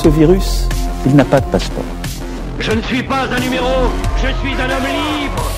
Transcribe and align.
Ce 0.00 0.08
virus, 0.08 0.68
il 1.06 1.16
n'a 1.16 1.24
pas 1.24 1.40
de 1.40 1.50
passeport. 1.50 1.82
Je 2.60 2.70
ne 2.70 2.80
suis 2.82 3.02
pas 3.02 3.24
un 3.24 3.40
numéro, 3.40 3.90
je 4.16 4.28
suis 4.28 4.54
un 4.54 4.70
homme 4.70 4.86
libre 4.86 5.50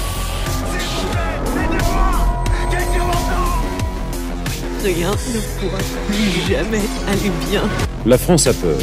Rien 4.82 5.10
ne 5.10 5.60
pourra 5.60 5.78
plus 6.06 6.40
jamais 6.48 6.80
aller 7.06 7.30
bien. 7.50 7.68
La 8.06 8.16
France 8.16 8.46
a 8.46 8.54
peur. 8.54 8.78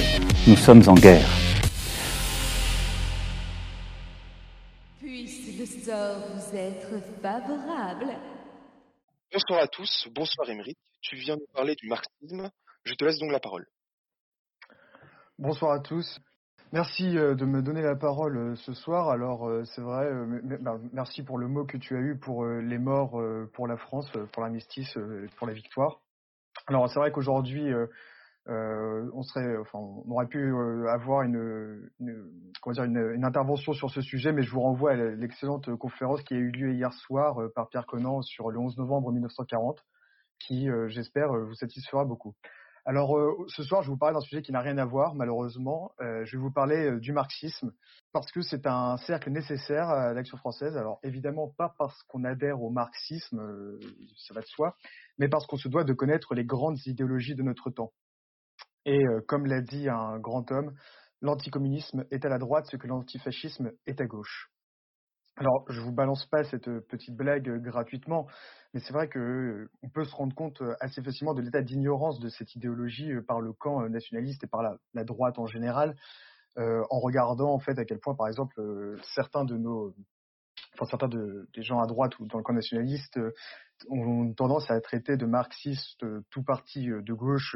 Nous 0.45 0.58
sommes 0.58 0.83
en 0.88 0.94
guerre. 0.94 1.27
Puisse 4.99 5.58
le 5.58 5.66
sort 5.66 6.17
vous 6.36 6.55
être 6.55 7.02
favorable. 7.19 8.14
Bonsoir 9.33 9.64
à 9.64 9.67
tous, 9.67 10.08
bonsoir 10.14 10.47
Émeric. 10.52 10.77
Tu 11.02 11.16
viens 11.16 11.36
nous 11.36 11.47
parler 11.52 11.73
du 11.73 11.88
marxisme. 11.88 12.52
Je 12.83 12.94
te 12.94 13.03
laisse 13.03 13.17
donc 13.17 13.31
la 13.31 13.39
parole. 13.39 13.66
Bonsoir 15.39 15.71
à 15.73 15.80
tous. 15.80 16.19
Merci 16.73 17.13
de 17.13 17.45
me 17.45 17.61
donner 17.61 17.83
la 17.83 17.95
parole 17.95 18.57
ce 18.57 18.73
soir. 18.73 19.11
Alors 19.11 19.47
c'est 19.66 19.81
vrai, 19.81 20.09
merci 20.91 21.21
pour 21.21 21.38
le 21.38 21.47
mot 21.47 21.63
que 21.63 21.77
tu 21.77 21.95
as 21.95 21.99
eu 21.99 22.17
pour 22.17 22.43
les 22.43 22.80
morts 22.80 23.21
pour 23.53 23.67
la 23.67 23.77
France, 23.77 24.11
pour 24.33 24.41
l'armistice, 24.41 24.97
pour 25.38 25.45
la 25.45 25.53
victoire. 25.53 26.02
Alors 26.65 26.89
c'est 26.89 26.97
vrai 26.99 27.11
qu'aujourd'hui, 27.11 27.71
on 28.47 29.21
enfin, 29.59 29.77
on 29.77 30.09
aurait 30.09 30.25
pu 30.25 30.52
avoir 30.89 31.21
une, 31.21 31.88
comment 32.63 32.73
dire, 32.73 32.85
une, 32.85 33.23
intervention 33.23 33.73
sur 33.73 33.91
ce 33.91 34.02
sujet, 34.02 34.31
mais 34.31 34.41
je 34.41 34.49
vous 34.49 34.61
renvoie 34.61 34.93
à 34.93 34.95
l'excellente 34.95 35.69
conférence 35.75 36.23
qui 36.23 36.33
a 36.33 36.38
eu 36.38 36.49
lieu 36.49 36.73
hier 36.73 36.91
soir 36.93 37.38
par 37.53 37.69
Pierre 37.69 37.85
Conan 37.85 38.23
sur 38.23 38.49
le 38.49 38.58
11 38.58 38.75
novembre 38.80 39.11
1940, 39.11 39.85
qui, 40.39 40.67
j'espère, 40.88 41.31
vous 41.31 41.53
satisfera 41.53 42.05
beaucoup. 42.05 42.33
Alors 42.89 43.17
euh, 43.17 43.35
ce 43.49 43.63
soir, 43.63 43.81
je 43.81 43.89
vais 43.89 43.95
vous 43.95 43.99
parler 43.99 44.13
d'un 44.13 44.21
sujet 44.21 44.41
qui 44.41 44.53
n'a 44.53 44.61
rien 44.61 44.77
à 44.77 44.85
voir, 44.85 45.13
malheureusement. 45.13 45.91
Euh, 45.99 46.23
je 46.23 46.38
vais 46.38 46.41
vous 46.41 46.53
parler 46.53 46.85
euh, 46.85 46.99
du 47.02 47.11
marxisme 47.11 47.73
parce 48.13 48.31
que 48.31 48.39
c'est 48.39 48.66
un 48.66 48.95
cercle 48.95 49.30
nécessaire 49.30 49.89
à 49.89 50.13
l'action 50.13 50.38
française. 50.38 50.77
Alors 50.77 50.97
évidemment 51.03 51.49
pas 51.58 51.75
parce 51.77 52.02
qu'on 52.03 52.23
adhère 52.23 52.61
au 52.61 52.70
marxisme, 52.70 53.42
ça 54.15 54.33
va 54.33 54.39
de 54.39 54.45
soi, 54.45 54.73
mais 55.17 55.27
parce 55.27 55.45
qu'on 55.47 55.58
se 55.58 55.67
doit 55.67 55.83
de 55.83 55.92
connaître 55.92 56.33
les 56.33 56.45
grandes 56.45 56.80
idéologies 56.86 57.36
de 57.36 57.43
notre 57.43 57.71
temps. 57.71 57.92
Et 58.86 59.03
comme 59.27 59.47
l'a 59.47 59.59
dit 59.59 59.89
un 59.89 60.17
grand 60.17 60.49
homme, 60.53 60.73
l'anticommunisme 61.21 62.05
est 62.09 62.23
à 62.23 62.30
la 62.30 62.37
droite 62.37 62.67
ce 62.71 62.77
que 62.77 62.87
l'antifascisme 62.87 63.73
est 63.86 63.99
à 63.99 64.05
gauche. 64.05 64.49
Alors, 65.39 65.65
je 65.70 65.80
vous 65.81 65.92
balance 65.92 66.25
pas 66.25 66.43
cette 66.45 66.67
petite 66.87 67.15
blague 67.15 67.61
gratuitement, 67.61 68.25
mais 68.73 68.80
c'est 68.80 68.92
vrai 68.92 69.08
que 69.08 69.70
on 69.83 69.89
peut 69.89 70.03
se 70.03 70.15
rendre 70.15 70.33
compte 70.33 70.64
assez 70.80 71.03
facilement 71.03 71.36
de 71.36 71.42
l'état 71.42 71.61
d'ignorance 71.61 72.20
de 72.20 72.27
cette 72.27 72.55
idéologie 72.55 73.11
par 73.27 73.39
le 73.39 73.53
camp 73.53 73.87
nationaliste 73.87 74.43
et 74.43 74.47
par 74.47 74.64
la, 74.64 75.03
droite 75.03 75.37
en 75.37 75.45
général, 75.45 75.95
euh, 76.58 76.83
en 76.89 76.99
regardant 76.99 77.53
en 77.53 77.59
fait 77.59 77.77
à 77.77 77.86
quel 77.86 77.99
point, 77.99 78.15
par 78.15 78.27
exemple, 78.27 78.59
certains 79.14 79.45
de 79.45 79.58
nos, 79.58 79.93
enfin 80.77 80.89
certains 80.89 81.08
de, 81.08 81.49
des 81.54 81.64
gens 81.64 81.80
à 81.80 81.88
droite 81.88 82.17
ou 82.20 82.27
dans 82.27 82.38
le 82.38 82.43
camp 82.43 82.54
nationaliste 82.54 83.20
ont 83.89 84.33
tendance 84.33 84.70
à 84.71 84.80
traiter 84.82 85.17
de 85.17 85.26
marxistes 85.26 86.05
tout 86.30 86.43
parti 86.43 86.88
de 86.88 87.14
gauche, 87.14 87.55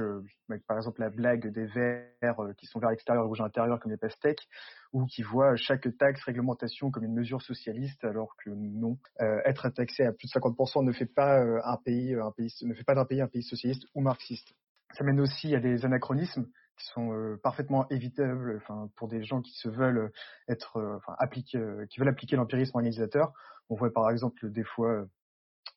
avec 0.49 0.65
par 0.65 0.77
exemple 0.77 1.01
la 1.01 1.09
blague 1.09 1.51
des 1.51 1.65
verts 1.65 2.39
qui 2.57 2.67
sont 2.67 2.79
vers 2.79 2.89
l'extérieur 2.89 3.23
et 3.23 3.27
rouge 3.27 3.41
à 3.41 3.45
l'intérieur 3.45 3.79
comme 3.79 3.91
les 3.91 3.97
pastèques, 3.97 4.47
ou 4.93 5.05
qui 5.05 5.23
voient 5.23 5.55
chaque 5.55 5.87
taxe, 5.97 6.23
réglementation 6.23 6.91
comme 6.91 7.03
une 7.03 7.13
mesure 7.13 7.41
socialiste, 7.41 8.03
alors 8.03 8.35
que 8.37 8.49
non. 8.51 8.97
Euh, 9.21 9.41
être 9.45 9.69
taxé 9.69 10.03
à 10.03 10.11
plus 10.11 10.27
de 10.27 10.39
50% 10.39 10.85
ne 10.85 10.91
fait 10.91 11.05
pas 11.05 11.39
un 11.39 11.77
pays, 11.77 12.15
un 12.15 12.31
pays, 12.31 12.53
ne 12.63 12.73
fait 12.73 12.83
pas 12.83 12.95
d'un 12.95 13.05
pays 13.05 13.21
un 13.21 13.27
pays 13.27 13.43
socialiste 13.43 13.85
ou 13.95 14.01
marxiste. 14.01 14.53
Ça 14.93 15.03
mène 15.03 15.21
aussi 15.21 15.55
à 15.55 15.59
des 15.59 15.85
anachronismes 15.85 16.47
qui 16.77 16.87
sont 16.87 17.13
euh, 17.13 17.39
parfaitement 17.43 17.87
évitables, 17.89 18.61
pour 18.95 19.07
des 19.07 19.23
gens 19.23 19.41
qui 19.41 19.53
se 19.53 19.69
veulent 19.69 20.11
être, 20.47 20.77
euh, 20.77 20.97
appliquer, 21.19 21.59
qui 21.89 21.99
veulent 21.99 22.09
appliquer 22.09 22.35
l'empirisme 22.35 22.77
organisateur. 22.77 23.33
On 23.69 23.75
voit 23.75 23.93
par 23.93 24.09
exemple 24.09 24.49
des 24.49 24.63
fois 24.63 25.05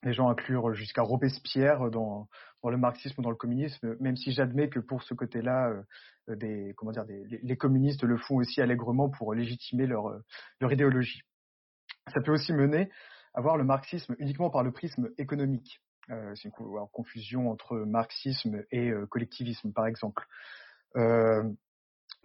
les 0.05 0.13
gens 0.13 0.29
inclure 0.29 0.75
jusqu'à 0.75 1.03
Robespierre 1.03 1.91
dans, 1.91 2.29
le 2.65 2.77
marxisme 2.77 3.21
ou 3.21 3.23
dans 3.23 3.31
le 3.31 3.37
communisme, 3.37 3.97
même 4.01 4.17
si 4.17 4.33
j'admets 4.33 4.69
que 4.69 4.79
pour 4.79 5.03
ce 5.03 5.15
côté-là, 5.15 5.71
euh, 6.29 6.35
les 6.37 7.57
communistes 7.57 8.03
le 8.05 8.17
font 8.17 8.37
aussi 8.37 8.61
allègrement 8.61 9.09
pour 9.11 9.35
légitimer 9.35 9.87
leur, 9.87 10.21
idéologie. 10.61 11.23
Ça 12.13 12.21
peut 12.21 12.33
aussi 12.33 12.53
mener 12.53 12.91
à 13.35 13.41
voir 13.41 13.57
le 13.57 13.65
marxisme 13.65 14.15
uniquement 14.19 14.51
par 14.51 14.63
le 14.63 14.73
prisme 14.73 15.11
économique. 15.19 15.81
Euh, 16.11 16.35
C'est 16.35 16.49
une 16.49 16.87
confusion 16.93 17.51
entre 17.51 17.77
marxisme 17.77 18.63
et 18.71 18.91
euh, 18.91 19.07
collectivisme, 19.07 19.73
par 19.73 19.87
exemple. 19.87 20.27
Euh, 20.97 21.43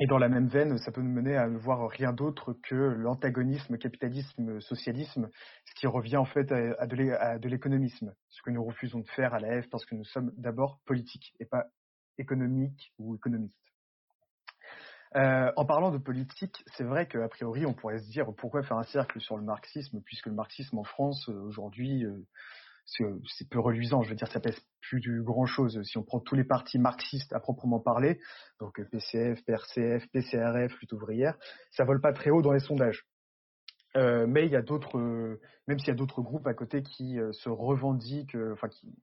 et 0.02 0.08
dans 0.08 0.18
la 0.18 0.30
même 0.30 0.48
veine, 0.48 0.78
ça 0.78 0.92
peut 0.92 1.02
nous 1.02 1.12
mener 1.12 1.36
à 1.36 1.48
ne 1.48 1.58
voir 1.58 1.90
rien 1.90 2.14
d'autre 2.14 2.54
que 2.64 2.76
l'antagonisme 2.76 3.78
capitalisme-socialisme, 3.78 5.30
ce 5.66 5.74
qui 5.76 5.88
revient 5.88 6.18
en 6.18 6.26
fait 6.26 6.52
à, 6.52 6.88
de 6.88 7.48
l'économisme, 7.50 8.14
ce 8.30 8.42
que 8.42 8.50
nous 8.50 8.64
refusons 8.64 9.00
de 9.00 9.10
faire 9.10 9.34
à 9.34 9.40
la 9.40 9.62
F 9.62 9.70
parce 9.70 9.86
que 9.86 9.96
nous 9.96 10.06
sommes 10.06 10.32
d'abord 10.38 10.80
politiques 10.86 11.34
et 11.42 11.46
pas 11.46 11.66
économiques 12.18 12.94
ou 12.98 13.16
économistes. 13.16 13.60
Euh, 15.16 15.52
en 15.56 15.66
parlant 15.66 15.92
de 15.92 15.98
politique, 15.98 16.64
c'est 16.78 16.84
vrai 16.84 17.08
qu'a 17.08 17.28
priori, 17.28 17.66
on 17.66 17.74
pourrait 17.74 18.00
se 18.00 18.10
dire 18.10 18.28
pourquoi 18.38 18.64
faire 18.64 18.78
un 18.78 18.84
cercle 18.84 19.20
sur 19.20 19.38
le 19.38 19.44
marxisme, 19.44 20.02
puisque 20.06 20.28
le 20.28 20.34
marxisme 20.34 20.78
en 20.78 20.84
France, 20.84 21.28
aujourd'hui, 21.28 22.06
euh, 22.06 22.26
c'est 22.92 23.50
peu 23.50 23.60
reluisant. 23.60 24.02
Je 24.02 24.10
veux 24.10 24.16
dire, 24.16 24.28
ça 24.32 24.40
pèse 24.40 24.60
plus 24.82 25.00
du 25.00 25.22
grand 25.22 25.46
chose. 25.46 25.82
Si 25.84 25.98
on 25.98 26.04
prend 26.04 26.20
tous 26.20 26.36
les 26.36 26.44
partis 26.44 26.80
marxistes 26.80 27.34
à 27.34 27.40
proprement 27.40 27.80
parler, 27.80 28.20
donc 28.60 28.82
PCF, 28.90 29.44
PRCF, 29.46 30.08
PCRF, 30.12 30.80
lutte 30.80 30.94
ouvrière, 30.94 31.38
ça 31.72 31.84
vole 31.86 32.02
pas 32.02 32.14
très 32.14 32.30
haut 32.30 32.42
dans 32.42 32.54
les 32.54 32.60
sondages. 32.60 33.06
Euh, 33.98 34.28
mais 34.28 34.46
il 34.46 34.52
y 34.52 34.56
a 34.56 34.62
d'autres, 34.62 35.00
même 35.68 35.80
s'il 35.80 35.88
y 35.88 35.92
a 35.92 35.96
d'autres 35.96 36.22
groupes 36.22 36.48
à 36.48 36.54
côté 36.54 36.84
qui 36.84 37.20
euh, 37.20 37.32
se 37.34 37.50
revendiquent, 37.50 38.36
euh, 38.36 38.54
enfin 38.54 38.70
qui, 38.70 38.94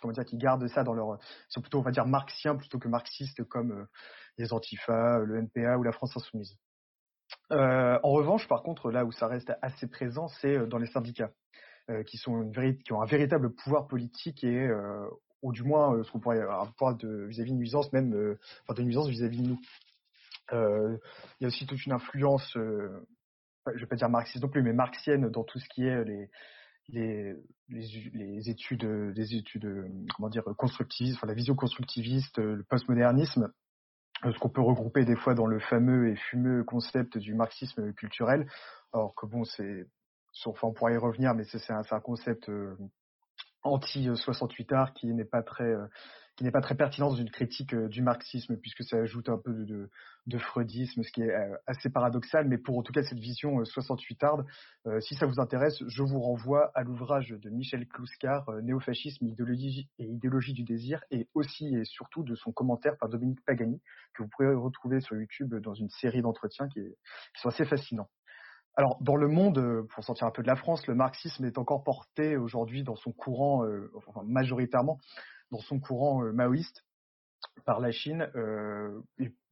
comment 0.00 0.12
dire, 0.12 0.24
qui 0.24 0.36
gardent 0.36 0.66
ça 0.68 0.82
dans 0.82 0.94
leur, 0.94 1.18
sont 1.48 1.60
plutôt 1.60 1.78
on 1.78 1.82
va 1.82 1.92
dire 1.92 2.06
marxiens 2.06 2.56
plutôt 2.56 2.78
que 2.78 2.88
marxistes 2.88 3.44
comme 3.44 3.86
les 4.38 4.52
Antifa, 4.52 5.20
le 5.20 5.38
NPA 5.38 5.78
ou 5.78 5.84
la 5.84 5.92
France 5.92 6.16
insoumise. 6.16 6.56
en 7.50 8.10
revanche, 8.10 8.48
par 8.48 8.62
contre, 8.62 8.90
là 8.90 9.04
où 9.04 9.12
ça 9.12 9.28
reste 9.28 9.52
assez 9.62 9.86
présent, 9.86 10.26
c'est 10.28 10.66
dans 10.66 10.78
les 10.78 10.86
syndicats. 10.86 11.30
Euh, 11.90 12.04
qui 12.04 12.16
sont 12.16 12.48
qui 12.84 12.92
ont 12.92 13.02
un 13.02 13.06
véritable 13.06 13.52
pouvoir 13.52 13.88
politique 13.88 14.44
et 14.44 14.68
euh, 14.68 15.04
ou 15.42 15.52
du 15.52 15.64
moins 15.64 16.00
ce 16.04 16.12
qu'on 16.12 16.20
pourrait 16.20 16.40
un 16.40 16.66
pouvoir 16.66 16.96
de 16.96 17.24
vis-à-vis 17.24 17.50
de 17.50 17.56
nuisance 17.56 17.92
même 17.92 18.36
enfin 18.62 18.74
de 18.74 18.84
nuisance 18.84 19.08
vis-à-vis 19.08 19.42
de 19.42 19.48
nous. 19.48 19.60
il 20.52 20.98
y 21.40 21.44
a 21.44 21.48
aussi 21.48 21.66
toute 21.66 21.84
une 21.84 21.92
influence, 21.92 22.52
je 22.54 23.80
vais 23.80 23.86
pas 23.86 23.96
dire 23.96 24.08
marxiste 24.08 24.44
non 24.44 24.48
plus, 24.48 24.62
mais 24.62 24.72
marxienne 24.72 25.28
dans 25.28 25.42
tout 25.42 25.58
ce 25.58 25.68
qui 25.70 25.82
est 25.82 26.04
les 26.04 26.30
les, 26.88 27.34
les, 27.68 28.10
les 28.14 28.48
études, 28.48 28.86
des 29.12 29.34
études, 29.34 29.90
comment 30.14 30.28
dire, 30.28 30.44
constructivistes, 30.56 31.16
enfin 31.16 31.26
la 31.26 31.34
vision 31.34 31.56
constructiviste, 31.56 32.38
le 32.38 32.62
postmodernisme, 32.62 33.52
ce 34.22 34.38
qu'on 34.38 34.50
peut 34.50 34.60
regrouper 34.60 35.04
des 35.04 35.16
fois 35.16 35.34
dans 35.34 35.46
le 35.46 35.58
fameux 35.58 36.10
et 36.10 36.16
fumeux 36.16 36.62
concept 36.62 37.18
du 37.18 37.34
marxisme 37.34 37.92
culturel. 37.94 38.46
Alors 38.92 39.16
que 39.16 39.26
bon, 39.26 39.42
c'est 39.42 39.88
enfin 40.46 40.68
on 40.68 40.72
pourra 40.72 40.92
y 40.92 40.96
revenir, 40.96 41.34
mais 41.34 41.44
c'est 41.44 41.72
un, 41.72 42.00
concept 42.00 42.48
euh, 42.48 42.76
anti 43.62 44.08
68 44.14 44.72
art 44.72 44.94
qui 44.94 45.06
n'est 45.12 45.24
pas 45.24 45.42
très, 45.42 45.64
euh, 45.64 45.86
qui 46.36 46.44
n'est 46.44 46.50
pas 46.50 46.60
très 46.60 46.74
pertinent 46.74 47.10
dans 47.10 47.16
une 47.16 47.30
critique 47.30 47.74
du 47.74 48.02
marxisme, 48.02 48.56
puisque 48.56 48.82
ça 48.84 48.96
ajoute 48.96 49.28
un 49.28 49.38
peu 49.38 49.52
de, 49.52 50.38
freudisme, 50.38 51.02
ce 51.02 51.12
qui 51.12 51.22
est 51.22 51.34
assez 51.66 51.90
paradoxal, 51.90 52.48
mais 52.48 52.56
pour 52.56 52.78
en 52.78 52.82
tout 52.82 52.92
cas 52.92 53.02
cette 53.02 53.18
vision 53.18 53.62
68 53.62 54.24
arde, 54.24 54.46
si 55.00 55.14
ça 55.14 55.26
vous 55.26 55.40
intéresse, 55.40 55.82
je 55.86 56.02
vous 56.02 56.20
renvoie 56.20 56.70
à 56.74 56.84
l'ouvrage 56.84 57.28
de 57.28 57.50
Michel 57.50 57.86
Kluskar, 57.86 58.50
Néofascisme, 58.62 59.26
idéologie 59.26 59.90
et 59.98 60.04
idéologie 60.04 60.54
du 60.54 60.64
désir, 60.64 61.04
et 61.10 61.28
aussi 61.34 61.66
et 61.76 61.84
surtout 61.84 62.22
de 62.22 62.34
son 62.34 62.50
commentaire 62.50 62.96
par 62.96 63.10
Dominique 63.10 63.44
Pagani, 63.44 63.82
que 64.14 64.22
vous 64.22 64.28
pourrez 64.30 64.54
retrouver 64.54 65.00
sur 65.00 65.16
YouTube 65.16 65.54
dans 65.56 65.74
une 65.74 65.90
série 65.90 66.22
d'entretiens 66.22 66.68
qui 66.68 66.80
sont 67.34 67.50
assez 67.50 67.66
fascinants. 67.66 68.08
Alors, 68.74 68.96
dans 69.02 69.16
le 69.16 69.28
monde, 69.28 69.86
pour 69.94 70.02
sortir 70.02 70.26
un 70.26 70.30
peu 70.30 70.42
de 70.42 70.48
la 70.48 70.56
France, 70.56 70.86
le 70.86 70.94
marxisme 70.94 71.44
est 71.44 71.58
encore 71.58 71.84
porté 71.84 72.36
aujourd'hui 72.36 72.82
dans 72.82 72.96
son 72.96 73.12
courant, 73.12 73.66
enfin, 73.94 74.22
majoritairement 74.24 74.98
dans 75.50 75.60
son 75.60 75.78
courant 75.78 76.22
maoïste 76.32 76.82
par 77.64 77.80
la 77.80 77.92
Chine, 77.92 78.28
euh, 78.34 79.00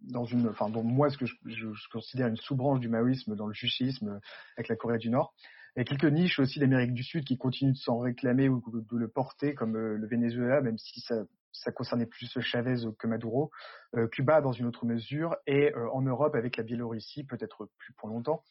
dans 0.01 0.25
une, 0.25 0.49
enfin, 0.49 0.69
dans 0.69 0.83
moi, 0.83 1.11
ce 1.11 1.19
que 1.19 1.27
je, 1.27 1.89
considère 1.93 2.29
une 2.29 2.37
sous-branche 2.37 2.81
du 2.81 2.89
maoïsme 2.89 3.37
dans 3.37 3.47
le 3.47 3.53
juchisme 3.53 4.21
avec 4.57 4.69
la 4.69 4.77
Corée 4.77 4.99
du 4.99 5.11
Nord. 5.11 5.35
Il 5.77 5.81
y 5.81 5.83
a 5.83 5.85
quelques 5.85 6.13
niches 6.13 6.39
aussi 6.41 6.59
d'Amérique 6.59 6.95
du 6.95 7.05
Sud 7.05 7.25
qui 7.25 7.39
continuent 7.39 7.73
de 7.73 7.77
s'en 7.77 7.99
réclamer 7.99 8.49
ou 8.49 8.63
de 8.73 8.97
le 8.97 9.09
porter, 9.09 9.55
comme 9.55 9.77
le 9.77 10.07
Venezuela, 10.09 10.61
même 10.61 10.79
si 10.79 11.01
ça, 11.01 11.73
concernait 11.73 12.07
plus 12.07 12.37
Chavez 12.41 12.77
que 12.99 13.07
Maduro, 13.07 13.51
euh, 13.95 14.09
Cuba 14.09 14.41
dans 14.41 14.53
une 14.53 14.67
autre 14.67 14.85
mesure, 14.85 15.37
et 15.47 15.73
euh, 15.75 15.89
en 15.93 16.03
Europe 16.03 16.35
avec 16.35 16.57
la 16.57 16.65
Biélorussie, 16.65 17.23
peut-être 17.25 17.69
plus 17.79 17.93
pour 17.93 18.09
longtemps, 18.09 18.43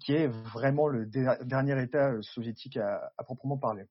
qui 0.00 0.12
est 0.12 0.28
vraiment 0.28 0.88
le 0.88 1.06
dernier 1.06 1.82
État 1.82 2.12
soviétique 2.22 2.76
à, 2.76 3.12
proprement 3.24 3.58
parler. 3.58 3.84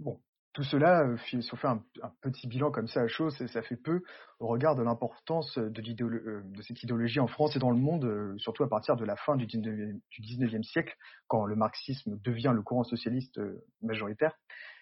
Bon, 0.00 0.20
tout 0.52 0.64
cela, 0.64 1.06
si 1.28 1.38
on 1.52 1.56
fait 1.56 1.68
un, 1.68 1.82
petit 2.20 2.46
bilan 2.46 2.70
comme 2.70 2.88
ça 2.88 3.00
à 3.00 3.08
chaud, 3.08 3.30
ça 3.30 3.62
fait 3.62 3.76
peu 3.76 4.02
au 4.38 4.48
regard 4.48 4.74
de 4.74 4.82
l'importance 4.82 5.56
de, 5.56 5.70
de, 5.70 6.62
cette 6.62 6.82
idéologie 6.82 7.20
en 7.20 7.26
France 7.26 7.56
et 7.56 7.58
dans 7.58 7.70
le 7.70 7.78
monde, 7.78 8.34
surtout 8.38 8.64
à 8.64 8.68
partir 8.68 8.96
de 8.96 9.04
la 9.04 9.16
fin 9.16 9.36
du 9.36 9.46
19e, 9.46 10.00
du 10.10 10.20
19e 10.20 10.62
siècle, 10.62 10.94
quand 11.28 11.46
le 11.46 11.56
marxisme 11.56 12.18
devient 12.22 12.52
le 12.54 12.62
courant 12.62 12.84
socialiste 12.84 13.40
majoritaire, 13.80 14.34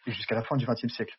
et 0.06 0.12
jusqu'à 0.12 0.34
la 0.34 0.42
fin 0.42 0.56
du 0.56 0.66
20e 0.66 0.88
siècle. 0.88 1.16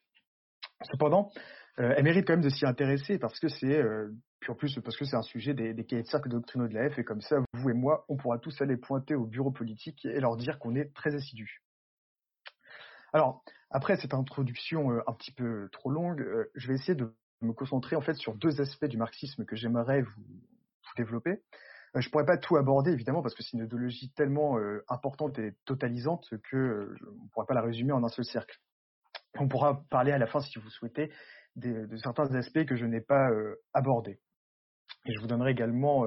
Cependant, 0.84 1.32
euh, 1.80 1.94
elle 1.96 2.04
mérite 2.04 2.28
quand 2.28 2.34
même 2.34 2.44
de 2.44 2.50
s'y 2.50 2.66
intéresser 2.66 3.18
parce 3.18 3.40
que 3.40 3.48
c'est, 3.48 3.82
euh, 3.82 4.10
plus 4.58 4.80
parce 4.84 4.98
que 4.98 5.06
c'est 5.06 5.16
un 5.16 5.22
sujet 5.22 5.54
des, 5.54 5.74
des 5.74 5.86
cahiers 5.86 6.04
de 6.04 6.08
cercle 6.08 6.30
doctrinaux 6.30 6.68
de 6.68 6.74
la 6.74 6.90
F, 6.90 7.00
et 7.00 7.04
comme 7.04 7.22
ça, 7.22 7.38
vous 7.54 7.70
et 7.70 7.74
moi, 7.74 8.06
on 8.10 8.18
pourra 8.18 8.40
tous 8.40 8.62
aller 8.62 8.78
pointer 8.78 9.16
au 9.16 9.26
bureau 9.26 9.52
politique 9.52 10.06
et 10.06 10.20
leur 10.20 10.36
dire 10.36 10.60
qu'on 10.60 10.76
est 10.76 10.94
très 10.94 11.16
assidus. 11.16 11.62
Alors, 13.14 13.44
après 13.70 13.98
cette 13.98 14.14
introduction 14.14 14.92
euh, 14.92 15.02
un 15.08 15.14
petit 15.14 15.32
peu 15.32 15.70
trop 15.72 15.92
longue, 15.92 16.22
euh, 16.22 16.52
je 16.56 16.68
vais 16.68 16.76
essayer 16.76 16.96
de 16.96 17.14
me 17.42 17.54
concentrer 17.54 17.96
en 17.96 18.02
fait 18.02 18.16
sur 18.16 18.36
deux 18.36 18.62
aspects 18.62 18.86
du 18.86 18.98
marxisme 18.98 19.46
que 19.46 19.56
j'aimerais 19.56 20.02
vous, 20.02 20.22
vous, 20.22 20.94
développer. 20.98 21.42
Je 21.96 22.10
pourrais 22.10 22.26
pas 22.26 22.38
tout 22.38 22.56
aborder 22.56 22.92
évidemment 22.92 23.22
parce 23.22 23.36
que 23.36 23.44
c'est 23.44 23.58
une 23.58 23.66
idéologie 23.66 24.12
tellement 24.12 24.58
importante 24.88 25.38
et 25.40 25.56
totalisante 25.66 26.34
que 26.44 26.96
on 27.22 27.28
pourrait 27.28 27.46
pas 27.46 27.54
la 27.54 27.62
résumer 27.62 27.92
en 27.92 28.02
un 28.04 28.08
seul 28.08 28.24
cercle. 28.24 28.62
On 29.38 29.50
pourra 29.50 29.84
parler 29.90 30.14
à 30.14 30.18
la 30.18 30.28
fin 30.28 30.40
si 30.40 30.58
vous 30.58 30.70
souhaitez 30.70 31.12
de 31.56 31.98
certains 31.98 32.34
aspects 32.36 32.66
que 32.66 32.76
je 32.76 32.86
n'ai 32.86 33.02
pas 33.02 33.28
abordés. 33.74 34.20
Et 35.06 35.14
je 35.14 35.20
vous 35.20 35.28
donnerai 35.28 35.52
également 35.52 36.06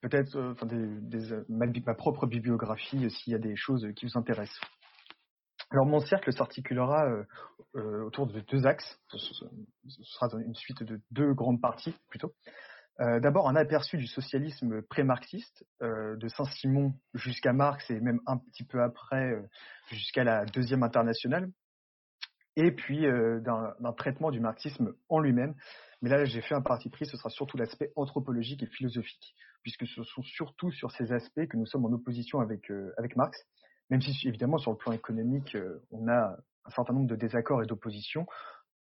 peut-être 0.00 0.38
enfin 0.52 0.66
des, 0.66 1.44
ma, 1.48 1.94
propre 1.94 2.26
bibliographie 2.26 3.10
s'il 3.10 3.32
y 3.32 3.36
a 3.36 3.38
des 3.38 3.56
choses 3.56 3.86
qui 3.96 4.06
vous 4.06 4.18
intéressent. 4.18 4.60
Alors 5.70 5.86
mon 5.86 6.00
cercle 6.00 6.32
s'articulera 6.32 7.06
euh, 7.06 7.24
euh, 7.76 8.04
autour 8.04 8.26
de 8.26 8.40
deux 8.40 8.66
axes. 8.66 8.98
Ce 9.08 9.44
sera 10.02 10.28
une 10.44 10.54
suite 10.54 10.82
de 10.82 11.00
deux 11.12 11.32
grandes 11.32 11.60
parties 11.60 11.94
plutôt. 12.08 12.32
Euh, 13.00 13.20
D'abord 13.20 13.48
un 13.48 13.54
aperçu 13.56 13.96
du 13.96 14.06
socialisme 14.06 14.82
pré-marxiste, 14.82 15.64
euh, 15.80 16.16
de 16.16 16.28
Saint-Simon 16.28 16.92
jusqu'à 17.14 17.52
Marx 17.52 17.88
et 17.90 18.00
même 18.00 18.20
un 18.26 18.38
petit 18.38 18.64
peu 18.64 18.82
après 18.82 19.32
jusqu'à 19.90 20.24
la 20.24 20.44
deuxième 20.46 20.82
internationale. 20.82 21.48
Et 22.56 22.72
puis 22.72 23.02
d'un 23.02 23.92
traitement 23.96 24.30
du 24.30 24.40
marxisme 24.40 24.92
en 25.08 25.20
lui-même. 25.20 25.54
Mais 26.02 26.10
là 26.10 26.24
j'ai 26.24 26.40
fait 26.40 26.54
un 26.54 26.62
parti 26.62 26.90
pris, 26.90 27.06
ce 27.06 27.16
sera 27.16 27.30
surtout 27.30 27.56
l'aspect 27.56 27.92
anthropologique 27.96 28.62
et 28.62 28.66
philosophique, 28.66 29.34
puisque 29.62 29.86
ce 29.86 30.02
sont 30.02 30.22
surtout 30.22 30.70
sur 30.70 30.90
ces 30.90 31.12
aspects 31.12 31.46
que 31.46 31.56
nous 31.56 31.66
sommes 31.66 31.84
en 31.84 31.92
opposition 31.92 32.40
avec, 32.40 32.70
avec 32.96 33.16
Marx 33.16 33.46
même 33.90 34.00
si 34.00 34.28
évidemment 34.28 34.58
sur 34.58 34.70
le 34.70 34.76
plan 34.76 34.92
économique, 34.92 35.56
on 35.90 36.08
a 36.08 36.36
un 36.64 36.70
certain 36.70 36.94
nombre 36.94 37.08
de 37.08 37.16
désaccords 37.16 37.62
et 37.62 37.66
d'oppositions 37.66 38.26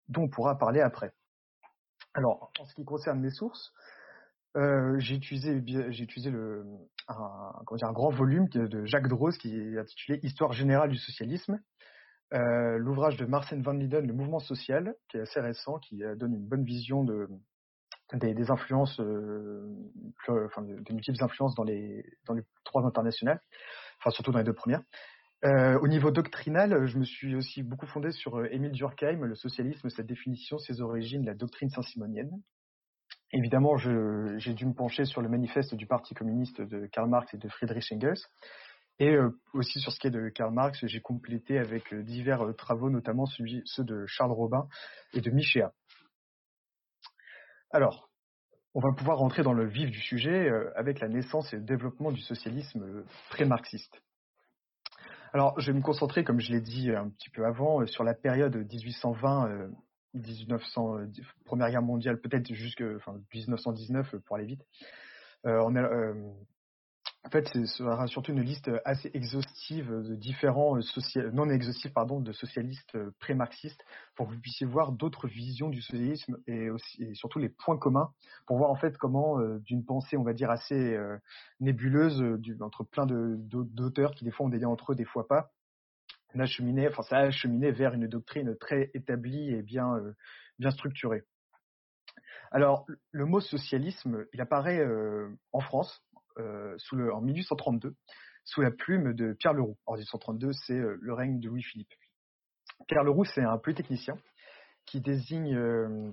dont 0.07 0.23
on 0.23 0.29
pourra 0.29 0.57
parler 0.57 0.81
après. 0.81 1.11
Alors, 2.13 2.51
en 2.59 2.65
ce 2.65 2.73
qui 2.75 2.85
concerne 2.85 3.19
mes 3.19 3.31
sources, 3.31 3.73
euh, 4.57 4.97
j'ai 4.99 5.15
utilisé, 5.15 5.61
j'ai 5.65 6.03
utilisé 6.03 6.31
un, 7.07 7.91
grand 7.91 8.09
volume 8.09 8.47
de 8.49 8.85
Jacques 8.85 9.07
Droz 9.07 9.37
qui 9.37 9.55
est 9.55 9.77
intitulé 9.77 10.19
Histoire 10.23 10.53
générale 10.53 10.89
du 10.89 10.97
socialisme, 10.97 11.59
euh, 12.33 12.77
l'ouvrage 12.77 13.17
de 13.17 13.25
Marcel 13.25 13.61
Van 13.61 13.73
Linden, 13.73 14.05
Le 14.05 14.13
mouvement 14.13 14.39
social, 14.39 14.95
qui 15.09 15.17
est 15.17 15.21
assez 15.21 15.39
récent, 15.39 15.79
qui 15.79 16.01
donne 16.17 16.33
une 16.33 16.47
bonne 16.47 16.63
vision 16.63 17.03
de, 17.03 17.27
des, 18.13 18.51
influences, 18.51 18.99
euh, 18.99 19.67
des 20.27 20.93
multiples 20.93 21.23
influences 21.23 21.55
dans 21.55 21.63
les, 21.63 22.03
dans 22.25 22.33
les 22.33 22.43
trois 22.63 22.85
internationales 22.85 23.41
enfin 23.99 24.11
surtout 24.11 24.31
dans 24.31 24.39
les 24.39 24.45
deux 24.45 24.53
premières. 24.53 24.81
Euh, 25.45 25.79
au 25.79 25.87
niveau 25.87 26.11
doctrinal, 26.11 26.85
je 26.85 26.97
me 26.97 27.05
suis 27.05 27.35
aussi 27.35 27.63
beaucoup 27.63 27.85
fondé 27.85 28.11
sur 28.11 28.45
Émile 28.51 28.71
Durkheim, 28.71 29.23
le 29.23 29.35
socialisme, 29.35 29.89
sa 29.89 30.03
définition, 30.03 30.57
ses 30.57 30.81
origines, 30.81 31.25
la 31.25 31.33
doctrine 31.33 31.69
saint-simonienne. 31.69 32.31
Évidemment, 33.31 33.77
j'ai 33.77 34.53
dû 34.53 34.65
me 34.65 34.73
pencher 34.73 35.05
sur 35.05 35.21
le 35.21 35.29
manifeste 35.29 35.75
du 35.75 35.85
Parti 35.85 36.13
communiste 36.13 36.61
de 36.61 36.87
Karl 36.87 37.09
Marx 37.09 37.33
et 37.33 37.37
de 37.37 37.47
Friedrich 37.47 37.91
Engels. 37.93 38.19
Et 38.99 39.15
euh, 39.15 39.29
aussi 39.53 39.79
sur 39.79 39.91
ce 39.91 39.99
qui 39.99 40.07
est 40.07 40.11
de 40.11 40.29
Karl 40.29 40.53
Marx, 40.53 40.85
j'ai 40.85 40.99
complété 40.99 41.57
avec 41.57 41.93
divers 41.93 42.45
euh, 42.45 42.53
travaux, 42.53 42.89
notamment 42.89 43.25
ceux 43.25 43.83
de 43.83 44.05
Charles 44.07 44.31
Robin 44.31 44.67
et 45.13 45.21
de 45.21 45.31
Michéa. 45.31 45.73
Alors, 47.71 48.09
on 48.73 48.81
va 48.81 48.91
pouvoir 48.91 49.17
rentrer 49.17 49.41
dans 49.41 49.53
le 49.53 49.65
vif 49.65 49.89
du 49.89 49.99
sujet 49.99 50.49
euh, 50.49 50.71
avec 50.75 50.99
la 50.99 51.07
naissance 51.07 51.53
et 51.53 51.57
le 51.57 51.63
développement 51.63 52.11
du 52.11 52.21
socialisme 52.21 53.03
pré-marxiste. 53.29 54.01
Alors, 55.31 55.59
je 55.59 55.71
vais 55.71 55.77
me 55.77 55.83
concentrer, 55.83 56.23
comme 56.23 56.39
je 56.39 56.51
l'ai 56.51 56.61
dit 56.61 56.91
un 56.91 57.09
petit 57.09 57.29
peu 57.29 57.45
avant, 57.45 57.85
sur 57.85 58.03
la 58.03 58.15
période 58.15 58.55
1820, 58.55 59.69
1900, 60.15 60.97
Première 61.45 61.69
Guerre 61.69 61.83
mondiale, 61.83 62.19
peut-être 62.19 62.51
jusque 62.53 62.83
enfin, 62.97 63.15
1919 63.33 64.15
pour 64.25 64.35
aller 64.35 64.45
vite. 64.45 64.63
Euh, 65.45 65.69
euh, 65.75 66.13
en 67.25 67.29
fait, 67.29 67.49
ce 67.49 67.65
sera 67.65 68.07
surtout 68.07 68.31
une 68.31 68.41
liste 68.41 68.71
assez 68.85 69.11
exhaustive 69.13 69.91
de 69.91 70.15
différents 70.15 70.79
social, 70.81 71.29
non 71.31 71.49
exhaustive 71.49 71.91
pardon, 71.91 72.21
de 72.21 72.31
socialistes 72.31 72.97
pré-marxistes 73.19 73.83
pour 74.15 74.27
que 74.27 74.33
vous 74.33 74.39
puissiez 74.39 74.65
voir 74.65 74.93
d'autres 74.93 75.27
visions 75.27 75.69
du 75.69 75.81
socialisme 75.81 76.37
et, 76.47 76.69
aussi, 76.69 77.03
et 77.03 77.13
surtout 77.15 77.39
les 77.39 77.49
points 77.49 77.77
communs 77.77 78.13
pour 78.47 78.57
voir 78.57 78.71
en 78.71 78.75
fait 78.75 78.97
comment 78.97 79.37
euh, 79.39 79.59
d'une 79.59 79.83
pensée, 79.83 80.15
on 80.15 80.23
va 80.23 80.31
dire 80.33 80.49
assez 80.49 80.95
euh, 80.95 81.17
nébuleuse 81.59 82.23
entre 82.61 82.85
plein 82.85 83.05
d'auteurs 83.05 84.11
qui 84.11 84.23
des 84.23 84.31
fois 84.31 84.45
ont 84.45 84.49
des 84.49 84.59
liens 84.59 84.69
entre 84.69 84.93
eux, 84.93 84.95
des 84.95 85.05
fois 85.05 85.27
pas, 85.27 85.51
ça 86.33 86.41
a 86.41 87.31
cheminé 87.31 87.71
vers 87.71 87.93
une 87.93 88.07
doctrine 88.07 88.55
très 88.55 88.91
établie 88.93 89.53
et 89.53 89.61
bien 89.61 89.93
euh, 89.97 90.13
bien 90.57 90.71
structurée. 90.71 91.23
Alors 92.51 92.85
le 93.11 93.25
mot 93.25 93.41
socialisme, 93.41 94.25
il 94.33 94.41
apparaît 94.41 94.83
en 95.51 95.59
France 95.59 96.01
euh, 96.08 96.08
le, 96.39 97.13
en 97.13 97.21
1832 97.21 97.95
sous 98.49 98.61
la 98.61 98.71
plume 98.71 99.13
de 99.13 99.33
Pierre 99.33 99.53
Leroux. 99.53 99.77
En 99.85 99.93
1832, 99.93 100.51
c'est 100.53 100.73
euh, 100.73 100.97
le 101.01 101.13
règne 101.13 101.39
de 101.39 101.49
Louis-Philippe. 101.49 101.93
Pierre 102.87 103.03
Leroux, 103.03 103.25
c'est 103.25 103.43
un 103.43 103.57
polytechnicien 103.57 104.17
qui 104.85 105.01
désigne 105.01 105.55
euh, 105.55 106.11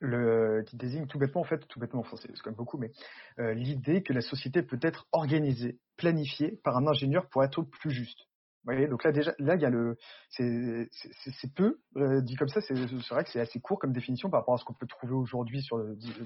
le, 0.00 0.62
qui 0.66 0.76
désigne 0.76 1.06
tout 1.06 1.18
bêtement, 1.18 1.40
en 1.40 1.44
fait, 1.44 1.66
tout 1.68 1.80
bêtement, 1.80 2.00
enfin, 2.00 2.16
c'est 2.16 2.28
quand 2.28 2.50
même 2.50 2.56
beaucoup, 2.56 2.76
mais 2.76 2.90
euh, 3.38 3.54
l'idée 3.54 4.02
que 4.02 4.12
la 4.12 4.20
société 4.20 4.62
peut 4.62 4.80
être 4.82 5.06
organisée, 5.12 5.78
planifiée 5.96 6.60
par 6.64 6.76
un 6.76 6.86
ingénieur 6.86 7.28
pour 7.28 7.44
être 7.44 7.62
plus 7.62 7.90
juste. 7.90 8.28
Vous 8.64 8.72
voyez, 8.72 8.86
donc 8.86 9.02
là 9.02 9.10
déjà, 9.10 9.34
là 9.40 9.56
il 9.56 9.60
y 9.60 9.64
a 9.64 9.70
le, 9.70 9.98
c'est 10.30 11.52
peu 11.54 11.80
euh, 11.96 12.20
dit 12.20 12.36
comme 12.36 12.48
ça, 12.48 12.60
c'est 12.60 12.74
vrai 12.74 13.24
que 13.24 13.30
c'est 13.30 13.40
assez 13.40 13.60
court 13.60 13.80
comme 13.80 13.92
définition 13.92 14.30
par 14.30 14.40
rapport 14.40 14.54
à 14.54 14.58
ce 14.58 14.64
qu'on 14.64 14.74
peut 14.74 14.86
trouver 14.86 15.14
aujourd'hui 15.14 15.66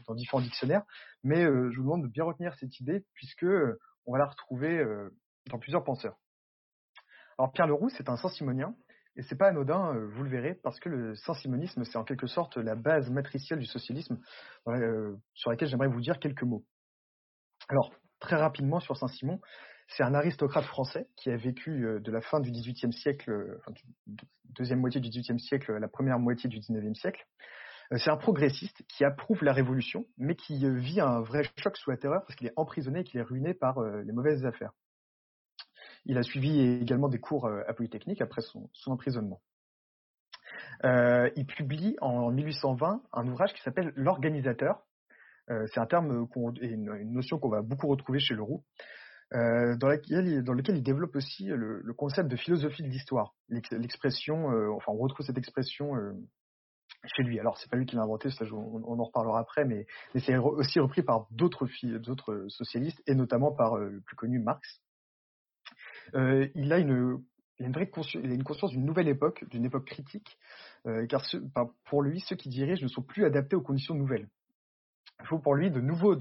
dans 0.06 0.14
différents 0.14 0.42
dictionnaires, 0.42 0.82
mais 1.24 1.44
euh, 1.46 1.70
je 1.70 1.76
vous 1.78 1.84
demande 1.84 2.02
de 2.02 2.08
bien 2.08 2.24
retenir 2.24 2.54
cette 2.56 2.78
idée 2.78 3.06
puisque 3.14 3.44
euh, 3.44 3.80
on 4.04 4.12
va 4.12 4.18
la 4.18 4.26
retrouver 4.26 4.84
dans 5.50 5.58
plusieurs 5.58 5.82
penseurs. 5.82 6.16
Alors 7.38 7.52
Pierre 7.52 7.66
Leroux, 7.66 7.88
c'est 7.88 8.10
un 8.10 8.16
Saint-Simonien 8.16 8.76
et 9.16 9.22
c'est 9.22 9.34
pas 9.34 9.48
anodin, 9.48 9.94
vous 10.12 10.22
le 10.22 10.28
verrez, 10.28 10.54
parce 10.62 10.78
que 10.78 10.90
le 10.90 11.16
Saint-Simonisme, 11.16 11.84
c'est 11.84 11.96
en 11.96 12.04
quelque 12.04 12.26
sorte 12.26 12.56
la 12.58 12.76
base 12.76 13.10
matricielle 13.10 13.58
du 13.58 13.66
socialisme 13.66 14.20
sur 15.34 15.50
laquelle 15.50 15.68
j'aimerais 15.68 15.88
vous 15.88 16.02
dire 16.02 16.20
quelques 16.20 16.44
mots. 16.44 16.64
Alors 17.68 17.92
très 18.20 18.36
rapidement 18.36 18.78
sur 18.78 18.96
Saint-Simon. 18.96 19.40
C'est 19.88 20.02
un 20.02 20.14
aristocrate 20.14 20.64
français 20.64 21.08
qui 21.16 21.30
a 21.30 21.36
vécu 21.36 22.00
de 22.00 22.10
la 22.10 22.20
fin 22.20 22.40
du 22.40 22.50
XVIIIe 22.50 22.92
siècle, 22.92 23.56
enfin, 23.58 23.72
du 24.06 24.24
deuxième 24.50 24.80
moitié 24.80 25.00
du 25.00 25.08
XVIIIe 25.08 25.38
siècle 25.38 25.72
à 25.72 25.78
la 25.78 25.88
première 25.88 26.18
moitié 26.18 26.48
du 26.48 26.58
XIXe 26.58 26.98
siècle. 26.98 27.24
c'est 27.96 28.10
un 28.10 28.16
progressiste 28.16 28.82
qui 28.88 29.04
approuve 29.04 29.44
la 29.44 29.52
révolution, 29.52 30.04
mais 30.18 30.34
qui 30.34 30.68
vit 30.78 31.00
un 31.00 31.20
vrai 31.20 31.42
choc 31.58 31.76
sous 31.76 31.90
la 31.90 31.96
terreur 31.96 32.22
parce 32.26 32.34
qu'il 32.34 32.48
est 32.48 32.52
emprisonné 32.56 33.00
et 33.00 33.04
qu'il 33.04 33.20
est 33.20 33.24
ruiné 33.24 33.54
par 33.54 33.80
les 33.80 34.12
mauvaises 34.12 34.44
affaires. 34.44 34.72
Il 36.04 36.18
a 36.18 36.22
suivi 36.22 36.60
également 36.60 37.08
des 37.08 37.20
cours 37.20 37.46
à 37.48 37.72
Polytechnique 37.72 38.20
après 38.20 38.42
son, 38.42 38.68
son 38.72 38.90
emprisonnement. 38.92 39.40
Euh, 40.84 41.30
il 41.36 41.46
publie 41.46 41.96
en 42.00 42.30
1820 42.30 43.02
un 43.12 43.28
ouvrage 43.28 43.52
qui 43.54 43.62
s'appelle 43.62 43.92
L'organisateur. 43.96 44.82
Euh, 45.50 45.66
c'est 45.72 45.80
un 45.80 45.86
terme 45.86 46.26
et 46.60 46.66
une, 46.66 47.12
notion 47.12 47.38
qu'on 47.38 47.48
va 47.48 47.62
beaucoup 47.62 47.86
retrouver 47.86 48.18
chez 48.18 48.34
Leroux, 48.34 48.64
euh, 49.34 49.76
dans, 49.76 49.88
lequel 49.88 50.76
il 50.76 50.82
développe 50.82 51.16
aussi 51.16 51.46
le, 51.46 51.80
le 51.82 51.94
concept 51.94 52.28
de 52.28 52.36
philosophie 52.36 52.82
de 52.82 52.88
l'histoire. 52.88 53.34
L'expression, 53.48 54.52
euh, 54.52 54.70
enfin 54.70 54.92
on 54.92 54.98
retrouve 54.98 55.26
cette 55.26 55.38
expression 55.38 55.96
euh, 55.96 56.12
chez 57.16 57.22
lui. 57.22 57.40
Alors 57.40 57.58
c'est 57.58 57.70
pas 57.70 57.76
lui 57.76 57.86
qui 57.86 57.96
l'a 57.96 58.02
inventé, 58.02 58.30
ça, 58.30 58.44
on, 58.52 59.00
en 59.00 59.04
reparlera 59.04 59.40
après, 59.40 59.64
mais, 59.64 59.86
c'est 60.18 60.36
aussi 60.36 60.78
repris 60.78 61.02
par 61.02 61.26
d'autres 61.30 61.66
socialistes 62.48 63.02
et 63.06 63.14
notamment 63.14 63.52
par 63.52 63.76
le 63.76 64.00
plus 64.00 64.16
connu 64.16 64.38
Marx. 64.38 64.80
Euh, 66.14 66.48
il 66.54 66.72
a 66.72 66.78
une 66.78 67.20
il 67.58 67.64
a 67.64 67.68
une 67.68 67.72
vraie 67.72 67.88
conscience, 67.88 68.22
il 68.22 68.30
a 68.30 68.34
une 68.34 68.44
conscience 68.44 68.70
d'une 68.72 68.84
nouvelle 68.84 69.08
époque, 69.08 69.44
d'une 69.48 69.64
époque 69.64 69.86
critique, 69.86 70.36
euh, 70.86 71.06
car 71.06 71.22
pour 71.86 72.02
lui, 72.02 72.20
ceux 72.20 72.36
qui 72.36 72.48
dirigent 72.48 72.82
ne 72.82 72.88
sont 72.88 73.02
plus 73.02 73.24
adaptés 73.24 73.56
aux 73.56 73.62
conditions 73.62 73.94
nouvelles. 73.94 74.28
Il 75.20 75.26
faut 75.26 75.38
pour 75.38 75.54
lui 75.54 75.70
de 75.70 75.80
nouveaux, 75.80 76.14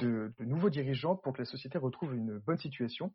dirigeants 0.69 1.15
pour 1.15 1.33
que 1.33 1.39
la 1.39 1.45
société 1.45 1.77
retrouve 1.77 2.15
une 2.15 2.39
bonne 2.39 2.57
situation. 2.57 3.13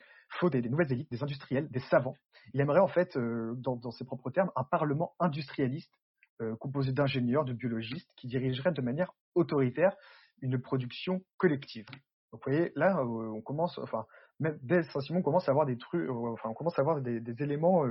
Il 0.00 0.38
faut 0.38 0.50
des, 0.50 0.62
nouvelles 0.62 0.92
élites, 0.92 1.10
des 1.10 1.22
industriels, 1.22 1.68
des 1.68 1.80
savants. 1.80 2.16
Il 2.54 2.60
aimerait 2.60 2.80
en 2.80 2.88
fait, 2.88 3.16
euh, 3.16 3.54
dans, 3.56 3.90
ses 3.90 4.04
propres 4.04 4.30
termes, 4.30 4.50
un 4.54 4.64
parlement 4.64 5.14
industrialiste 5.18 5.92
euh, 6.40 6.54
composé 6.56 6.92
d'ingénieurs, 6.92 7.44
de 7.44 7.52
biologistes, 7.52 8.10
qui 8.16 8.28
dirigerait 8.28 8.72
de 8.72 8.80
manière 8.80 9.12
autoritaire 9.34 9.96
une 10.40 10.60
production 10.60 11.22
collective. 11.36 11.86
Donc 12.32 12.40
vous 12.44 12.52
voyez, 12.52 12.72
là, 12.76 12.96
euh, 13.00 13.32
on 13.34 13.42
commence, 13.42 13.78
enfin, 13.78 14.06
même 14.38 14.58
dès 14.62 14.84
Saint-Simon, 14.84 15.18
on 15.18 15.22
commence 15.22 15.48
à 15.48 15.50
avoir 15.50 15.66
des 15.66 15.76
trucs, 15.76 16.08
enfin, 16.08 16.48
on 16.48 16.54
commence 16.54 16.78
à 16.78 16.82
avoir 16.82 17.00
des, 17.00 17.42
éléments 17.42 17.84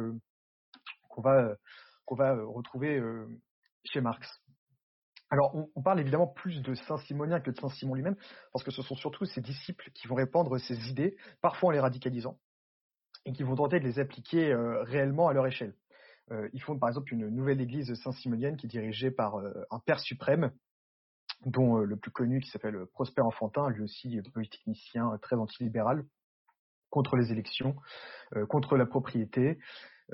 qu'on 1.10 1.22
va 1.22 1.56
retrouver 2.08 3.04
chez 3.84 4.00
Marx. 4.02 4.42
Alors, 5.30 5.56
on, 5.76 5.82
parle 5.82 6.00
évidemment 6.00 6.28
plus 6.28 6.62
de 6.62 6.74
Saint-Simonien 6.74 7.40
que 7.40 7.52
de 7.52 7.60
Saint-Simon 7.60 7.94
lui-même, 7.94 8.16
parce 8.52 8.64
que 8.64 8.72
ce 8.72 8.82
sont 8.82 8.96
surtout 8.96 9.26
ses 9.26 9.42
disciples 9.42 9.92
qui 9.94 10.08
vont 10.08 10.16
répandre 10.16 10.60
ses 10.60 10.90
idées, 10.90 11.18
parfois 11.42 11.70
en 11.70 11.72
les 11.72 11.80
radicalisant, 11.80 12.40
et 13.26 13.34
qui 13.34 13.44
vont 13.44 13.56
tenter 13.56 13.80
de 13.80 13.86
les 13.86 14.00
appliquer 14.00 14.56
réellement 14.56 15.28
à 15.28 15.34
leur 15.34 15.46
échelle. 15.46 15.76
ils 16.54 16.62
fondent 16.64 16.80
par 16.80 16.90
exemple 16.90 17.14
une 17.14 17.30
nouvelle 17.30 17.62
église 17.62 17.94
saint-simonienne 17.94 18.58
qui 18.58 18.66
est 18.66 18.70
dirigée 18.70 19.12
par 19.12 19.36
un 19.70 19.80
père 19.86 20.00
suprême, 20.00 20.52
dont 21.46 21.78
le 21.78 21.96
plus 21.96 22.12
connu 22.12 22.40
qui 22.40 22.50
s'appelle 22.50 22.88
Prosper 22.94 23.22
Enfantin, 23.22 23.70
lui 23.70 23.84
aussi 23.84 24.20
polytechnicien 24.34 25.16
très 25.22 25.36
antilibéral, 25.36 26.06
contre 26.90 27.16
les 27.16 27.32
élections, 27.32 27.76
euh, 28.36 28.46
contre 28.46 28.78
la 28.78 28.86
propriété. 28.86 29.60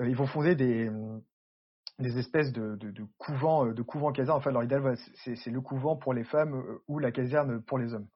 Euh, 0.00 0.08
ils 0.08 0.16
vont 0.16 0.26
fonder 0.26 0.54
des, 0.54 0.90
des 1.98 2.18
espèces 2.18 2.52
de, 2.52 2.76
de, 2.76 2.90
de 2.90 3.06
couvents, 3.18 3.66
de 3.66 3.82
couvents 3.82 4.12
casernes. 4.12 4.38
Enfin, 4.38 4.50
leur 4.50 4.64
idéal, 4.64 4.96
c'est 5.14 5.50
le 5.50 5.60
couvent 5.60 5.96
pour 5.96 6.12
les 6.12 6.24
femmes 6.24 6.62
ou 6.88 6.98
la 6.98 7.10
caserne 7.10 7.62
pour 7.62 7.78
les 7.78 7.94
hommes. 7.94 8.08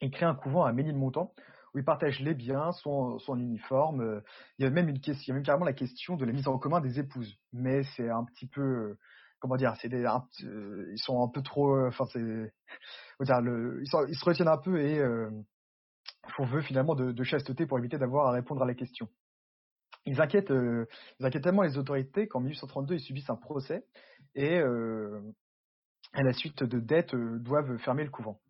Ils 0.00 0.10
créent 0.10 0.26
un 0.26 0.34
couvent 0.34 0.64
à 0.64 0.72
Ménilmontant 0.72 1.32
où 1.74 1.78
ils 1.78 1.84
partagent 1.84 2.20
les 2.20 2.34
biens, 2.34 2.70
en 2.84 3.38
uniforme. 3.38 4.22
Il 4.58 4.64
y 4.64 4.66
a 4.66 4.70
même 4.70 4.88
une 4.88 5.00
question, 5.00 5.24
il 5.26 5.28
y 5.28 5.30
a 5.32 5.34
même 5.34 5.44
carrément 5.44 5.66
la 5.66 5.72
question 5.72 6.16
de 6.16 6.24
la 6.24 6.32
mise 6.32 6.48
en 6.48 6.58
commun 6.58 6.80
des 6.80 6.98
épouses. 6.98 7.36
Mais 7.52 7.82
c'est 7.96 8.08
un 8.08 8.24
petit 8.24 8.46
peu, 8.46 8.96
comment 9.38 9.56
dire, 9.56 9.74
c'est 9.80 9.88
ils 9.88 10.98
sont 10.98 11.22
un 11.22 11.28
peu 11.28 11.42
trop, 11.42 11.86
enfin 11.86 12.06
c'est, 12.12 12.20
ils, 12.20 12.52
ils, 13.20 14.16
se 14.16 14.24
retiennent 14.24 14.48
un 14.48 14.58
peu 14.58 14.80
et 14.80 14.98
euh, 14.98 15.30
font 16.36 16.46
vœu 16.46 16.62
finalement 16.62 16.94
de 16.94 17.22
chasteté 17.22 17.66
pour 17.66 17.78
éviter 17.78 17.98
d'avoir 17.98 18.28
à 18.28 18.32
répondre 18.32 18.62
à 18.62 18.66
la 18.66 18.74
question. 18.74 19.08
Ils 20.06 20.20
inquiètent, 20.20 20.50
euh, 20.50 20.86
ils 21.18 21.26
inquiètent 21.26 21.44
tellement 21.44 21.62
les 21.62 21.78
autorités 21.78 22.28
qu'en 22.28 22.40
1832 22.40 22.94
ils 22.94 23.00
subissent 23.00 23.30
un 23.30 23.36
procès 23.36 23.84
et 24.34 24.58
euh, 24.58 25.20
à 26.12 26.22
la 26.22 26.32
suite 26.32 26.62
de 26.62 26.80
dettes 26.80 27.14
euh, 27.14 27.38
doivent 27.38 27.76
fermer 27.78 28.04
le 28.04 28.10
couvent. 28.10 28.40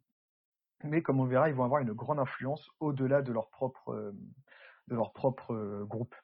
Mais 0.84 1.02
comme 1.02 1.20
on 1.20 1.26
verra, 1.26 1.48
ils 1.48 1.54
vont 1.54 1.64
avoir 1.64 1.82
une 1.82 1.92
grande 1.92 2.20
influence 2.20 2.64
au-delà 2.78 3.22
de 3.22 3.32
leur 3.32 3.50
propre 3.50 4.14
groupe. 5.86 6.14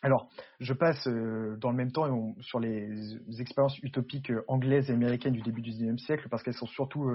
Alors, 0.00 0.30
je 0.60 0.72
passe 0.72 1.06
dans 1.06 1.70
le 1.70 1.76
même 1.76 1.92
temps 1.92 2.34
sur 2.40 2.58
les, 2.58 2.88
les, 2.88 3.42
expériences 3.42 3.78
utopiques 3.82 4.32
anglaises 4.48 4.88
et 4.88 4.94
américaines 4.94 5.34
du 5.34 5.42
début 5.42 5.60
du 5.60 5.70
XIXe 5.72 6.02
siècle 6.02 6.28
parce 6.30 6.42
qu'elles 6.42 6.54
sont 6.54 6.66
surtout 6.66 7.10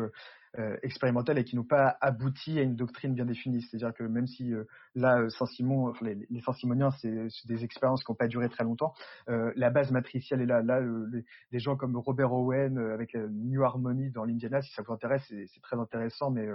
euh, 0.57 0.77
euh, 0.83 1.35
et 1.35 1.43
qui 1.43 1.55
n'ont 1.55 1.63
pas 1.63 1.97
abouti 2.01 2.57
à 2.59 2.63
une 2.63 2.75
doctrine 2.75 3.13
bien 3.13 3.25
définie. 3.25 3.61
C'est-à-dire 3.61 3.93
que 3.93 4.03
même 4.03 4.27
si 4.27 4.53
euh, 4.53 4.65
là, 4.95 5.29
Saint-Simon, 5.29 5.89
enfin, 5.89 6.05
les, 6.05 6.27
les 6.29 6.41
Saint-Simoniens, 6.41 6.91
c'est 6.91 7.29
des 7.45 7.63
expériences 7.63 8.03
qui 8.03 8.11
n'ont 8.11 8.15
pas 8.15 8.27
duré 8.27 8.49
très 8.49 8.63
longtemps, 8.63 8.93
la 9.27 9.69
base 9.69 9.91
matricielle 9.91 10.41
est 10.41 10.45
là. 10.45 10.61
Là, 10.61 10.81
les, 10.81 11.25
des 11.51 11.59
gens 11.59 11.75
comme 11.75 11.95
Robert 11.97 12.33
Owen 12.33 12.77
avec 12.77 13.15
New 13.15 13.63
Harmony 13.63 14.11
dans 14.11 14.25
l'Indiana, 14.25 14.61
si 14.61 14.71
ça 14.73 14.81
vous 14.81 14.93
intéresse, 14.93 15.23
c'est 15.27 15.61
très 15.61 15.77
intéressant, 15.77 16.31
mais 16.31 16.47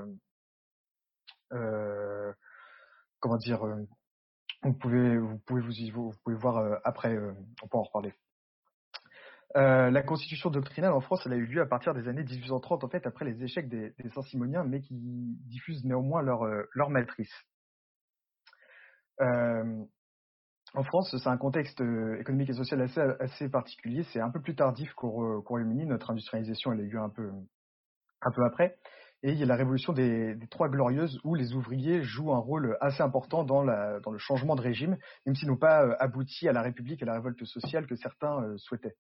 comment 3.21 3.37
dire 3.37 3.65
vous 4.65 4.73
pouvez, 4.73 5.19
vous 5.19 5.39
pouvez 5.47 5.91
vous, 5.91 6.13
pouvez 6.25 6.37
voir 6.37 6.57
euh, 6.57 6.77
après, 6.85 7.15
euh, 7.15 7.33
on 7.63 7.69
peut 7.69 7.77
en 7.77 7.83
reparler. 7.83 8.15
Euh, 9.57 9.89
la 9.91 10.03
constitution 10.03 10.51
doctrinale 10.51 10.93
en 10.93 11.01
France, 11.01 11.27
a 11.27 11.37
eu 11.37 11.47
lieu 11.47 11.63
à 11.63 11.67
partir 11.67 11.95
des 11.95 12.09
années 12.09 12.25
1830, 12.25 12.83
en 12.83 12.89
fait, 12.89 13.07
après 13.07 13.25
les 13.25 13.41
échecs 13.45 13.69
des, 13.69 13.95
Saint-Simoniens, 14.13 14.65
mais 14.65 14.81
qui 14.81 14.97
diffusent 15.47 15.85
néanmoins 15.85 16.23
leur, 16.23 16.43
euh, 16.43 16.89
matrice. 16.89 17.33
Euh, 19.21 19.85
en 20.75 20.83
France, 20.83 21.15
c'est 21.17 21.29
un 21.29 21.37
contexte 21.37 21.81
économique 22.19 22.51
et 22.51 22.55
social 22.55 22.83
assez, 23.21 23.49
particulier. 23.49 24.03
C'est 24.13 24.21
un 24.21 24.31
peu 24.31 24.41
plus 24.41 24.57
tardif 24.57 24.93
qu'au 24.95 25.41
Royaume-Uni. 25.43 25.87
Notre 25.87 26.11
industrialisation, 26.11 26.73
a 26.73 26.75
eu 26.75 26.89
lieu 26.89 26.99
un 26.99 27.11
peu, 27.11 27.31
après. 28.21 28.77
Et 29.23 29.31
il 29.31 29.39
y 29.39 29.45
a 29.45 29.47
la 29.47 29.55
révolution 29.55 29.93
des, 29.93 30.37
Trois 30.51 30.69
Glorieuses 30.69 31.21
où 31.23 31.37
les 31.37 31.55
ouvriers 31.55 32.03
jouent 32.03 32.35
un 32.35 32.39
rôle 32.39 32.77
assez 32.81 33.03
important 33.03 33.45
dans, 33.45 33.65
dans 33.65 34.11
le 34.11 34.19
changement 34.19 34.57
de 34.57 34.63
régime, 34.63 34.99
même 35.27 35.37
s'ils 35.37 35.49
n'ont 35.49 35.57
pas 35.57 35.95
abouti 36.01 36.49
à 36.49 36.53
la 36.53 36.63
République 36.63 37.03
et 37.03 37.05
à 37.05 37.07
la 37.07 37.15
révolte 37.15 37.45
sociale 37.45 37.87
que 37.87 37.95
certains 37.95 38.57
souhaitaient. 38.57 38.97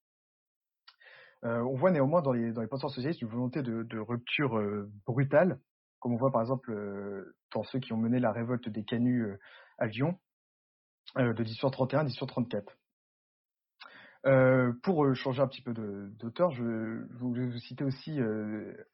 Euh, 1.44 1.60
on 1.62 1.76
voit 1.76 1.90
néanmoins 1.90 2.22
dans 2.22 2.32
les, 2.32 2.52
penseurs 2.68 2.90
socialistes 2.90 3.22
une 3.22 3.28
volonté 3.28 3.62
de, 3.62 3.98
rupture 3.98 4.58
euh, 4.58 4.90
brutale, 5.06 5.58
comme 6.04 6.12
on 6.12 6.16
voit 6.16 6.30
par 6.30 6.42
exemple 6.42 6.70
euh, 6.70 7.34
dans 7.54 7.62
ceux 7.62 7.78
qui 7.78 7.94
ont 7.94 7.96
mené 7.96 8.20
la 8.20 8.30
révolte 8.30 8.68
des 8.68 8.84
canuts 8.84 9.26
à 9.78 9.86
Lyon 9.86 10.18
de 11.16 11.42
1831-1834. 11.42 12.62
Euh, 14.26 14.72
pour 14.82 15.04
euh, 15.04 15.14
changer 15.14 15.40
un 15.40 15.46
petit 15.46 15.62
peu 15.62 15.72
d'auteur, 15.72 16.50
je, 16.50 17.06
voulais 17.16 17.46
vous 17.46 17.58
citer 17.58 17.84
aussi 17.84 18.20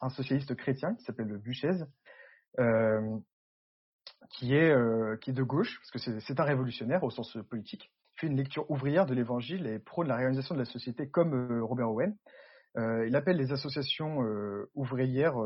un 0.00 0.08
socialiste 0.10 0.54
chrétien 0.54 0.94
qui 0.94 1.04
s'appelle 1.04 1.36
Buchez, 1.38 1.84
qui 4.30 4.54
est 4.54 5.20
qui 5.20 5.30
est 5.30 5.34
de 5.34 5.42
gauche, 5.42 5.80
parce 5.80 5.90
que 5.90 6.20
c'est 6.20 6.38
un 6.38 6.44
révolutionnaire 6.44 7.02
au 7.02 7.10
sens 7.10 7.36
politique. 7.48 7.90
Fait 8.16 8.28
une 8.28 8.36
lecture 8.36 8.70
ouvrière 8.70 9.06
de 9.06 9.14
l'Évangile 9.14 9.66
et 9.66 9.80
prône 9.80 10.06
la 10.06 10.16
réalisation 10.16 10.54
de 10.54 10.60
la 10.60 10.64
société 10.64 11.08
comme 11.08 11.60
Robert 11.62 11.90
Owen. 11.90 12.16
Il 12.76 13.16
appelle 13.16 13.36
les 13.36 13.52
associations 13.52 14.18
ouvrières 14.74 15.36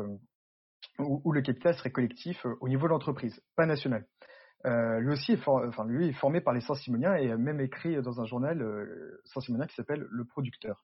où, 0.99 1.21
où, 1.23 1.31
le 1.31 1.41
capital 1.41 1.75
serait 1.75 1.91
collectif 1.91 2.45
au 2.61 2.67
niveau 2.67 2.87
de 2.87 2.91
l'entreprise, 2.91 3.41
pas 3.55 3.65
national. 3.65 4.05
Euh, 4.65 4.99
lui 4.99 5.11
aussi 5.11 5.33
est, 5.33 5.37
for 5.37 5.63
enfin, 5.67 5.85
lui 5.85 6.07
est 6.07 6.13
formé 6.13 6.41
par 6.41 6.53
les 6.53 6.61
Saint-Simoniens 6.61 7.15
et 7.15 7.31
a 7.31 7.37
même 7.37 7.61
écrit 7.61 8.01
dans 8.01 8.19
un 8.19 8.25
journal 8.25 8.61
euh, 8.61 9.21
Saint-Simonien 9.25 9.67
qui 9.67 9.75
s'appelle 9.75 10.07
Le 10.09 10.25
Producteur. 10.25 10.83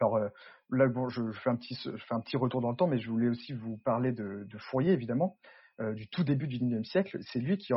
Alors 0.00 0.16
euh, 0.16 0.28
là, 0.70 0.88
bon, 0.88 1.08
je, 1.08 1.30
fais 1.32 1.50
un 1.50 1.56
petit, 1.56 1.74
je 1.74 2.04
fais 2.04 2.14
un 2.14 2.20
petit 2.20 2.36
retour 2.36 2.62
dans 2.62 2.70
le 2.70 2.76
temps, 2.76 2.86
mais 2.86 2.98
je 2.98 3.10
voulais 3.10 3.28
aussi 3.28 3.52
vous 3.52 3.76
parler 3.78 4.12
de, 4.12 4.46
Fourier, 4.58 4.92
évidemment, 4.92 5.36
euh, 5.80 5.92
du 5.92 6.08
tout 6.08 6.24
début 6.24 6.46
du 6.46 6.58
XIXe 6.58 6.88
siècle. 6.88 7.18
C'est 7.32 7.38
lui 7.38 7.58
qui 7.58 7.74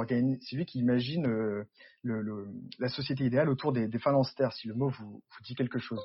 lui 0.54 0.66
qui 0.66 0.80
imagine 0.80 1.28
euh, 1.28 1.66
le, 2.04 2.48
la 2.80 2.88
société 2.88 3.26
idéale 3.26 3.50
autour 3.50 3.74
des, 3.74 3.88
des 3.88 4.00
phalanstères, 4.00 4.54
si 4.54 4.70
le 4.70 4.74
mot 4.74 4.90
vous 4.90 5.22
dit 5.44 5.56
quelque 5.56 5.80
chose. 5.80 6.02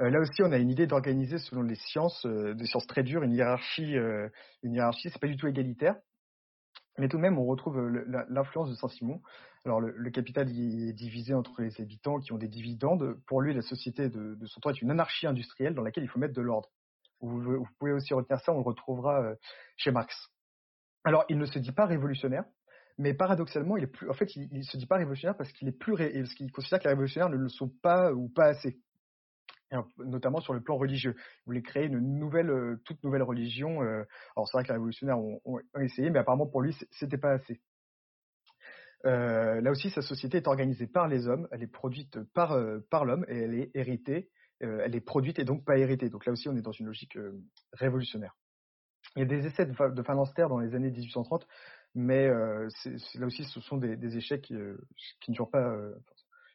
Euh, 0.00 0.10
là 0.10 0.20
aussi, 0.20 0.42
on 0.42 0.52
a 0.52 0.58
une 0.58 0.70
idée 0.70 0.86
d'organiser 0.86 1.38
selon 1.38 1.62
les 1.62 1.74
sciences, 1.74 2.24
euh, 2.24 2.54
des 2.54 2.66
sciences 2.66 2.86
très 2.86 3.02
dures, 3.02 3.22
une 3.22 3.32
hiérarchie, 3.32 3.96
euh, 3.96 4.28
une 4.62 4.74
hiérarchie, 4.74 5.10
c'est 5.10 5.20
pas 5.20 5.26
du 5.26 5.36
tout 5.36 5.48
égalitaire. 5.48 5.96
Mais 6.98 7.08
tout 7.08 7.16
de 7.16 7.22
même, 7.22 7.38
on 7.38 7.46
retrouve 7.46 7.78
l'influence 8.28 8.70
de 8.70 8.74
Saint-Simon. 8.74 9.20
Alors, 9.64 9.80
le, 9.80 10.10
capital 10.10 10.48
est 10.48 10.92
divisé 10.92 11.32
entre 11.32 11.62
les 11.62 11.80
habitants 11.80 12.18
qui 12.18 12.32
ont 12.32 12.38
des 12.38 12.48
dividendes. 12.48 13.16
Pour 13.26 13.40
lui, 13.40 13.54
la 13.54 13.62
société 13.62 14.08
de, 14.08 14.36
son 14.46 14.60
temps 14.60 14.70
est 14.70 14.82
une 14.82 14.90
anarchie 14.90 15.28
industrielle 15.28 15.74
dans 15.74 15.82
laquelle 15.82 16.02
il 16.02 16.08
faut 16.08 16.18
mettre 16.18 16.34
de 16.34 16.42
l'ordre. 16.42 16.68
Vous, 17.20 17.64
pouvez 17.78 17.92
aussi 17.92 18.14
retenir 18.14 18.40
ça, 18.40 18.52
on 18.52 18.56
le 18.56 18.62
retrouvera 18.62 19.32
chez 19.76 19.92
Marx. 19.92 20.12
Alors, 21.04 21.24
il 21.28 21.38
ne 21.38 21.46
se 21.46 21.60
dit 21.60 21.70
pas 21.70 21.86
révolutionnaire, 21.86 22.44
mais 22.96 23.14
paradoxalement, 23.14 23.76
il 23.76 23.84
est 23.84 23.88
plus, 23.88 24.10
en 24.10 24.14
fait, 24.14 24.34
il, 24.34 24.48
il 24.50 24.64
se 24.64 24.76
dit 24.76 24.86
pas 24.86 24.96
révolutionnaire 24.96 25.36
parce 25.36 25.52
qu'il 25.52 25.68
est 25.68 25.78
plus, 25.78 25.92
ré, 25.92 26.12
parce 26.12 26.34
qu'il 26.34 26.50
considère 26.50 26.80
que 26.80 26.84
les 26.84 26.90
révolutionnaires 26.90 27.30
ne 27.30 27.36
le 27.36 27.48
sont 27.48 27.70
pas 27.80 28.12
ou 28.12 28.28
pas 28.28 28.46
assez. 28.46 28.80
Notamment 29.98 30.40
sur 30.40 30.52
le 30.52 30.60
plan 30.60 30.76
religieux. 30.76 31.14
Il 31.18 31.46
voulait 31.46 31.62
créer 31.62 31.86
une 31.86 32.18
nouvelle, 32.18 32.78
toute 32.84 33.02
nouvelle 33.04 33.22
religion. 33.22 33.80
alors 33.80 34.46
c'est 34.46 34.56
vrai 34.56 34.62
que 34.62 34.68
les 34.68 34.74
révolutionnaires 34.74 35.18
ont, 35.18 35.60
essayé, 35.80 36.10
mais 36.10 36.18
apparemment 36.18 36.46
pour 36.46 36.62
lui, 36.62 36.76
c'était 36.90 37.18
pas 37.18 37.32
assez. 37.32 37.60
là 39.04 39.70
aussi, 39.70 39.90
sa 39.90 40.02
société 40.02 40.38
est 40.38 40.48
organisée 40.48 40.86
par 40.86 41.08
les 41.08 41.28
hommes, 41.28 41.48
elle 41.52 41.62
est 41.62 41.66
produite 41.66 42.18
par, 42.34 42.54
l'homme 43.04 43.24
et 43.28 43.38
elle 43.38 43.54
est 43.54 43.70
héritée, 43.74 44.30
elle 44.60 44.94
est 44.94 45.00
produite 45.00 45.38
et 45.38 45.44
donc 45.44 45.64
pas 45.64 45.78
héritée. 45.78 46.08
Donc 46.08 46.26
là 46.26 46.32
aussi, 46.32 46.48
on 46.48 46.56
est 46.56 46.62
dans 46.62 46.72
une 46.72 46.86
logique 46.86 47.18
révolutionnaire. 47.72 48.34
Il 49.16 49.20
y 49.20 49.22
a 49.22 49.26
des 49.26 49.46
essais 49.46 49.66
de, 49.66 49.72
de 49.72 50.48
dans 50.48 50.58
les 50.58 50.74
années 50.74 50.90
1830, 50.90 51.46
mais 51.94 52.28
là 52.28 53.26
aussi, 53.26 53.44
ce 53.44 53.60
sont 53.60 53.76
des, 53.76 53.96
des 53.96 54.16
échecs 54.16 54.42
qui, 54.42 54.54
qui, 55.20 55.30
ne 55.30 55.34
durent 55.34 55.50
pas, 55.50 55.74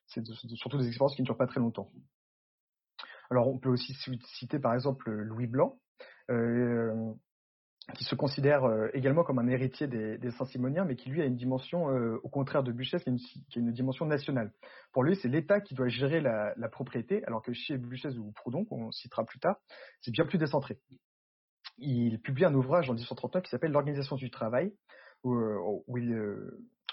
c'est 0.07 0.25
surtout 0.55 0.77
des 0.77 0.87
expériences 0.87 1.15
qui 1.15 1.21
ne 1.21 1.25
durent 1.25 1.37
pas 1.37 1.47
très 1.47 1.59
longtemps. 1.59 1.91
Alors 3.33 3.47
on 3.47 3.57
peut 3.57 3.69
aussi 3.69 3.97
citer 4.37 4.59
par 4.59 4.75
exemple 4.75 5.09
Louis 5.09 5.47
Blanc, 5.47 5.79
euh, 6.29 7.13
qui 7.95 8.03
se 8.03 8.13
considère 8.13 8.63
euh, 8.63 8.89
également 8.93 9.23
comme 9.23 9.39
un 9.39 9.47
héritier 9.47 9.87
des, 9.87 10.31
Saint-Simoniens, 10.37 10.85
mais 10.85 10.95
qui 10.95 11.09
lui 11.09 11.19
a 11.19 11.25
une 11.25 11.35
dimension, 11.35 11.89
euh, 11.89 12.19
au 12.21 12.29
contraire 12.29 12.61
de 12.61 12.71
Buchès, 12.71 13.03
qui 13.03 13.09
a 13.09 13.59
une, 13.59 13.71
dimension 13.71 14.05
nationale. 14.05 14.53
Pour 14.91 15.03
lui, 15.03 15.15
c'est 15.15 15.29
l'État 15.29 15.61
qui 15.61 15.73
doit 15.73 15.87
gérer 15.87 16.21
la, 16.21 16.53
propriété, 16.71 17.25
alors 17.25 17.41
que 17.41 17.53
chez 17.53 17.79
Buchès 17.79 18.15
ou 18.19 18.31
Proudhon, 18.33 18.65
qu'on 18.65 18.91
citera 18.91 19.25
plus 19.25 19.39
tard, 19.39 19.55
c'est 20.01 20.11
bien 20.11 20.27
plus 20.27 20.37
décentré. 20.37 20.77
Il 21.79 22.21
publie 22.21 22.45
un 22.45 22.53
ouvrage 22.53 22.87
en 22.87 22.93
1839 22.93 23.41
qui 23.41 23.49
s'appelle 23.49 23.71
L'organisation 23.71 24.15
du 24.15 24.29
travail, 24.29 24.71
où, 25.23 25.33
il, 25.97 26.15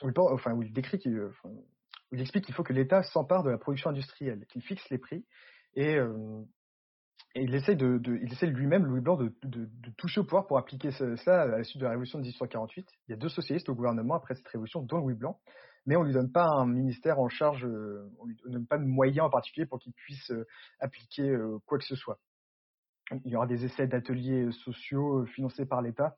où 0.02 0.64
décrit 0.70 1.02
il 2.12 2.20
explique 2.20 2.46
qu'il 2.46 2.54
faut 2.54 2.62
que 2.62 2.72
l'État 2.72 3.02
s'empare 3.02 3.42
de 3.42 3.50
la 3.50 3.58
production 3.58 3.90
industrielle, 3.90 4.46
qu'il 4.48 4.62
fixe 4.62 4.88
les 4.88 4.96
prix 4.96 5.26
et, 5.74 5.96
euh, 5.96 6.42
et 7.34 7.42
il 7.42 7.54
essaie 7.54 7.76
de, 7.76 8.00
il 8.22 8.32
essaie 8.32 8.46
lui-même, 8.46 8.84
Louis 8.84 9.00
Blanc, 9.00 9.16
de, 9.16 9.68
toucher 9.96 10.20
au 10.20 10.24
pouvoir 10.24 10.46
pour 10.46 10.58
appliquer 10.58 10.90
ça, 10.90 11.42
à 11.42 11.46
la 11.46 11.64
suite 11.64 11.78
de 11.78 11.84
la 11.84 11.90
révolution 11.90 12.18
de 12.18 12.24
1848. 12.24 12.88
Il 13.06 13.10
y 13.12 13.14
a 13.14 13.16
deux 13.16 13.28
socialistes 13.28 13.68
au 13.68 13.74
gouvernement 13.74 14.14
après 14.14 14.34
cette 14.34 14.48
révolution, 14.48 14.82
dont 14.82 14.98
Louis 14.98 15.14
Blanc, 15.14 15.38
mais 15.86 15.96
on 15.96 16.02
lui 16.02 16.12
donne 16.12 16.32
pas 16.32 16.46
un 16.46 16.66
ministère 16.66 17.20
en 17.20 17.28
charge, 17.28 17.64
euh, 17.64 18.10
on 18.18 18.26
lui 18.26 18.36
donne 18.46 18.66
pas 18.66 18.78
de 18.78 18.84
moyens 18.84 19.26
en 19.26 19.30
particulier 19.30 19.66
pour 19.66 19.78
qu'il 19.78 19.92
puisse 19.92 20.30
euh, 20.32 20.44
appliquer 20.80 21.36
quoi 21.66 21.78
que 21.78 21.84
ce 21.84 21.94
soit. 21.94 22.18
Il 23.24 23.30
y 23.30 23.36
aura 23.36 23.46
des 23.46 23.64
essais 23.64 23.86
d'ateliers 23.86 24.50
sociaux 24.64 25.24
financés 25.26 25.66
par 25.66 25.82
l'État, 25.82 26.16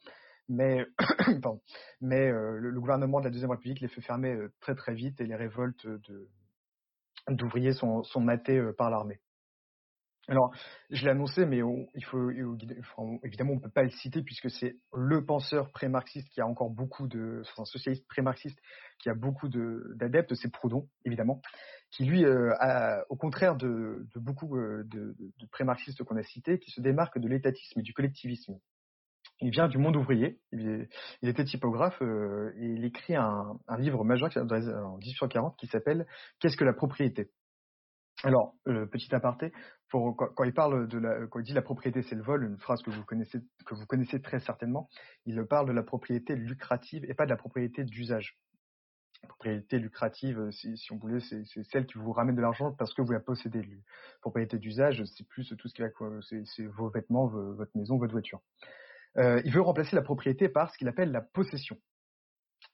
mais, 0.49 0.85
mais 2.01 2.31
le, 2.31 2.81
gouvernement 2.81 3.21
de 3.21 3.25
la 3.25 3.31
Deuxième 3.31 3.51
République 3.51 3.81
les 3.81 3.89
fait 3.89 4.03
fermer 4.03 4.37
très 4.61 4.75
très 4.75 4.95
vite 4.95 5.21
et 5.21 5.27
les 5.27 5.37
révoltes 5.37 5.87
d'ouvriers 7.29 7.73
sont 7.73 8.21
matées 8.21 8.63
par 8.77 8.91
l'armée. 8.91 9.21
Alors, 10.29 10.53
je 10.91 11.05
l'ai 11.05 11.11
annoncé, 11.11 11.45
mais 11.47 11.59
il 11.95 12.05
faut 12.05 12.31
évidemment 13.25 13.55
on 13.55 13.59
peut 13.59 13.71
pas 13.71 13.83
le 13.83 13.91
citer 13.91 14.23
puisque 14.23 14.51
c'est 14.51 14.77
le 14.95 15.25
penseur 15.25 15.71
pré-marxiste 15.73 16.29
qui 16.29 16.41
a 16.41 16.47
encore 16.47 16.71
beaucoup 16.71 17.09
de, 17.09 17.43
socialiste 17.65 18.07
pré-marxiste 18.07 18.59
qui 19.01 19.11
a 19.11 19.15
beaucoup 19.15 19.49
d'adeptes, 19.49 20.35
c'est 20.35 20.53
Proudhon 20.53 20.89
évidemment, 21.05 21.43
qui 21.91 22.05
lui, 22.05 22.25
euh, 22.25 22.55
au 23.09 23.17
contraire 23.17 23.57
de, 23.57 24.07
beaucoup 24.15 24.57
euh, 24.57 24.85
de, 24.87 25.17
de 25.19 25.47
pré-marxistes 25.51 26.05
qu'on 26.05 26.17
a 26.17 26.23
cités, 26.23 26.61
qui 26.61 26.71
se 26.71 26.81
démarque 26.81 27.19
de 27.19 27.29
l'étatisme 27.29 27.81
et 27.81 27.83
du 27.83 27.93
collectivisme. 27.93 28.59
Il 29.41 29.51
vient 29.51 29.67
du 29.67 29.79
monde 29.79 29.97
ouvrier, 29.97 30.39
il, 30.53 30.89
était 31.23 31.45
typographe 31.45 32.01
euh, 32.01 32.53
et 32.59 32.67
il 32.67 32.85
écrit 32.85 33.17
un, 33.17 33.59
un 33.67 33.77
livre 33.77 34.05
majeur 34.05 34.31
en 34.37 34.99
1840 34.99 35.57
qui 35.59 35.67
s'appelle 35.67 36.07
Qu'est-ce 36.39 36.57
que 36.57 36.65
la 36.65 36.73
propriété? 36.73 37.29
Alors, 38.25 38.55
euh, 38.69 38.87
petit 38.87 39.15
aparté, 39.15 39.53
quand, 39.91 40.45
il 40.45 40.55
parle 40.55 40.87
de 40.89 40.99
la, 40.99 41.27
quand 41.27 41.41
il 41.41 41.45
dit 41.45 41.53
la 41.53 41.63
propriété 41.63 42.03
c'est 42.03 42.15
le 42.15 42.23
vol, 42.23 42.45
une 42.45 42.59
phrase 42.59 42.83
que 42.83 42.91
vous 42.91 43.05
connaissez 43.87 44.23
très 44.23 44.41
certainement, 44.41 44.89
il 45.27 45.45
parle 45.45 45.67
de 45.67 45.73
la 45.73 45.83
propriété 45.83 46.35
lucrative 46.35 47.05
et 47.05 47.15
pas 47.15 47.25
de 47.25 47.31
la 47.31 47.37
propriété 47.37 47.85
d'usage. 47.85 48.39
Propriété 49.29 49.79
lucrative, 49.79 50.39
euh, 50.41 50.51
si, 50.51 50.93
on 50.93 50.97
voulait, 50.97 51.21
c'est 51.21 51.63
celle 51.65 51.87
qui 51.87 51.99
vous 51.99 52.13
ramène 52.13 52.35
de 52.35 52.41
l'argent 52.41 52.73
parce 52.73 52.95
que 52.95 53.03
vous 53.03 53.13
la 53.13 53.21
possédez. 53.21 53.63
Propriété 54.21 54.59
d'usage, 54.59 55.05
c'est 55.05 55.27
plus 55.27 55.55
tout 55.57 55.69
ce 55.69 55.75
qui 55.75 55.83
va, 55.83 55.89
c'est 56.21 56.67
vos 56.67 56.91
vêtements, 56.91 57.27
votre 57.27 57.77
maison, 57.77 57.99
votre 57.99 58.13
voiture. 58.13 58.41
Euh, 59.19 59.43
il 59.45 59.53
veut 59.53 59.61
remplacer 59.61 59.95
la 59.95 60.03
propriété 60.03 60.49
par 60.49 60.73
ce 60.73 60.79
qu'il 60.79 60.89
appelle 60.89 61.13
la 61.13 61.21
possession 61.21 61.79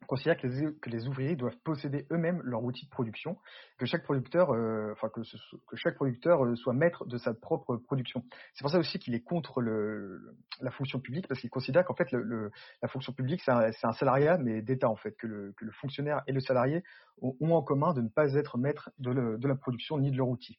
considère 0.07 0.37
que 0.37 0.89
les, 0.89 1.07
ouvriers 1.07 1.37
doivent 1.37 1.59
posséder 1.65 2.07
eux-mêmes 2.11 2.41
leur 2.43 2.63
outil 2.65 2.87
de 2.87 2.91
production, 2.91 3.37
que 3.79 3.87
chaque 3.87 4.05
producteur, 4.05 4.53
euh, 4.55 4.93
enfin 4.93 5.09
que, 5.09 5.21
que, 5.67 5.77
chaque 5.77 5.97
producteur 5.97 6.45
euh, 6.45 6.57
soit 6.57 6.73
maître 6.73 7.05
de 7.07 7.19
sa 7.19 7.35
propre 7.35 7.77
production. 7.77 8.25
C'est 8.55 8.63
pour 8.63 8.71
ça 8.71 8.79
aussi 8.79 8.99
qu'il 8.99 9.15
est 9.15 9.21
contre 9.21 9.61
la 9.63 10.71
fonction 10.71 11.01
publique 11.01 11.29
parce 11.29 11.41
qu'il 11.41 11.51
considère 11.51 11.85
qu'en 11.85 11.95
fait 11.95 12.11
la 12.13 12.89
fonction 12.89 13.13
publique 13.13 13.43
c'est 13.43 13.53
un, 13.53 13.93
salariat 13.93 14.39
mais 14.39 14.63
d'État 14.63 14.89
en 14.89 14.97
fait, 14.97 15.13
que 15.17 15.27
le, 15.27 15.55
fonctionnaire 15.81 16.23
et 16.27 16.33
le 16.33 16.41
salarié 16.41 16.83
ont, 17.21 17.53
en 17.53 17.63
commun 17.63 17.93
de 17.93 18.01
ne 18.01 18.09
pas 18.09 18.35
être 18.35 18.59
maîtres 18.59 18.91
de, 18.99 19.37
de 19.37 19.49
la 19.49 19.57
production 19.57 19.99
ni 19.99 20.11
de 20.11 20.17
leur 20.17 20.29
outil. 20.29 20.59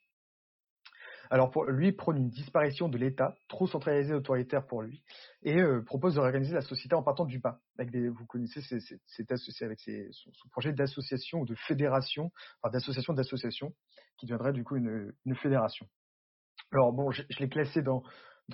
Alors 1.32 1.52
pour 1.52 1.66
lui, 1.66 1.92
prône 1.92 2.18
une 2.18 2.30
disparition 2.30 2.90
de 2.90 2.98
l'État, 2.98 3.36
trop 3.50 3.68
centralisé 3.68 4.12
et 4.12 4.16
autoritaire 4.16 4.66
pour 4.66 4.82
lui, 4.82 5.04
et 5.44 5.60
euh, 5.60 5.84
propose 5.84 6.16
de 6.16 6.20
réorganiser 6.20 6.56
la 6.56 6.62
société 6.62 6.96
en 6.96 7.04
partant 7.04 7.26
du 7.26 7.38
bas. 7.38 7.60
Avec 7.78 7.92
des, 7.92 8.10
vous 8.10 8.26
connaissez, 8.26 8.62
c'est 9.06 9.32
associé 9.32 9.66
avec 9.66 9.80
ses, 9.80 10.10
son, 10.12 10.50
projet 10.50 10.74
d'association 10.74 11.42
ou 11.42 11.46
de 11.46 11.54
fédération, 11.68 12.32
enfin 12.62 12.72
d'association 12.72 13.14
d'association, 13.14 13.76
qui 14.18 14.26
deviendrait 14.26 14.54
du 14.54 14.64
coup 14.64 14.76
une, 14.76 15.14
fédération. 15.36 15.88
Alors 16.72 16.94
bon, 16.94 17.12
je, 17.12 17.22
l'ai 17.40 17.50
classé 17.50 17.84
dans, 17.84 18.02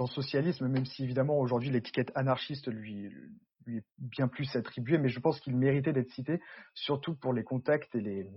socialisme, 0.08 0.68
même 0.68 0.86
si 0.86 1.04
évidemment 1.04 1.40
aujourd'hui 1.40 1.70
l'étiquette 1.70 2.12
anarchiste 2.14 2.68
lui, 2.68 3.10
lui 3.66 3.78
est 3.78 3.86
bien 3.98 4.28
plus 4.28 4.54
attribuée, 4.58 4.98
mais 4.98 5.08
je 5.08 5.22
pense 5.22 5.40
qu'il 5.40 5.56
méritait 5.56 5.94
d'être 5.94 6.12
cité, 6.12 6.42
surtout 6.74 7.16
pour 7.16 7.32
les 7.32 7.46
contacts 7.46 7.96
et 7.96 8.02
les, 8.02 8.30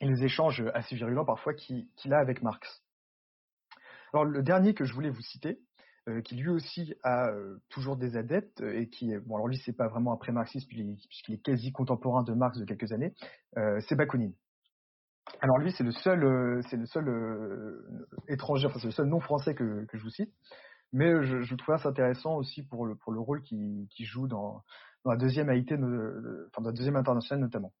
et 0.00 0.08
les 0.08 0.24
échanges 0.24 0.64
assez 0.72 0.96
virulents 0.96 1.26
parfois 1.26 1.52
qu'il 1.52 1.86
a 2.10 2.18
avec 2.18 2.42
Marx. 2.42 2.82
Alors 4.12 4.24
le 4.24 4.42
dernier 4.42 4.74
que 4.74 4.84
je 4.84 4.92
voulais 4.92 5.10
vous 5.10 5.22
citer, 5.22 5.60
euh, 6.08 6.22
qui 6.22 6.34
lui 6.34 6.48
aussi 6.48 6.94
a 7.02 7.28
euh, 7.28 7.58
toujours 7.68 7.96
des 7.96 8.16
adeptes 8.16 8.62
et 8.62 8.88
qui 8.88 9.14
bon 9.18 9.34
alors 9.36 9.48
lui 9.48 9.58
c'est 9.58 9.76
pas 9.76 9.86
vraiment 9.86 10.14
un 10.14 10.16
pré-marxiste 10.16 10.66
puisqu'il 10.66 11.34
est 11.34 11.42
quasi 11.42 11.72
contemporain 11.72 12.22
de 12.22 12.32
Marx 12.32 12.58
de 12.58 12.64
quelques 12.64 12.90
années, 12.92 13.14
euh, 13.58 13.78
c'est 13.86 13.96
Bakounine. 13.96 14.32
Alors 15.42 15.58
lui 15.58 15.72
c'est 15.72 15.84
le 15.84 15.92
seul 15.92 16.62
c'est 16.70 16.78
le 16.78 16.86
seul 16.86 17.06
étranger 18.28 18.66
enfin 18.66 18.78
c'est 18.78 18.86
le 18.86 18.92
seul 18.92 19.06
non 19.06 19.20
français 19.20 19.54
que, 19.54 19.86
je 19.92 20.02
vous 20.02 20.08
cite, 20.08 20.32
mais 20.94 21.22
je, 21.22 21.54
trouve 21.54 21.76
ça 21.76 21.90
intéressant 21.90 22.36
aussi 22.36 22.62
pour 22.62 22.86
le 22.86 22.94
pour 22.94 23.12
le 23.12 23.20
rôle 23.20 23.42
qu'il 23.42 23.86
joue 23.98 24.26
dans 24.26 24.64
dans 25.04 25.10
la 25.10 25.18
deuxième 25.18 25.50
AIT, 25.50 25.66
enfin 25.70 26.62
dans 26.62 26.70
la 26.70 26.72
deuxième 26.72 26.96
internationale 26.96 27.42
notamment. 27.42 27.74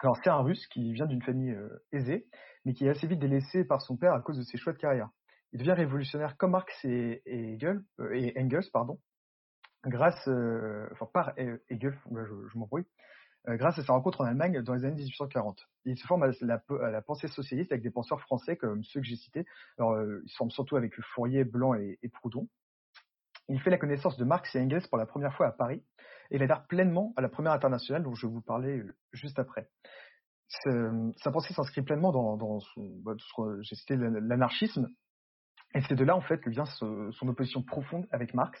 Alors 0.00 0.16
c'est 0.24 0.30
un 0.30 0.40
Russe 0.40 0.66
qui 0.68 0.94
vient 0.94 1.06
d'une 1.06 1.22
famille 1.22 1.54
aisée, 1.92 2.26
mais 2.64 2.72
qui 2.72 2.86
est 2.86 2.90
assez 2.90 3.06
vite 3.06 3.20
délaissé 3.20 3.64
par 3.64 3.82
son 3.82 3.98
père 3.98 4.14
à 4.14 4.22
cause 4.22 4.38
de 4.38 4.42
ses 4.42 4.56
choix 4.56 4.72
de 4.72 4.78
carrière 4.78 5.10
il 5.56 5.60
devient 5.60 5.72
révolutionnaire 5.72 6.36
comme 6.36 6.50
Marx 6.50 6.84
et, 6.84 7.22
euh, 7.26 8.32
Engels, 8.36 8.70
pardon, 8.74 8.98
grâce, 9.86 10.28
euh, 10.28 10.86
par 11.14 11.32
Hegel, 11.38 11.98
je, 12.10 12.48
je 12.52 12.58
m'embrouille, 12.58 12.84
euh, 13.48 13.56
grâce 13.56 13.78
à 13.78 13.82
sa 13.82 13.94
rencontre 13.94 14.20
en 14.20 14.24
Allemagne 14.24 14.60
dans 14.60 14.74
les 14.74 14.84
années 14.84 14.96
1840. 14.96 15.58
il 15.86 15.96
se 15.96 16.06
forme 16.06 16.24
à 16.24 16.90
la, 16.90 17.00
pensée 17.00 17.28
socialiste 17.28 17.72
avec 17.72 17.82
des 17.82 17.90
penseurs 17.90 18.20
français 18.20 18.58
comme 18.58 18.84
ceux 18.84 19.00
que 19.00 19.06
j'ai 19.06 19.16
cités. 19.16 19.46
Alors, 19.78 19.98
il 19.98 20.28
se 20.28 20.36
forme 20.36 20.50
surtout 20.50 20.76
avec 20.76 20.94
Fourier, 21.14 21.44
Blanc 21.44 21.72
et, 21.72 21.98
Proudhon. 22.12 22.46
Il 23.48 23.58
fait 23.62 23.70
la 23.70 23.78
connaissance 23.78 24.18
de 24.18 24.26
Marx 24.26 24.54
et 24.54 24.60
Engels 24.60 24.86
pour 24.90 24.98
la 24.98 25.06
première 25.06 25.34
fois 25.38 25.46
à 25.46 25.52
Paris 25.52 25.82
et 26.30 26.36
il 26.36 26.42
adhère 26.42 26.66
pleinement 26.66 27.14
à 27.16 27.22
la 27.22 27.30
première 27.30 27.52
internationale 27.52 28.02
dont 28.02 28.14
je 28.14 28.26
vais 28.26 28.32
vous 28.32 28.42
parler 28.42 28.82
juste 29.12 29.38
après. 29.38 29.70
Sa 30.48 31.30
pensée 31.32 31.54
s'inscrit 31.54 31.80
pleinement 31.80 32.12
dans, 32.12 32.58
bah, 32.76 33.14
j'ai 33.62 33.74
cité 33.74 33.96
l'anarchisme 33.96 34.90
et 35.76 35.82
c'est 35.82 35.94
de 35.94 36.04
là 36.04 36.16
en 36.16 36.22
fait 36.22 36.38
que 36.38 36.48
vient 36.48 36.64
son 36.64 37.28
opposition 37.28 37.62
profonde 37.62 38.06
avec 38.10 38.32
Marx. 38.32 38.58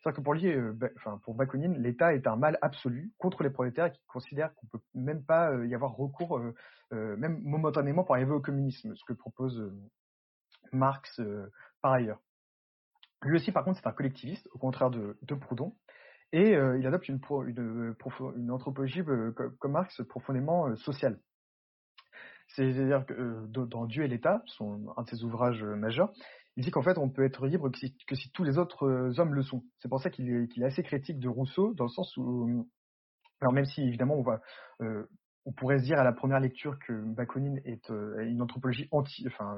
C'est-à-dire 0.00 0.18
que 0.18 0.22
pour 0.22 0.34
lui, 0.34 0.46
euh, 0.48 0.74
enfin 0.96 1.18
pour 1.24 1.34
Bakounine, 1.34 1.82
l'État 1.82 2.14
est 2.14 2.26
un 2.26 2.36
mal 2.36 2.58
absolu 2.60 3.10
contre 3.16 3.42
les 3.42 3.48
prolétaires 3.48 3.86
et 3.86 3.92
qui 3.92 4.04
considère 4.06 4.54
qu'on 4.54 4.66
peut 4.66 4.80
même 4.94 5.24
pas 5.24 5.50
euh, 5.50 5.66
y 5.66 5.74
avoir 5.74 5.96
recours, 5.96 6.38
euh, 6.38 7.16
même 7.16 7.40
momentanément, 7.42 8.04
pour 8.04 8.16
arriver 8.16 8.32
au 8.32 8.40
communisme, 8.40 8.94
ce 8.94 9.04
que 9.06 9.14
propose 9.14 9.72
Marx 10.70 11.22
par 11.80 11.92
ailleurs. 11.92 12.20
Lui 13.22 13.36
aussi, 13.36 13.50
par 13.50 13.64
contre, 13.64 13.80
c'est 13.80 13.88
un 13.88 13.92
collectiviste, 13.92 14.46
au 14.52 14.58
contraire 14.58 14.90
de, 14.90 15.34
Proudhon, 15.40 15.74
et 16.32 16.52
il 16.52 16.86
adopte 16.86 17.08
une 17.08 18.50
anthropologie 18.50 19.02
comme 19.58 19.72
Marx 19.72 20.02
profondément 20.08 20.76
sociale. 20.76 21.18
C'est-à-dire 22.48 23.04
que 23.06 23.46
dans 23.46 23.86
Dieu 23.86 24.04
et 24.04 24.08
l'État, 24.08 24.42
un 24.60 25.02
de 25.02 25.08
ses 25.08 25.24
ouvrages 25.24 25.64
majeurs, 25.64 26.12
il 26.58 26.64
dit 26.64 26.72
qu'en 26.72 26.82
fait, 26.82 26.98
on 26.98 27.08
peut 27.08 27.24
être 27.24 27.46
libre 27.46 27.70
que 27.70 28.16
si, 28.16 28.30
tous 28.32 28.42
les 28.42 28.58
autres 28.58 28.84
euh, 28.84 29.20
hommes 29.20 29.32
le 29.32 29.42
sont. 29.42 29.62
C'est 29.78 29.88
pour 29.88 30.02
ça 30.02 30.10
qu'il 30.10 30.28
est, 30.28 30.64
assez 30.64 30.82
critique 30.82 31.20
de 31.20 31.28
Rousseau, 31.28 31.72
dans 31.74 31.84
le 31.84 31.90
sens 31.90 32.16
où, 32.16 32.68
alors 33.40 33.52
même 33.52 33.64
si 33.64 33.82
évidemment 33.82 34.16
on 34.16 34.22
va, 34.22 34.40
euh, 34.80 35.04
on 35.46 35.52
pourrait 35.52 35.78
se 35.78 35.84
dire 35.84 36.00
à 36.00 36.04
la 36.04 36.12
première 36.12 36.40
lecture 36.40 36.76
que 36.80 36.92
Bakounine 36.92 37.60
est 37.64 37.88
une 37.90 38.42
anthropologie 38.42 38.88
anti, 38.90 39.24
enfin, 39.28 39.56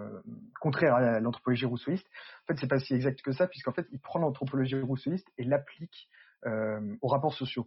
contraire 0.60 0.94
à 0.94 1.20
l'anthropologie 1.20 1.64
rousseauiste. 1.64 2.06
En 2.42 2.52
fait, 2.52 2.60
c'est 2.60 2.68
pas 2.68 2.78
si 2.78 2.92
exact 2.92 3.22
que 3.22 3.32
ça, 3.32 3.48
puisqu'en 3.48 3.72
fait, 3.72 3.86
il 3.92 3.98
prend 3.98 4.18
l'anthropologie 4.18 4.78
rousseauiste 4.78 5.26
et 5.38 5.44
l'applique 5.44 6.06
aux 6.44 7.08
rapports 7.08 7.34
sociaux. 7.34 7.66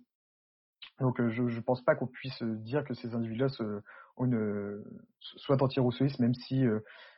Donc, 0.99 1.19
je 1.27 1.41
ne 1.41 1.59
pense 1.59 1.83
pas 1.83 1.95
qu'on 1.95 2.07
puisse 2.07 2.41
dire 2.43 2.85
que 2.85 2.93
ces 2.93 3.13
individus-là 3.13 3.49
soient 3.49 5.61
anti-rousseauistes, 5.61 6.19
même 6.19 6.35
si 6.35 6.63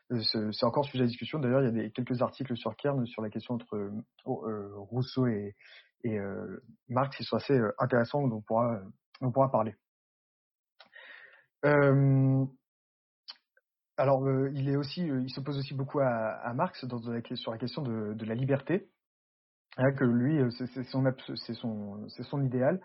c'est 0.10 0.66
encore 0.66 0.86
sujet 0.86 1.04
à 1.04 1.08
discussion. 1.08 1.40
D'ailleurs, 1.40 1.64
il 1.64 1.78
y 1.78 1.86
a 1.86 1.90
quelques 1.90 2.22
articles 2.22 2.56
sur 2.56 2.76
Kern 2.76 3.06
sur 3.06 3.22
la 3.22 3.30
question 3.30 3.56
entre 3.56 3.92
Rousseau 4.26 5.28
et, 5.28 5.56
Marx 6.88 7.18
qui 7.18 7.24
sont 7.24 7.38
assez 7.38 7.60
intéressants, 7.80 8.28
dont 8.28 8.38
on 8.38 8.42
pourra, 8.42 8.80
on 9.22 9.32
pourra 9.32 9.50
parler. 9.50 9.76
Euh, 11.66 12.46
alors, 13.98 14.24
euh, 14.26 14.52
il 14.54 14.70
est 14.70 14.76
aussi, 14.76 15.10
euh, 15.10 15.22
il 15.24 15.30
s'oppose 15.32 15.58
aussi 15.58 15.74
beaucoup 15.74 16.00
à, 16.00 16.54
Marx 16.54 16.86
sur 17.36 17.52
la 17.52 17.58
question 17.58 17.82
de, 17.82 18.26
la 18.26 18.36
liberté, 18.36 18.88
que 19.98 20.04
lui, 20.04 20.40
c'est 20.52 20.84
son 22.24 22.44
idéal, 22.44 22.80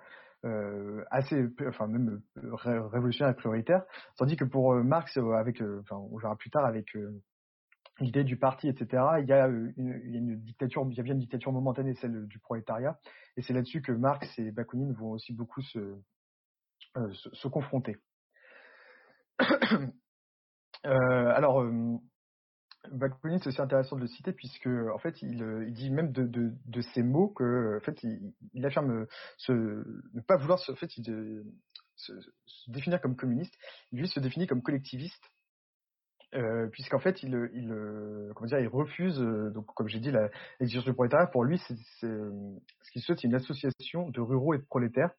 assez, 1.10 1.48
enfin 1.66 1.86
même 1.86 2.22
révolutionnaire 2.36 3.32
et 3.32 3.36
prioritaire, 3.36 3.84
tandis 4.16 4.36
que 4.36 4.44
pour 4.44 4.74
Marx, 4.74 5.16
avec, 5.16 5.62
enfin, 5.80 5.96
on 5.96 6.16
verra 6.18 6.36
plus 6.36 6.50
tard 6.50 6.64
avec 6.64 6.94
l'idée 8.00 8.24
du 8.24 8.36
parti, 8.36 8.68
etc. 8.68 9.02
Il 9.20 9.26
y 9.26 9.32
a 9.32 9.46
une, 9.46 10.40
dictature, 10.40 10.86
il 10.90 10.96
y 10.96 11.00
a 11.00 11.02
bien 11.02 11.14
une 11.14 11.20
dictature 11.20 11.52
momentanée, 11.52 11.94
celle 11.94 12.26
du 12.26 12.38
prolétariat, 12.38 12.98
et 13.36 13.42
c'est 13.42 13.52
là-dessus 13.52 13.82
que 13.82 13.92
Marx 13.92 14.38
et 14.38 14.50
Bakounine 14.50 14.92
vont 14.92 15.10
aussi 15.10 15.32
beaucoup 15.32 15.60
se, 15.60 15.96
se, 17.12 17.28
se 17.32 17.48
confronter. 17.48 17.96
Euh, 20.86 21.32
alors, 21.34 21.60
euh, 21.60 21.98
Bakounine, 22.90 23.38
c'est 23.40 23.48
aussi 23.48 23.60
intéressant 23.60 23.96
de 23.96 24.00
le 24.00 24.06
citer 24.06 24.32
puisque, 24.32 24.66
en 24.66 24.98
fait, 24.98 25.20
il, 25.22 25.42
euh, 25.42 25.70
dit 25.70 25.90
même 25.90 26.12
de, 26.12 26.80
ces 26.94 27.02
mots 27.02 27.28
que, 27.28 27.76
en 27.76 27.80
fait, 27.80 28.02
il, 28.54 28.66
affirme 28.66 29.06
se, 29.36 29.52
ne 29.52 30.20
pas 30.20 30.36
vouloir 30.36 30.58
se, 30.58 30.72
se, 31.96 32.12
définir 32.68 33.00
comme 33.00 33.16
communiste. 33.16 33.54
Lui 33.92 34.08
se 34.08 34.20
définit 34.20 34.46
comme 34.46 34.62
collectiviste. 34.62 35.22
Euh, 36.34 36.68
puisqu'en 36.68 37.00
fait, 37.00 37.22
il, 37.24 37.32
comment 38.34 38.46
dire, 38.46 38.60
il 38.60 38.68
refuse, 38.68 39.18
donc 39.18 39.66
comme 39.74 39.88
j'ai 39.88 39.98
dit, 39.98 40.12
l'exigence 40.60 40.84
du 40.84 40.94
prolétariat. 40.94 41.26
Pour 41.26 41.44
lui, 41.44 41.58
ce 41.58 41.74
qu'il 42.92 43.02
souhaite, 43.02 43.18
c'est 43.18 43.26
une 43.26 43.34
association 43.34 44.08
de 44.08 44.20
ruraux 44.20 44.54
et 44.54 44.58
de 44.58 44.64
prolétaires 44.64 45.10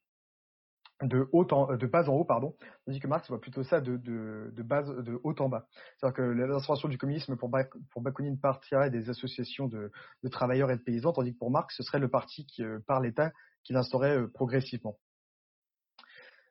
de 1.02 1.28
haut 1.32 1.48
en, 1.52 1.68
bas 1.76 2.10
en 2.10 2.14
haut, 2.14 2.26
pardon, 2.26 2.56
tandis 2.86 3.00
que 3.00 3.08
Marx 3.08 3.28
voit 3.28 3.42
plutôt 3.42 3.64
ça 3.64 3.82
de, 3.82 3.98
de, 3.98 4.52
de 4.54 5.02
de 5.02 5.20
haut 5.24 5.36
en 5.40 5.50
bas. 5.50 5.68
C'est-à-dire 5.98 6.16
que 6.16 6.22
l'instauration 6.22 6.88
du 6.88 6.98
communisme 6.98 7.36
pour, 7.38 7.50
pour 7.92 8.02
Bakounine 8.02 8.40
partirait 8.40 8.90
des 8.90 9.10
associations 9.10 9.68
de, 9.68 9.92
de, 10.24 10.30
travailleurs 10.30 10.72
et 10.72 10.78
de 10.78 10.82
paysans, 10.82 11.14
tandis 11.14 11.34
que 11.34 11.40
pour 11.40 11.52
Marx, 11.52 11.76
ce 11.76 11.84
serait 11.84 12.00
le 12.00 12.10
parti 12.10 12.46
qui, 12.46 12.64
euh, 12.64 12.80
par 12.88 13.02
l'État 13.02 13.32
qui 13.64 13.74
l'instaurait 13.74 14.18
euh, 14.18 14.28
progressivement. 14.28 14.98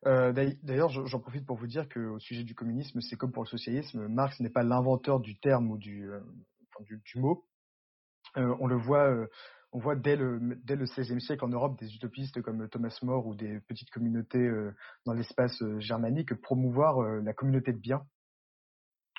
Euh, 0.06 0.32
D'ailleurs, 0.62 0.88
j'en 0.88 1.20
profite 1.20 1.46
pour 1.46 1.56
vous 1.56 1.66
dire 1.66 1.88
qu'au 1.88 2.18
sujet 2.18 2.42
du 2.42 2.54
communisme, 2.54 3.00
c'est 3.00 3.16
comme 3.16 3.32
pour 3.32 3.44
le 3.44 3.48
socialisme, 3.48 4.08
Marx 4.08 4.40
n'est 4.40 4.50
pas 4.50 4.62
l'inventeur 4.62 5.20
du 5.20 5.38
terme 5.38 5.70
ou 5.70 5.76
du, 5.76 6.08
du, 6.80 7.18
mot. 7.18 7.44
On 8.34 8.66
le 8.66 8.76
voit 8.76 9.14
on 9.72 9.78
voit 9.78 9.96
dès 9.96 10.16
le, 10.16 10.38
XVIe 10.66 11.20
siècle 11.20 11.44
en 11.44 11.48
Europe 11.48 11.78
des 11.78 11.94
utopistes 11.94 12.42
comme 12.42 12.68
Thomas 12.68 12.96
More 13.02 13.26
ou 13.26 13.34
des 13.34 13.60
petites 13.60 13.90
communautés 13.90 14.38
euh, 14.38 14.74
dans 15.06 15.12
l'espace 15.12 15.62
euh, 15.62 15.78
germanique 15.78 16.34
promouvoir 16.34 17.02
euh, 17.02 17.20
la 17.20 17.32
communauté 17.32 17.72
de 17.72 17.78
biens, 17.78 18.04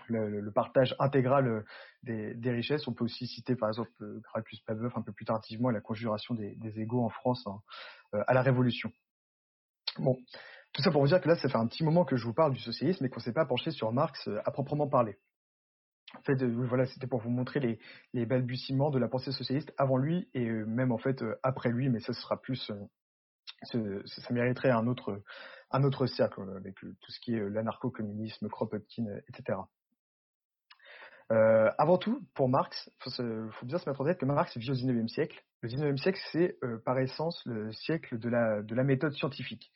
le, 0.07 0.51
partage 0.51 0.93
intégral 0.99 1.63
des, 2.03 2.51
richesses. 2.51 2.85
On 2.87 2.93
peut 2.93 3.05
aussi 3.05 3.27
citer 3.27 3.55
par 3.55 3.69
exemple 3.69 3.91
Gracchus 4.23 4.57
Pavlov 4.65 4.91
un 4.97 5.01
peu 5.01 5.13
plus 5.13 5.25
tardivement 5.25 5.69
la 5.69 5.79
conjuration 5.79 6.35
des, 6.35 6.55
des 6.55 6.81
égaux 6.81 7.05
en 7.05 7.09
France 7.09 7.47
hein, 7.47 7.61
à 8.27 8.33
la 8.33 8.41
Révolution. 8.41 8.91
Bon, 9.99 10.17
tout 10.73 10.81
ça 10.81 10.91
pour 10.91 11.01
vous 11.01 11.07
dire 11.07 11.21
que 11.21 11.29
là, 11.29 11.35
ça 11.35 11.47
fait 11.47 11.57
un 11.57 11.67
petit 11.67 11.85
moment 11.85 12.03
que 12.03 12.17
je 12.17 12.25
vous 12.25 12.33
parle 12.33 12.53
du 12.53 12.59
socialisme 12.59 13.05
et 13.05 13.09
qu'on 13.09 13.21
ne 13.21 13.23
s'est 13.23 13.31
pas 13.31 13.45
penché 13.45 13.71
sur 13.71 13.93
Marx 13.93 14.27
à 14.43 14.51
proprement 14.51 14.89
parler. 14.89 15.17
En 16.17 16.21
fait, 16.24 16.41
euh, 16.41 16.65
voilà, 16.67 16.86
c'était 16.86 17.08
pour 17.08 17.21
vous 17.21 17.30
montrer 17.30 17.80
les, 18.13 18.26
balbutiements 18.26 18.89
de 18.89 19.00
la 19.00 19.08
pensée 19.08 19.32
socialiste 19.32 19.74
avant 19.78 19.97
lui 19.97 20.30
et 20.34 20.47
euh, 20.47 20.65
même 20.65 20.91
en 20.91 20.97
fait 20.97 21.21
euh, 21.21 21.36
après 21.43 21.69
lui, 21.69 21.89
mais 21.89 22.00
ça 22.00 22.13
sera 22.13 22.41
plus, 22.41 22.71
ça 23.63 24.34
mériterait 24.34 24.71
un 24.71 24.88
autre, 24.88 25.21
un 25.71 25.84
autre 25.84 26.06
cercle 26.08 26.41
avec 26.58 26.76
tout 26.76 27.12
ce 27.12 27.19
qui 27.21 27.36
est 27.36 27.50
l'anarcho-communisme, 27.50 28.50
Kropotkin, 28.50 29.06
etc. 29.30 29.60
Avant 31.30 31.97
tout, 31.97 32.28
pour 32.34 32.50
Marx, 32.50 32.89
il 32.89 33.04
faut, 33.04 33.52
faut, 33.52 33.65
bien 33.65 33.78
se 33.78 33.89
mettre 33.89 34.02
en 34.02 34.04
tête 34.06 34.19
que 34.19 34.26
Marx 34.26 34.58
vit 34.58 34.69
au 34.69 34.74
XIXe 34.74 35.10
siècle. 35.10 35.41
Le 35.62 35.69
XIXe 35.69 36.02
siècle, 36.02 36.19
c'est 36.34 36.60
par 36.84 37.00
essence 37.00 37.41
le 37.45 37.71
siècle 37.71 38.19
de 38.19 38.28
la, 38.28 38.62
de 38.62 38.76
la 38.76 38.84
méthode 38.84 39.13
scientifique. 39.13 39.71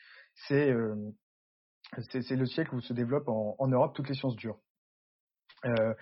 C'est 0.47 0.69
le 0.69 2.45
siècle 2.45 2.75
où 2.75 2.81
se 2.81 2.91
développent 2.91 3.29
en, 3.29 3.55
en 3.57 3.67
Europe 3.69 3.95
toutes 3.95 4.09
les 4.09 4.15
sciences 4.15 4.35
dures. 4.35 4.59
Euh, 5.65 5.93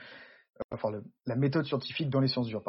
la 1.25 1.35
méthode 1.35 1.65
scientifique 1.65 2.09
dans 2.09 2.19
les 2.19 2.27
sciences 2.27 2.47
dures. 2.47 2.63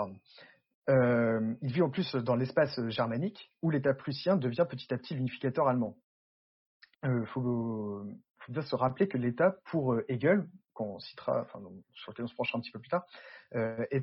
Euh, 0.88 1.54
il 1.60 1.72
vit 1.72 1.82
en 1.82 1.90
plus 1.90 2.14
dans 2.14 2.34
l'espace 2.34 2.80
germanique 2.88 3.52
où 3.62 3.70
l'État 3.70 3.94
prussien 3.94 4.36
devient 4.36 4.66
petit 4.68 4.92
à 4.92 4.98
petit 4.98 5.14
l'unificateur 5.14 5.68
allemand. 5.68 5.96
Il 7.02 7.10
euh, 7.10 7.24
faut, 7.26 8.04
bien 8.48 8.62
se 8.62 8.74
rappeler 8.74 9.08
que 9.08 9.18
l'État, 9.18 9.56
pour 9.66 9.96
Hegel, 10.08 10.46
qu'on 10.72 10.98
citera, 10.98 11.42
enfin, 11.42 11.60
sur 11.92 12.12
lequel 12.12 12.24
on 12.24 12.28
se 12.28 12.34
penchera 12.34 12.58
un 12.58 12.62
petit 12.62 12.72
peu 12.72 12.80
plus 12.80 12.88
tard, 12.88 13.04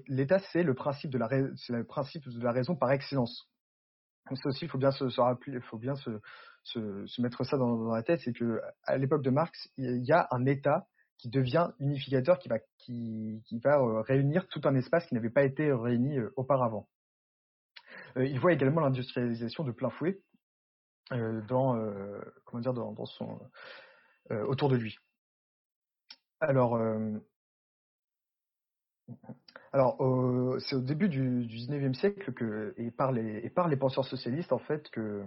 l'État 0.08 0.40
c'est 0.52 0.64
le 0.64 0.74
principe 0.74 1.12
de 1.12 1.18
la, 1.18 2.52
raison 2.52 2.76
par 2.76 2.92
excellence. 2.92 3.50
Ça 4.30 4.50
aussi, 4.50 4.66
il 4.66 4.70
faut 4.70 4.78
bien 4.78 4.92
se 4.92 5.04
mettre 7.22 7.44
ça 7.44 7.58
dans, 7.58 7.76
dans 7.76 7.94
la 7.94 8.04
tête, 8.04 8.22
c'est 8.24 8.34
que 8.34 8.62
à 8.84 8.98
l'époque 8.98 9.24
de 9.24 9.32
Marx, 9.32 9.70
il 9.78 10.06
y 10.06 10.12
a 10.12 10.28
un 10.32 10.46
État 10.46 10.88
qui 11.22 11.30
devient 11.30 11.70
unificateur, 11.80 12.40
qui 12.40 12.50
va, 12.50 12.60
qui, 12.78 13.42
qui 13.46 13.60
va 13.60 13.80
euh, 13.80 14.02
réunir 14.02 14.48
tout 14.48 14.62
un 14.66 14.76
espace 14.76 15.06
qui 15.06 15.14
n'avait 15.14 15.30
pas 15.30 15.44
été 15.44 15.72
réuni 15.72 16.18
euh, 16.18 16.34
auparavant. 16.36 16.90
Euh, 18.18 18.26
il 18.26 18.40
voit 18.40 18.54
également 18.54 18.82
l'industrialisation 18.82 19.64
de 19.64 19.72
plein 19.72 19.90
fouet 19.90 20.20
dans, 21.50 21.76
comment 22.46 22.62
dire, 22.62 22.74
dans, 22.74 23.06
son, 23.06 23.38
autour 24.30 24.70
de 24.70 24.78
lui. 24.78 24.98
Alors, 29.74 30.02
euh, 30.02 30.60
c'est 30.60 30.76
au 30.76 30.82
début 30.82 31.08
du, 31.08 31.46
du 31.46 31.56
19e 31.56 31.94
siècle 31.94 32.34
que, 32.34 32.74
et 32.78 32.92
par 32.92 33.12
les, 33.12 33.40
et 33.44 33.50
par 33.50 33.68
les 33.68 33.78
penseurs 33.78 34.06
socialistes, 34.06 34.52
en 34.52 34.60
fait, 34.60 34.90
que, 34.90 35.24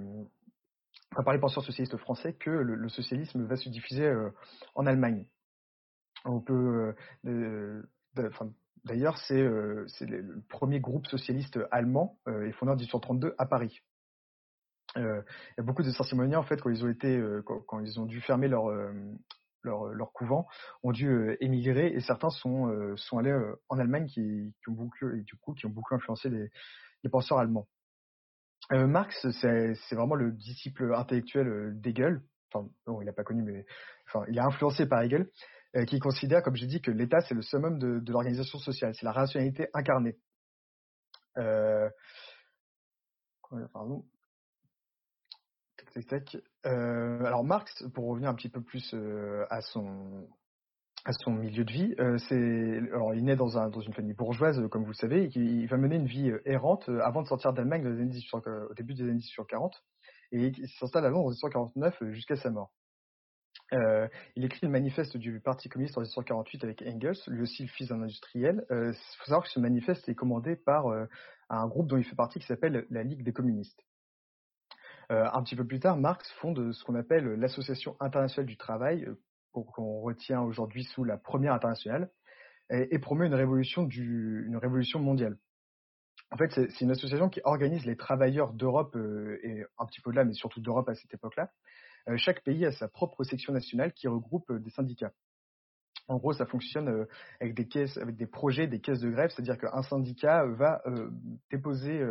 enfin, 1.12 1.22
par 1.22 1.32
les 1.32 1.40
penseurs 1.40 1.64
socialistes 1.64 1.96
français, 1.96 2.34
que 2.34 2.50
le, 2.50 2.88
socialisme 2.88 3.44
va 3.46 3.56
se 3.56 3.68
diffuser 3.70 4.04
euh, 4.04 4.30
en 4.74 4.86
Allemagne. 4.86 5.26
On 6.24 6.40
peut, 6.40 6.94
euh, 7.26 7.82
d'ailleurs, 8.84 9.18
c'est 9.18 9.40
euh, 9.40 9.86
le 10.00 10.42
premier 10.48 10.80
groupe 10.80 11.06
socialiste 11.06 11.58
allemand 11.70 12.18
euh, 12.28 12.46
et 12.46 12.52
fondé 12.52 12.72
en 12.72 12.76
1832 12.76 13.34
à 13.38 13.46
Paris. 13.46 13.80
Euh, 14.96 15.22
beaucoup 15.58 15.82
de 15.82 15.90
Saint-Simoniens, 15.90 16.38
en 16.38 16.44
fait, 16.44 16.60
quand 16.60 16.70
ils 16.70 16.84
ont 16.84 16.88
été, 16.88 17.20
quand, 17.66 17.80
ils 17.80 17.98
ont 17.98 18.06
dû 18.06 18.20
fermer 18.20 18.46
leur 18.46 20.12
couvent, 20.12 20.46
ont 20.82 20.92
dû 20.92 21.36
émigrer 21.40 21.88
et 21.88 22.00
certains 22.00 22.30
sont 22.30 22.68
allés 23.18 23.36
en 23.68 23.78
Allemagne 23.78 24.06
qui, 24.06 24.54
ont 24.68 24.72
beaucoup 24.72 25.54
du 25.54 25.66
influencé 25.90 26.28
les, 26.30 27.10
penseurs 27.10 27.38
allemands. 27.38 27.66
Marx, 28.70 29.26
c'est 29.32 29.94
vraiment 29.96 30.14
le 30.14 30.30
disciple 30.30 30.94
intellectuel 30.94 31.72
d'Hegel. 31.80 32.22
Enfin, 32.52 32.68
non, 32.86 33.02
il 33.02 33.06
n'a 33.06 33.12
pas 33.12 33.24
connu, 33.24 33.42
mais 33.42 33.66
il 34.28 34.38
a 34.38 34.46
influencé 34.46 34.86
par 34.86 35.02
Hegel. 35.02 35.28
Euh, 35.76 35.84
qui 35.84 35.98
considère, 35.98 36.42
comme 36.42 36.54
j'ai 36.54 36.66
dit, 36.66 36.80
que 36.80 36.92
l'État, 36.92 37.20
c'est 37.22 37.34
le 37.34 37.42
summum 37.42 37.78
de, 37.78 38.00
l'organisation 38.12 38.58
sociale, 38.58 38.94
c'est 38.94 39.04
la 39.04 39.12
rationalité 39.12 39.68
incarnée. 39.74 40.16
Euh, 41.36 41.88
pardon. 43.72 44.04
Euh, 46.66 47.24
alors 47.24 47.44
Marx, 47.44 47.84
pour 47.92 48.06
revenir 48.06 48.28
un 48.28 48.34
petit 48.34 48.48
peu 48.48 48.60
plus 48.60 48.94
à 49.50 49.60
son 49.60 50.28
à 51.04 51.12
son 51.12 51.32
milieu 51.32 51.64
de 51.64 51.72
vie, 51.72 51.94
c'est 52.28 52.78
alors 52.92 53.14
il 53.14 53.24
naît 53.24 53.36
dans 53.36 53.58
un 53.58 53.68
dans 53.68 53.80
une 53.80 53.92
famille 53.92 54.14
bourgeoise, 54.14 54.60
comme 54.70 54.82
vous 54.82 54.90
le 54.90 54.94
savez, 54.94 55.24
et 55.24 55.38
il, 55.38 55.66
va 55.68 55.76
mener 55.76 55.96
une 55.96 56.06
vie 56.06 56.32
errante 56.46 56.88
avant 57.02 57.22
de 57.22 57.28
sortir 57.28 57.52
d'Allemagne 57.52 57.86
au 57.86 58.74
début 58.74 58.94
des 58.94 59.02
années 59.02 59.12
1840, 59.12 59.84
et 60.32 60.46
il 60.46 60.68
s'installe 60.68 61.04
à 61.04 61.10
Londres 61.10 61.26
en 61.26 61.30
1849 61.30 62.10
jusqu'à 62.12 62.36
sa 62.36 62.50
mort. 62.50 62.72
Euh, 63.72 64.08
il 64.36 64.44
écrit 64.44 64.66
le 64.66 64.72
manifeste 64.72 65.16
du 65.16 65.40
Parti 65.40 65.68
communiste 65.68 65.96
en 65.96 66.02
1948 66.02 66.64
avec 66.64 66.82
Engels, 66.82 67.16
lui 67.26 67.42
aussi 67.42 67.62
le 67.62 67.68
fils 67.68 67.88
d'un 67.88 68.02
industriel. 68.02 68.64
Il 68.70 68.76
euh, 68.76 68.92
faut 68.92 69.24
savoir 69.24 69.44
que 69.44 69.50
ce 69.50 69.60
manifeste 69.60 70.08
est 70.08 70.14
commandé 70.14 70.56
par 70.56 70.88
euh, 70.88 71.06
un 71.48 71.66
groupe 71.66 71.88
dont 71.88 71.96
il 71.96 72.04
fait 72.04 72.16
partie 72.16 72.38
qui 72.38 72.46
s'appelle 72.46 72.86
la 72.90 73.02
Ligue 73.02 73.24
des 73.24 73.32
communistes. 73.32 73.82
Un 75.10 75.42
petit 75.42 75.54
peu 75.54 75.66
plus 75.66 75.80
tard, 75.80 75.98
Marx 75.98 76.26
fonde 76.40 76.72
ce 76.72 76.82
qu'on 76.82 76.94
appelle 76.94 77.26
l'Association 77.34 77.94
internationale 78.00 78.46
du 78.46 78.56
travail, 78.56 79.06
qu'on 79.52 80.00
retient 80.00 80.40
aujourd'hui 80.40 80.84
sous 80.84 81.04
la 81.04 81.18
première 81.18 81.52
internationale, 81.52 82.10
et, 82.70 82.88
et 82.90 82.98
promeut 82.98 83.26
une 83.26 83.34
révolution, 83.34 83.86
mondiale. 84.98 85.36
En 86.30 86.38
fait, 86.38 86.50
c'est 86.52 86.80
une 86.80 86.90
association 86.90 87.28
qui 87.28 87.42
organise 87.44 87.84
les 87.84 87.96
travailleurs 87.96 88.54
d'Europe 88.54 88.96
et 89.42 89.62
un 89.78 89.84
petit 89.84 90.00
peu 90.00 90.10
de 90.10 90.16
là, 90.16 90.24
mais 90.24 90.32
surtout 90.32 90.62
d'Europe 90.62 90.88
à 90.88 90.94
cette 90.94 91.12
époque-là. 91.12 91.50
Euh, 92.08 92.16
chaque 92.16 92.42
pays 92.42 92.66
a 92.66 92.72
sa 92.72 92.88
propre 92.88 93.24
section 93.24 93.52
nationale 93.52 93.92
qui 93.92 94.08
regroupe 94.08 94.50
euh, 94.50 94.58
des 94.58 94.70
syndicats. 94.70 95.12
En 96.06 96.18
gros, 96.18 96.34
ça 96.34 96.44
fonctionne 96.44 96.88
euh, 96.88 97.06
avec 97.40 97.54
des 97.54 97.66
caisses, 97.66 97.96
avec 97.96 98.16
des 98.16 98.26
projets, 98.26 98.66
des 98.66 98.80
caisses 98.80 99.00
de 99.00 99.10
grève, 99.10 99.30
c'est-à-dire 99.30 99.56
qu'un 99.56 99.82
syndicat 99.82 100.44
va 100.44 100.82
déposer 101.50 102.02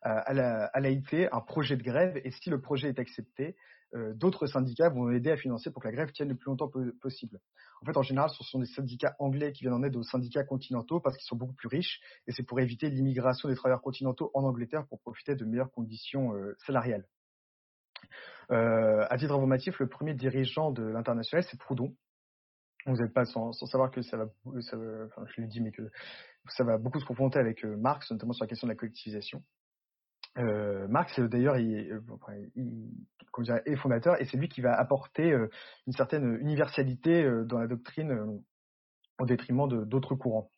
à 0.00 0.80
l'AIT 0.80 1.28
un 1.30 1.40
projet 1.40 1.76
de 1.76 1.82
grève, 1.82 2.18
et 2.24 2.30
si 2.30 2.48
le 2.48 2.60
projet 2.62 2.88
est 2.88 2.98
accepté, 2.98 3.54
d'autres 4.14 4.46
syndicats 4.46 4.88
vont 4.88 5.10
aider 5.10 5.30
à 5.30 5.36
financer 5.36 5.70
pour 5.70 5.82
que 5.82 5.88
la 5.88 5.92
grève 5.92 6.12
tienne 6.12 6.30
le 6.30 6.34
plus 6.34 6.46
longtemps 6.46 6.70
possible. 7.02 7.40
En 7.82 7.84
fait, 7.84 7.96
en 7.98 8.02
général, 8.02 8.30
ce 8.30 8.42
sont 8.42 8.58
des 8.58 8.66
syndicats 8.66 9.14
anglais 9.18 9.52
qui 9.52 9.64
viennent 9.64 9.74
en 9.74 9.82
aide 9.82 9.96
aux 9.96 10.02
syndicats 10.02 10.44
continentaux 10.44 11.00
parce 11.00 11.18
qu'ils 11.18 11.26
sont 11.26 11.36
beaucoup 11.36 11.52
plus 11.52 11.68
riches, 11.68 12.00
et 12.26 12.32
c'est 12.32 12.42
pour 12.42 12.58
éviter 12.58 12.88
l'immigration 12.88 13.50
des 13.50 13.54
travailleurs 13.54 13.82
continentaux 13.82 14.30
en 14.32 14.44
Angleterre 14.44 14.86
pour 14.86 14.98
profiter 15.00 15.34
de 15.34 15.44
meilleures 15.44 15.72
conditions 15.72 16.32
salariales. 16.64 17.06
Euh, 18.52 19.06
à 19.08 19.16
titre 19.16 19.32
informatif, 19.32 19.78
le 19.78 19.88
premier 19.88 20.14
dirigeant 20.14 20.70
de 20.72 20.82
l'international, 20.82 21.42
c'est 21.44 21.58
Proudhon, 21.58 21.94
vous 22.84 22.96
n'êtes 22.96 23.14
pas 23.14 23.24
sans, 23.24 23.52
sans, 23.52 23.66
savoir 23.66 23.90
que 23.90 24.02
ça 24.02 24.18
va, 24.18 24.26
je 24.44 25.40
l'ai 25.40 25.46
dit, 25.46 25.60
mais 25.60 25.70
que 25.70 25.82
ça 26.48 26.64
va 26.64 26.76
beaucoup 26.76 27.00
se 27.00 27.06
confronter 27.06 27.38
avec 27.38 27.64
euh, 27.64 27.76
Marx, 27.76 28.10
notamment 28.10 28.34
sur 28.34 28.44
la 28.44 28.48
question 28.48 28.66
de 28.66 28.72
la 28.72 28.76
collectivisation. 28.76 29.42
Euh, 30.38 30.86
Marx, 30.88 31.18
d'ailleurs, 31.18 31.56
il, 31.56 32.00
il, 32.56 33.06
il 33.36 33.72
est 33.72 33.76
fondateur 33.76 34.20
et 34.20 34.26
c'est 34.26 34.36
lui 34.36 34.48
qui 34.48 34.60
va 34.60 34.74
apporter 34.74 35.34
une 35.86 35.92
certaine 35.92 36.36
universalité 36.40 37.24
dans 37.46 37.58
la 37.58 37.66
doctrine 37.66 38.42
au 39.18 39.26
détriment 39.26 39.68
d'autres 39.86 40.14
courants. 40.14 40.50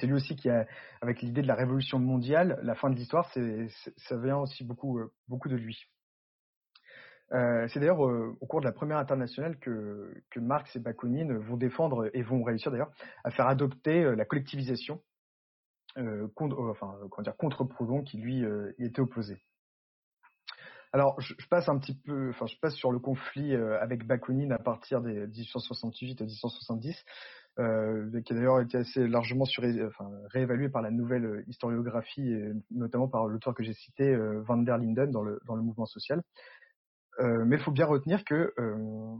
C'est 0.00 0.06
lui 0.06 0.14
aussi 0.14 0.36
qui 0.36 0.48
a, 0.48 0.66
avec 1.02 1.20
l'idée 1.20 1.42
de 1.42 1.46
la 1.46 1.54
révolution 1.54 1.98
mondiale, 1.98 2.58
la 2.62 2.74
fin 2.74 2.88
de 2.88 2.96
l'histoire, 2.96 3.30
ça 3.30 4.16
vient 4.18 4.38
aussi 4.38 4.64
beaucoup, 4.64 5.00
beaucoup 5.28 5.48
de 5.48 5.56
lui. 5.56 5.86
Euh, 7.32 7.66
c'est 7.68 7.80
d'ailleurs 7.80 8.06
euh, 8.06 8.36
au 8.40 8.46
cours 8.46 8.60
de 8.60 8.66
la 8.66 8.72
première 8.72 8.98
internationale 8.98 9.58
que, 9.58 10.12
Marx 10.36 10.76
et 10.76 10.78
Bakounine 10.78 11.36
vont 11.38 11.56
défendre 11.56 12.08
et 12.14 12.22
vont 12.22 12.42
réussir 12.42 12.70
d'ailleurs 12.70 12.92
à 13.24 13.30
faire 13.30 13.48
adopter 13.48 14.04
euh, 14.04 14.14
la 14.14 14.24
collectivisation 14.24 15.02
contre, 16.34 16.58
enfin, 16.58 16.94
contre 17.38 17.64
Proudhon 17.64 18.02
qui 18.02 18.18
lui 18.18 18.44
était 18.78 19.00
opposé. 19.00 19.38
Alors, 20.92 21.18
je, 21.22 21.32
passe 21.48 21.70
un 21.70 21.78
petit 21.78 21.94
peu, 21.94 22.28
enfin, 22.28 22.44
je 22.44 22.54
passe 22.60 22.74
sur 22.74 22.92
le 22.92 22.98
conflit 22.98 23.54
avec 23.54 24.06
Bakounine 24.06 24.52
à 24.52 24.58
partir 24.58 25.00
des 25.00 25.26
1868 25.26 26.20
et 26.20 26.24
1870, 26.24 27.02
euh, 27.58 28.20
qui 28.20 28.32
a 28.34 28.36
d'ailleurs 28.36 28.60
été 28.60 28.76
assez 28.76 29.08
largement 29.08 29.46
réévalué 30.28 30.68
par 30.68 30.82
la 30.82 30.90
nouvelle 30.90 31.44
historiographie, 31.48 32.30
et 32.30 32.52
notamment 32.72 33.08
par 33.08 33.26
l'auteur 33.26 33.54
que 33.54 33.62
j'ai 33.62 33.72
cité, 33.72 34.14
Van 34.42 34.58
der 34.58 34.76
Linden, 34.76 35.10
dans 35.10 35.22
le 35.22 35.62
mouvement 35.62 35.86
social. 35.86 36.22
Euh, 37.20 37.44
mais 37.46 37.56
il 37.56 37.62
faut 37.62 37.70
bien 37.70 37.86
retenir 37.86 38.24
que 38.24 38.52
euh, 38.58 39.16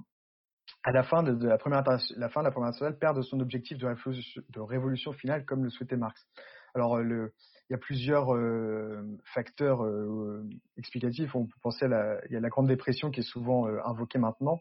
à 0.83 0.93
la 0.93 1.03
fin 1.03 1.23
de, 1.23 1.47
la 1.47 1.59
première 1.59 1.83
la 2.17 2.29
fin 2.29 2.41
de 2.41 2.45
la 2.45 2.51
première 2.51 2.69
internationale 2.69 2.99
perd 2.99 3.17
de 3.17 3.23
son 3.23 3.41
objectif 3.41 3.79
de 3.79 4.61
révolution, 4.61 5.13
finale 5.13 5.45
comme 5.45 5.65
le 5.65 5.71
souhaitait 5.71 5.97
Marx. 5.97 6.27
Alors 6.75 6.99
le, 6.99 7.33
il 7.69 7.73
y 7.73 7.75
a 7.75 7.79
plusieurs 7.79 8.33
euh, 8.35 9.03
facteurs 9.35 9.85
euh, 9.85 10.49
explicatifs. 10.77 11.35
On 11.35 11.47
peut 11.47 11.59
penser 11.63 11.87
à 11.87 11.89
la, 11.89 12.21
il 12.27 12.33
y 12.33 12.37
a 12.37 12.41
la 12.41 12.49
Grande 12.49 12.69
Dépression 12.69 13.11
qui 13.11 13.21
est 13.21 13.29
souvent 13.29 13.67
euh, 13.67 13.81
invoquée 13.85 14.19
maintenant, 14.19 14.61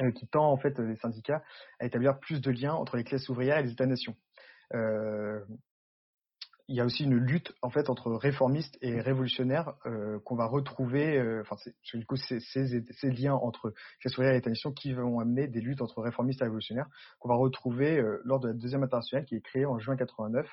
euh, 0.00 0.10
qui 0.10 0.26
tend 0.26 0.50
en 0.50 0.56
fait 0.56 0.78
les 0.78 0.96
syndicats 0.96 1.42
à 1.78 1.86
établir 1.86 2.18
plus 2.18 2.40
de 2.40 2.50
liens 2.50 2.74
entre 2.74 2.96
les 2.96 3.04
classes 3.04 3.28
ouvrières 3.28 3.58
et 3.58 3.62
les 3.62 3.72
États-nations. 3.72 4.16
Il 6.70 6.76
y 6.76 6.80
a 6.80 6.84
aussi 6.84 7.04
une 7.04 7.16
lutte 7.16 7.54
en 7.62 7.70
fait 7.70 7.88
entre 7.88 8.12
réformistes 8.12 8.76
et 8.82 9.00
révolutionnaires 9.00 9.72
euh, 9.86 10.18
qu'on 10.20 10.36
va 10.36 10.44
retrouver. 10.44 11.16
Euh, 11.16 11.40
enfin, 11.40 11.56
du 11.94 12.04
coup, 12.04 12.16
ces, 12.16 13.10
liens 13.10 13.34
entre 13.34 13.72
classe 14.00 14.18
ouvrière 14.18 14.34
et 14.34 14.36
État-nation 14.36 14.72
qui 14.72 14.92
vont 14.92 15.18
amener 15.18 15.48
des 15.48 15.62
luttes 15.62 15.80
entre 15.80 16.02
réformistes 16.02 16.42
et 16.42 16.44
révolutionnaires 16.44 16.88
qu'on 17.20 17.30
va 17.30 17.36
retrouver 17.36 17.98
euh, 17.98 18.20
lors 18.24 18.38
de 18.38 18.48
la 18.48 18.54
deuxième 18.54 18.82
internationale 18.82 19.24
qui 19.24 19.34
est 19.34 19.40
créée 19.40 19.64
en 19.64 19.78
juin 19.78 19.96
89. 19.96 20.46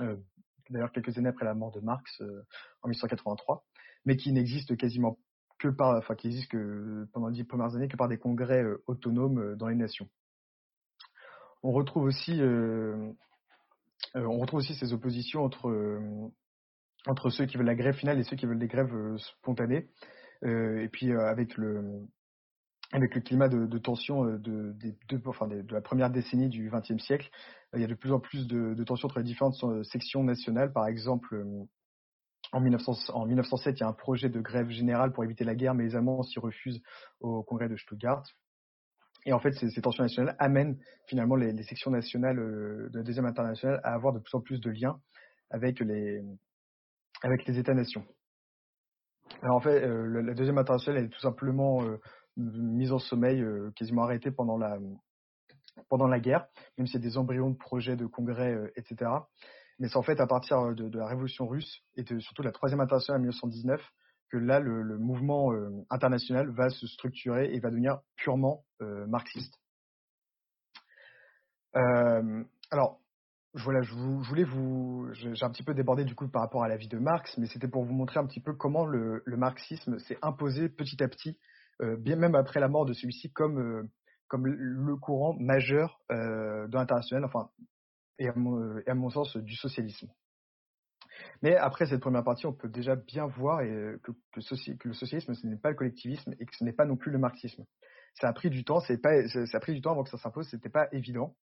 Euh, 0.00 0.16
D'ailleurs, 0.70 0.92
quelques 0.92 1.18
années 1.18 1.28
après 1.28 1.44
la 1.44 1.54
mort 1.54 1.72
de 1.72 1.80
Marx 1.80 2.22
en 2.82 2.88
1883, 2.88 3.66
mais 4.04 4.16
qui 4.16 4.32
n'existe 4.32 4.76
quasiment 4.76 5.18
que 5.58 5.66
par, 5.66 5.96
enfin, 5.96 6.14
qui 6.14 6.28
existe 6.28 6.52
que 6.52 7.08
pendant 7.12 7.26
les 7.26 7.42
premières 7.42 7.74
années 7.74 7.88
que 7.88 7.96
par 7.96 8.06
des 8.06 8.18
congrès 8.18 8.62
autonomes 8.86 9.56
dans 9.56 9.66
les 9.66 9.74
nations. 9.74 10.08
On 11.64 11.72
retrouve 11.72 12.04
aussi 12.04 12.40
on 14.14 14.38
retrouve 14.38 14.60
aussi 14.60 14.74
ces 14.74 14.92
oppositions 14.92 15.42
entre, 15.42 15.68
euh, 15.68 16.00
entre 17.06 17.30
ceux 17.30 17.46
qui 17.46 17.56
veulent 17.56 17.66
la 17.66 17.74
grève 17.74 17.94
finale 17.94 18.18
et 18.18 18.24
ceux 18.24 18.36
qui 18.36 18.46
veulent 18.46 18.58
des 18.58 18.68
grèves 18.68 18.94
euh, 18.94 19.16
spontanées. 19.18 19.88
et 20.42 20.88
puis 20.90 21.12
avec 21.12 21.56
le, 21.56 22.06
avec 22.92 23.14
le 23.14 23.20
climat 23.20 23.48
de, 23.48 23.78
tension 23.78 24.24
de, 24.24 24.74
la 25.70 25.80
première 25.80 26.10
décennie 26.10 26.48
du 26.48 26.70
XXe 26.70 27.02
siècle, 27.02 27.30
il 27.74 27.80
y 27.80 27.84
a 27.84 27.86
de 27.86 27.94
plus 27.94 28.12
en 28.12 28.20
plus 28.20 28.46
de, 28.46 28.82
tensions 28.84 29.06
entre 29.06 29.18
les 29.18 29.24
différentes 29.24 29.56
sections 29.84 30.24
nationales. 30.24 30.72
Par 30.72 30.88
exemple, 30.88 31.44
en, 32.52 32.60
1900, 32.60 33.14
en 33.14 33.26
1907, 33.26 33.76
il 33.76 33.80
y 33.80 33.84
a 33.84 33.88
un 33.88 33.92
projet 33.92 34.28
de 34.28 34.40
grève 34.40 34.70
générale 34.70 35.12
pour 35.12 35.22
éviter 35.24 35.44
la 35.44 35.54
guerre, 35.54 35.74
mais 35.74 35.84
les 35.84 35.94
Allemands 35.94 36.22
s'y 36.22 36.40
refusent 36.40 36.82
au 37.20 37.42
congrès 37.42 37.68
de 37.68 37.76
Stuttgart. 37.76 38.24
Et 39.26 39.32
en 39.32 39.38
fait, 39.38 39.52
ces, 39.52 39.82
tensions 39.82 40.02
nationales 40.02 40.34
amènent 40.38 40.78
finalement 41.06 41.36
les, 41.36 41.62
sections 41.62 41.90
nationales 41.90 42.38
euh, 42.38 42.88
de 42.90 42.98
la 42.98 43.04
deuxième 43.04 43.26
internationale 43.26 43.80
à 43.84 43.92
avoir 43.92 44.12
de 44.12 44.18
plus 44.18 44.34
en 44.34 44.40
plus 44.40 44.60
de 44.60 44.70
liens 44.70 45.00
avec 45.50 45.80
les, 45.80 46.22
avec 47.22 47.46
les 47.46 47.58
États-nations. 47.58 48.04
Alors 49.42 49.56
en 49.56 49.60
fait, 49.60 49.84
euh, 49.84 50.22
la 50.22 50.34
deuxième 50.34 50.58
internationale 50.58 51.04
est 51.04 51.08
tout 51.08 51.20
simplement 51.20 51.84
euh, 51.84 51.98
mise 52.36 52.92
en 52.92 52.98
sommeil, 52.98 53.44
quasiment 53.76 54.04
arrêtée 54.04 54.30
pendant 54.30 54.56
la, 54.56 54.78
pendant 55.88 56.06
la 56.06 56.20
guerre, 56.20 56.46
même 56.78 56.86
s'il 56.86 57.00
y 57.00 57.06
a 57.06 57.08
des 57.08 57.18
embryons 57.18 57.50
de 57.50 57.56
projets 57.56 57.96
de 57.96 58.06
congrès, 58.06 58.56
etc. 58.76 59.10
Mais 59.78 59.88
c'est 59.88 59.96
en 59.96 60.02
fait 60.02 60.20
à 60.20 60.26
partir 60.26 60.74
de, 60.74 60.98
la 60.98 61.06
révolution 61.06 61.46
russe 61.46 61.82
et 61.96 62.02
de, 62.02 62.18
surtout 62.20 62.42
la 62.42 62.52
troisième 62.52 62.80
internationale 62.80 63.20
en 63.20 63.22
1919 63.22 63.80
que 64.30 64.36
là, 64.36 64.60
le, 64.60 64.98
mouvement 64.98 65.52
euh, 65.52 65.84
international 65.90 66.50
va 66.50 66.70
se 66.70 66.86
structurer 66.86 67.52
et 67.52 67.60
va 67.60 67.70
devenir 67.70 67.98
purement 68.16 68.64
euh, 68.80 69.06
marxiste. 69.06 69.54
Euh, 71.76 72.44
alors, 72.70 73.00
voilà, 73.54 73.82
je, 73.82 73.92
vous, 73.92 74.20
voulais 74.22 74.44
vous, 74.44 75.08
j'ai 75.12 75.44
un 75.44 75.50
petit 75.50 75.64
peu 75.64 75.74
débordé 75.74 76.04
du 76.04 76.14
coup 76.14 76.28
par 76.28 76.42
rapport 76.42 76.62
à 76.62 76.68
la 76.68 76.76
vie 76.76 76.88
de 76.88 76.98
Marx, 76.98 77.36
mais 77.38 77.46
c'était 77.46 77.68
pour 77.68 77.84
vous 77.84 77.92
montrer 77.92 78.20
un 78.20 78.26
petit 78.26 78.40
peu 78.40 78.54
comment 78.54 78.86
le, 78.86 79.22
marxisme 79.26 79.98
s'est 79.98 80.18
imposé 80.22 80.68
petit 80.68 81.02
à 81.02 81.08
petit, 81.08 81.36
bien 81.98 82.14
même 82.14 82.36
après 82.36 82.60
la 82.60 82.68
mort 82.68 82.86
de 82.86 82.92
celui-ci, 82.92 83.32
comme 83.32 83.88
comme 84.28 84.46
le 84.46 84.96
courant 84.96 85.34
majeur 85.40 86.00
de 86.10 86.72
l'international, 86.72 87.24
enfin, 87.24 87.50
et 88.20 88.28
à 88.28 88.94
mon 88.94 89.10
sens 89.10 89.36
du 89.36 89.56
socialisme. 89.56 90.08
Mais 91.42 91.56
après 91.56 91.86
cette 91.86 92.00
première 92.00 92.24
partie, 92.24 92.46
on 92.46 92.52
peut 92.52 92.68
déjà 92.68 92.96
bien 92.96 93.26
voir 93.26 93.62
et 93.62 93.96
que, 94.02 94.12
le 94.34 94.92
socialisme, 94.92 95.34
ce 95.34 95.46
n'est 95.46 95.56
pas 95.56 95.70
le 95.70 95.76
collectivisme 95.76 96.34
et 96.38 96.46
que 96.46 96.54
ce 96.56 96.64
n'est 96.64 96.72
pas 96.72 96.84
non 96.84 96.96
plus 96.96 97.10
le 97.10 97.18
marxisme. 97.18 97.64
Ça 98.14 98.28
a 98.28 98.32
pris 98.32 98.50
du 98.50 98.64
temps, 98.64 98.80
ça 98.80 98.94
a 98.94 99.60
pris 99.60 99.74
du 99.74 99.80
temps 99.80 99.92
avant 99.92 100.04
que 100.04 100.10
ça 100.10 100.18
s'impose, 100.18 100.48
c'était 100.48 100.68
pas 100.68 100.88
évident. 100.92 101.34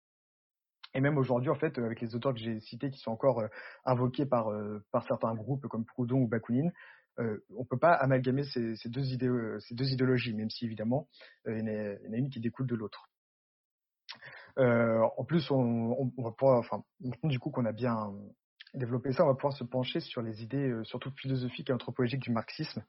Et 0.93 1.01
même 1.01 1.17
aujourd'hui, 1.17 1.49
en 1.49 1.55
fait, 1.55 1.77
avec 1.77 2.01
les 2.01 2.15
auteurs 2.15 2.33
que 2.33 2.39
j'ai 2.39 2.59
cités 2.59 2.89
qui 2.89 2.99
sont 2.99 3.11
encore 3.11 3.39
euh, 3.39 3.47
invoqués 3.85 4.25
par, 4.25 4.49
euh, 4.51 4.83
certains 5.07 5.35
groupes 5.35 5.67
comme 5.67 5.85
Proudhon 5.85 6.21
ou 6.21 6.27
Bakounine, 6.27 6.73
euh, 7.19 7.43
on 7.55 7.65
peut 7.65 7.77
pas 7.77 7.93
amalgamer 7.93 8.43
ces, 8.45 8.75
deux 8.85 9.13
idées, 9.13 9.29
ces 9.59 9.75
deux 9.75 9.91
idéologies, 9.91 10.33
même 10.33 10.49
si 10.49 10.65
évidemment, 10.65 11.07
il 11.45 11.57
y, 11.57 11.61
en 11.61 12.13
a, 12.13 12.17
une 12.17 12.29
qui 12.29 12.39
découle 12.39 12.67
de 12.67 12.75
l'autre. 12.75 13.09
en 14.57 15.23
plus, 15.25 15.49
on, 15.51 16.11
on, 16.17 17.27
du 17.27 17.39
coup 17.39 17.49
qu'on 17.51 17.65
a 17.65 17.71
bien 17.71 18.13
développer 18.73 19.11
ça, 19.13 19.23
on 19.23 19.27
va 19.27 19.35
pouvoir 19.35 19.53
se 19.53 19.63
pencher 19.63 19.99
sur 19.99 20.21
les 20.21 20.43
idées, 20.43 20.69
euh, 20.69 20.83
surtout 20.83 21.11
philosophiques 21.11 21.69
et 21.69 21.73
anthropologiques 21.73 22.21
du 22.21 22.31
marxisme. 22.31 22.83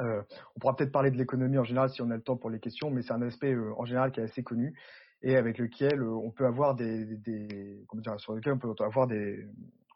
Euh, 0.00 0.22
on 0.56 0.60
pourra 0.60 0.74
peut-être 0.74 0.92
parler 0.92 1.10
de 1.10 1.16
l'économie 1.16 1.58
en 1.58 1.64
général 1.64 1.90
si 1.90 2.02
on 2.02 2.10
a 2.10 2.16
le 2.16 2.22
temps 2.22 2.36
pour 2.36 2.50
les 2.50 2.58
questions, 2.58 2.90
mais 2.90 3.02
c'est 3.02 3.12
un 3.12 3.22
aspect 3.22 3.52
euh, 3.52 3.72
en 3.78 3.84
général 3.84 4.10
qui 4.10 4.20
est 4.20 4.24
assez 4.24 4.42
connu 4.42 4.76
et 5.22 5.36
avec 5.36 5.58
lequel 5.58 6.02
on 6.02 6.30
peut 6.30 6.44
avoir 6.44 6.74
des, 6.74 7.82
comment 7.88 8.02
dire, 8.02 8.18
sur 8.20 8.34
lequel 8.34 8.54
on 8.54 8.58
peut 8.58 8.74
avoir 8.80 9.06
des, 9.06 9.46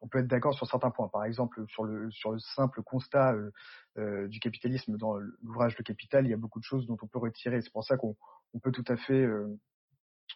on 0.01 0.09
peut 0.09 0.21
être 0.21 0.27
d'accord 0.27 0.55
sur 0.55 0.67
certains 0.67 0.91
points. 0.91 1.09
Par 1.09 1.25
exemple, 1.25 1.65
sur 1.69 1.85
le 1.85 2.11
simple 2.39 2.83
constat 2.83 3.35
du 3.97 4.41
capitalisme 4.41 4.97
dans 4.97 5.19
l'ouvrage 5.43 5.77
Le 5.77 5.85
Capital, 5.85 6.25
il 6.27 6.31
y 6.31 6.33
a 6.33 6.39
beaucoup 6.39 6.61
de 6.61 6.65
choses 6.65 6.87
dont 6.87 6.97
on 7.03 7.07
peut 7.07 7.19
retirer. 7.19 7.61
C'est 7.61 7.73
pour 7.73 7.85
ça 7.85 7.99
qu'on 7.99 8.17
on 8.55 8.59
peut 8.59 8.73
tout 8.73 8.85
à 8.89 8.97
fait 8.97 9.29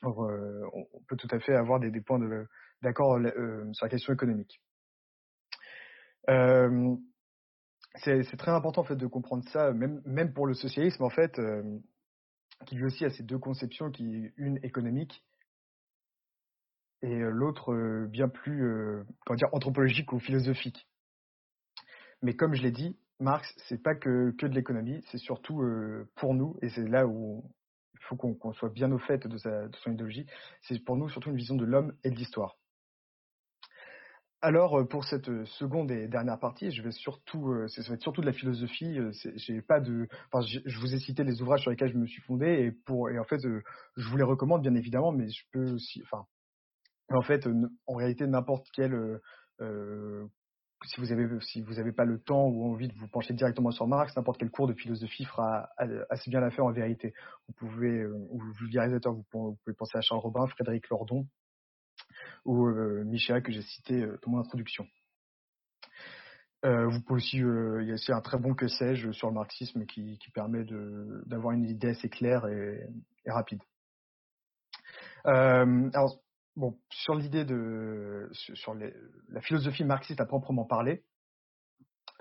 on 0.02 1.00
peut 1.08 1.16
tout 1.16 1.28
à 1.30 1.38
fait 1.38 1.54
avoir 1.54 1.80
des 1.80 2.00
points 2.02 2.18
de 2.18 2.46
d'accord 2.82 3.16
euh, 3.16 3.72
sur 3.72 3.86
la 3.86 3.90
question 3.90 4.12
économique. 4.12 4.60
Euh, 6.28 6.96
c'est 7.96 8.36
très 8.38 8.52
important 8.52 8.82
en 8.82 8.84
fait 8.84 8.96
de 8.96 9.06
comprendre 9.06 9.44
ça, 9.50 9.72
même 9.72 10.00
même 10.04 10.32
pour 10.32 10.46
le 10.46 10.54
socialisme 10.54 11.02
en 11.02 11.10
fait. 11.10 11.38
Euh, 11.38 11.62
qui 12.66 12.76
lui 12.76 12.84
aussi 12.84 13.04
a 13.04 13.10
ces 13.10 13.24
deux 13.24 13.38
conceptions, 13.38 13.90
qui 13.90 14.30
une 14.36 14.58
économique 14.62 15.24
et 17.02 17.18
l'autre 17.18 18.06
bien 18.06 18.28
plus 18.28 19.04
comment 19.26 19.36
dire 19.36 19.48
anthropologique 19.50 20.12
ou 20.12 20.20
philosophique. 20.20 20.86
Mais 22.22 22.36
comme 22.36 22.54
je 22.54 22.62
l'ai 22.62 22.70
dit, 22.70 22.96
Marx, 23.18 23.52
c'est 23.66 23.82
pas 23.82 23.96
que, 23.96 24.30
que 24.38 24.46
de 24.46 24.54
l'économie, 24.54 25.02
c'est 25.10 25.18
surtout 25.18 25.60
pour 26.14 26.34
nous, 26.34 26.56
et 26.62 26.68
c'est 26.68 26.86
là 26.86 27.04
où 27.04 27.42
il 27.94 28.00
faut 28.04 28.16
qu'on 28.16 28.52
soit 28.52 28.68
bien 28.68 28.92
au 28.92 28.98
fait 28.98 29.26
de, 29.26 29.36
sa, 29.38 29.66
de 29.66 29.76
son 29.78 29.90
idéologie, 29.90 30.26
c'est 30.60 30.78
pour 30.84 30.96
nous 30.96 31.08
surtout 31.08 31.30
une 31.30 31.36
vision 31.36 31.56
de 31.56 31.64
l'homme 31.64 31.96
et 32.04 32.10
de 32.10 32.16
l'histoire. 32.16 32.56
Alors 34.44 34.88
pour 34.88 35.04
cette 35.04 35.44
seconde 35.44 35.92
et 35.92 36.08
dernière 36.08 36.36
partie, 36.36 36.72
je 36.72 36.82
vais 36.82 36.90
surtout, 36.90 37.54
ça 37.68 37.80
va 37.82 37.94
être 37.94 38.02
surtout 38.02 38.22
de 38.22 38.26
la 38.26 38.32
philosophie. 38.32 38.98
J'ai 39.36 39.62
pas 39.62 39.78
de, 39.78 40.08
enfin, 40.32 40.44
je 40.64 40.78
vous 40.80 40.92
ai 40.92 40.98
cité 40.98 41.22
les 41.22 41.40
ouvrages 41.40 41.60
sur 41.60 41.70
lesquels 41.70 41.92
je 41.92 41.96
me 41.96 42.06
suis 42.06 42.22
fondé 42.22 42.46
et 42.46 42.72
pour, 42.72 43.08
et 43.08 43.20
en 43.20 43.24
fait, 43.24 43.40
je 43.40 44.08
vous 44.08 44.16
les 44.16 44.24
recommande 44.24 44.62
bien 44.62 44.74
évidemment, 44.74 45.12
mais 45.12 45.28
je 45.28 45.44
peux 45.52 45.70
aussi, 45.70 46.02
enfin, 46.02 46.26
en 47.10 47.22
fait, 47.22 47.48
en 47.86 47.94
réalité, 47.94 48.26
n'importe 48.26 48.66
quel 48.72 49.20
si 50.86 50.98
vous 50.98 51.12
avez 51.12 51.28
si 51.42 51.62
vous 51.62 51.74
n'avez 51.74 51.92
pas 51.92 52.04
le 52.04 52.18
temps 52.18 52.48
ou 52.48 52.64
envie 52.64 52.88
de 52.88 52.94
vous 52.94 53.06
pencher 53.06 53.34
directement 53.34 53.70
sur 53.70 53.86
Marx, 53.86 54.16
n'importe 54.16 54.38
quel 54.38 54.50
cours 54.50 54.66
de 54.66 54.74
philosophie 54.74 55.24
fera 55.24 55.68
assez 56.10 56.30
bien 56.30 56.40
l'affaire 56.40 56.64
en 56.64 56.72
vérité. 56.72 57.14
Vous 57.46 57.54
pouvez, 57.54 58.04
ou 58.06 58.40
vulgarisateur, 58.58 59.12
vous 59.12 59.22
pouvez 59.30 59.76
penser 59.78 59.98
à 59.98 60.00
Charles 60.00 60.20
Robin, 60.20 60.48
Frédéric 60.48 60.88
Lordon 60.88 61.28
ou 62.44 62.66
euh, 62.66 63.04
Michel 63.04 63.42
que 63.42 63.52
j'ai 63.52 63.62
cité 63.62 64.06
dans 64.06 64.30
mon 64.30 64.38
introduction. 64.38 64.86
Euh, 66.64 66.86
vous 66.86 67.00
pouvez 67.00 67.16
aussi, 67.16 67.38
il 67.38 67.86
y 67.86 67.90
a 67.90 67.94
aussi 67.94 68.12
un 68.12 68.20
très 68.20 68.38
bon 68.38 68.54
que 68.54 68.68
sais-je 68.68 69.10
sur 69.10 69.28
le 69.28 69.34
marxisme 69.34 69.84
qui, 69.84 70.18
permet 70.32 70.64
d'avoir 71.26 71.52
une 71.54 71.64
idée 71.64 71.88
assez 71.88 72.08
claire 72.08 72.46
et, 72.46 72.86
rapide. 73.26 73.60
Euh, 75.26 75.90
alors, 75.92 76.20
bon, 76.56 76.78
sur 76.90 77.14
l'idée 77.14 77.44
de, 77.44 78.28
sur 78.32 78.74
la 78.74 79.40
philosophie 79.40 79.84
marxiste 79.84 80.20
à 80.20 80.26
proprement 80.26 80.64
parler, 80.64 81.02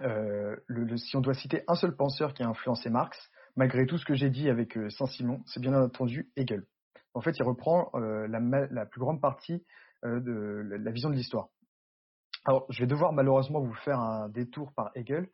euh, 0.02 0.56
le, 0.68 0.98
si 0.98 1.16
on 1.16 1.22
doit 1.22 1.34
citer 1.34 1.64
un 1.68 1.76
seul 1.76 1.96
penseur 1.96 2.34
qui 2.34 2.44
a 2.44 2.48
influencé 2.48 2.90
Marx, 2.90 3.18
malgré 3.56 3.86
tout 3.86 3.98
ce 3.98 4.06
que 4.06 4.16
j'ai 4.16 4.30
dit 4.30 4.50
avec 4.50 4.78
euh, 4.78 4.90
Saint-Simon, 4.90 5.44
c'est 5.46 5.60
bien 5.60 5.74
entendu 5.74 6.32
Hegel. 6.36 6.64
En 7.14 7.22
fait, 7.22 7.38
il 7.38 7.44
reprend 7.44 7.92
euh, 7.94 8.28
la, 8.28 8.40
la, 8.72 8.86
plus 8.86 9.00
grande 9.00 9.22
partie 9.22 9.54
euh, 9.54 9.60
de 10.04 10.64
la, 10.78 10.92
vision 10.92 11.10
de 11.10 11.16
l'histoire. 11.16 11.50
Alors, 12.46 12.66
je 12.70 12.80
vais 12.80 12.88
devoir 12.88 13.14
malheureusement 13.14 13.60
vous 13.60 13.74
faire 13.74 14.00
un 14.00 14.30
détour 14.30 14.74
par 14.74 14.92
Hegel, 14.96 15.30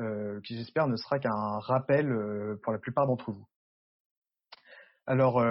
euh, 0.00 0.40
qui 0.42 0.56
j'espère 0.56 0.86
ne 0.86 0.96
sera 0.96 1.18
qu'un 1.18 1.58
rappel 1.58 2.08
pour 2.62 2.72
la 2.72 2.78
plupart 2.78 3.06
d'entre 3.06 3.32
vous. 3.32 3.46
Alors, 5.06 5.42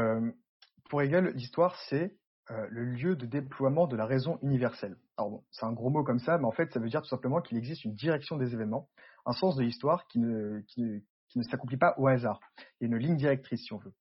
pour 0.90 1.02
Hegel, 1.02 1.34
l'histoire, 1.36 1.76
c'est 1.90 2.16
euh, 2.52 2.68
le 2.70 2.84
lieu 2.84 3.16
de 3.16 3.26
déploiement 3.26 3.88
de 3.88 3.96
la 3.96 4.06
raison 4.06 4.38
universelle. 4.42 4.98
Alors 5.16 5.30
bon, 5.30 5.44
c'est 5.52 5.66
un 5.66 5.72
gros 5.72 5.90
mot 5.90 6.04
comme 6.04 6.20
ça, 6.20 6.38
mais 6.38 6.46
en 6.46 6.52
fait, 6.52 6.72
ça 6.74 6.80
veut 6.80 6.90
dire 6.90 7.02
tout 7.02 7.08
simplement 7.08 7.40
qu'il 7.40 7.58
existe 7.58 7.86
une 7.86 7.94
direction 7.94 8.36
des 8.36 8.54
événements, 8.54 8.90
un 9.26 9.32
sens 9.32 9.56
de 9.56 9.64
l'histoire 9.64 10.06
qui 10.08 10.20
ne, 10.20 10.62
s'accomplit 11.50 11.78
pas 11.78 11.94
au 11.98 12.08
hasard. 12.08 12.42
Il 12.80 12.90
y 12.90 12.92
a 12.92 12.96
une 12.96 13.02
ligne 13.02 13.16
directrice, 13.16 13.64
si 13.64 13.74
on 13.74 13.78
veut. 13.78 13.94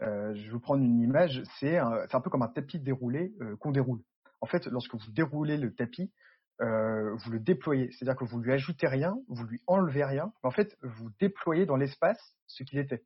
Euh, 0.00 0.32
je 0.34 0.44
vais 0.44 0.50
vous 0.50 0.60
prendre 0.60 0.82
une 0.82 1.00
image, 1.00 1.42
c'est 1.58 1.76
un, 1.76 2.06
un, 2.10 2.20
peu 2.20 2.30
comme 2.30 2.42
un 2.42 2.48
tapis 2.48 2.78
déroulé 2.78 3.34
euh, 3.42 3.56
qu'on 3.56 3.72
déroule. 3.72 4.00
En 4.40 4.46
fait, 4.46 4.66
lorsque 4.66 4.94
vous 4.94 5.10
déroulez 5.10 5.56
le 5.56 5.74
tapis, 5.74 6.12
euh, 6.60 7.14
vous 7.14 7.30
le 7.30 7.38
déployez, 7.38 7.90
c'est-à-dire 7.92 8.16
que 8.16 8.24
vous 8.24 8.40
lui 8.40 8.52
ajoutez 8.52 8.86
rien, 8.86 9.16
vous 9.28 9.44
lui 9.44 9.60
enlevez 9.66 10.04
rien, 10.04 10.32
en 10.42 10.50
fait, 10.50 10.76
vous 10.82 11.10
déployez 11.20 11.66
dans 11.66 11.76
l'espace 11.76 12.36
ce 12.46 12.64
qu'il 12.64 12.78
était. 12.78 13.04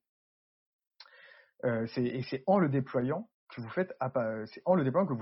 Euh, 1.64 1.86
et 1.96 2.22
c'est 2.22 2.42
en 2.46 2.58
le 2.58 2.68
déployant 2.68 3.28
que 3.50 3.60
vous 3.60 3.68
faites 3.68 3.94
en 4.64 4.74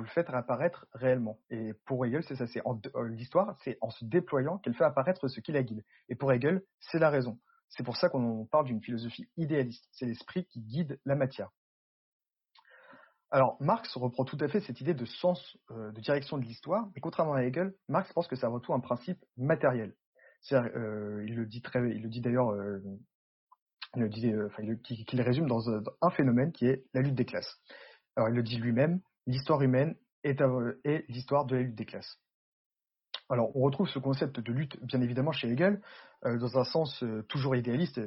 le 0.03 0.09
faites 0.09 0.31
apparaître 0.31 0.87
réellement. 0.93 1.41
Et 1.51 1.75
pour 1.85 2.07
Hegel, 2.07 2.23
c'est 2.23 2.37
ça, 2.37 2.47
c'est 2.47 2.63
euh, 2.65 3.09
l'histoire, 3.09 3.57
c'est 3.65 3.77
en 3.81 3.91
se 3.91 4.05
déployant 4.05 4.59
qu'elle 4.59 4.75
fait 4.75 4.85
apparaître 4.85 5.27
ce 5.29 5.41
qui 5.41 5.51
la 5.53 5.65
guide. 5.65 5.85
Et 6.09 6.15
pour 6.15 6.33
Hegel, 6.33 6.63
c'est 6.79 7.01
la 7.01 7.11
raison. 7.11 7.39
C'est 7.69 7.83
pour 7.83 7.97
ça 7.97 8.09
qu'on 8.09 8.47
parle 8.47 8.67
d'une 8.67 8.83
philosophie 8.83 9.29
idéaliste. 9.37 9.89
C'est 9.93 10.07
l'esprit 10.07 10.47
qui 10.47 10.61
guide 10.61 11.01
la 11.05 11.17
matière. 11.17 11.51
Alors, 13.33 13.57
Marx 13.61 13.95
reprend 13.97 14.25
tout 14.25 14.39
à 14.41 14.49
fait 14.49 14.61
cette 14.61 14.81
idée 14.81 14.95
de 14.95 15.05
sens, 15.05 15.57
euh, 15.71 15.93
de 15.93 16.01
direction 16.01 16.37
de 16.37 16.43
l'histoire, 16.43 16.89
et 16.97 17.01
contrairement 17.01 17.35
à 17.35 17.45
Hegel, 17.45 17.73
Marx 17.89 18.13
pense 18.13 18.27
que 18.27 18.35
ça 18.35 18.49
retourne 18.49 18.79
un 18.79 18.83
principe 18.83 19.25
matériel. 19.37 19.95
Euh, 20.53 21.25
il 21.27 21.37
le 21.37 21.47
dit 21.47 21.63
très, 21.63 21.79
il 21.91 22.03
le 22.03 22.09
dit 22.09 22.21
d'ailleurs, 22.21 22.51
euh, 22.51 22.81
il 23.95 24.03
le 24.03 24.09
dit, 24.09 24.33
enfin, 24.47 24.65
qu'il 24.85 25.21
résume 25.23 25.47
dans, 25.47 25.63
un 26.01 26.11
phénomène 26.11 26.51
qui 26.51 26.67
est 26.67 26.85
la 26.93 27.03
lutte 27.03 27.15
des 27.15 27.25
classes. 27.25 27.61
Alors 28.17 28.31
il 28.31 28.35
le 28.35 28.43
dit 28.43 28.57
lui-même, 28.57 29.01
l'histoire 29.27 29.63
humaine 29.63 29.95
est, 30.25 30.43
l'histoire 31.09 31.45
de 31.45 31.57
la 31.57 31.63
lutte 31.63 31.77
des 31.77 31.87
classes. 31.87 32.19
Alors 33.29 33.55
on 33.57 33.61
retrouve 33.61 33.89
ce 33.89 34.01
concept 34.01 34.41
de 34.41 34.53
lutte 34.53 34.83
bien 34.83 35.01
évidemment 35.01 35.33
chez 35.33 35.49
Hegel 35.49 35.81
dans 36.25 36.59
un 36.59 36.65
sens 36.65 37.05
toujours 37.29 37.55
idéaliste, 37.55 38.01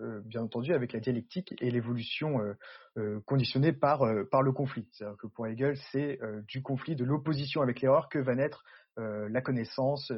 euh, 0.00 0.18
euh, 0.18 0.20
bien 0.24 0.42
entendu 0.42 0.72
avec 0.72 0.92
la 0.92 1.00
dialectique 1.00 1.54
et 1.60 1.70
l'évolution 1.70 2.40
euh, 2.96 3.20
conditionnée 3.26 3.72
par, 3.72 4.04
par 4.30 4.42
le 4.42 4.52
conflit. 4.52 4.88
C'est-à-dire 4.92 5.16
que 5.18 5.26
pour 5.26 5.46
Hegel 5.46 5.76
c'est 5.92 6.18
du 6.46 6.62
conflit, 6.62 6.96
de 6.96 7.04
l'opposition 7.04 7.62
avec 7.62 7.80
l'erreur 7.80 8.08
que 8.08 8.18
va 8.18 8.34
naître 8.34 8.64
la 8.96 9.40
connaissance, 9.40 10.10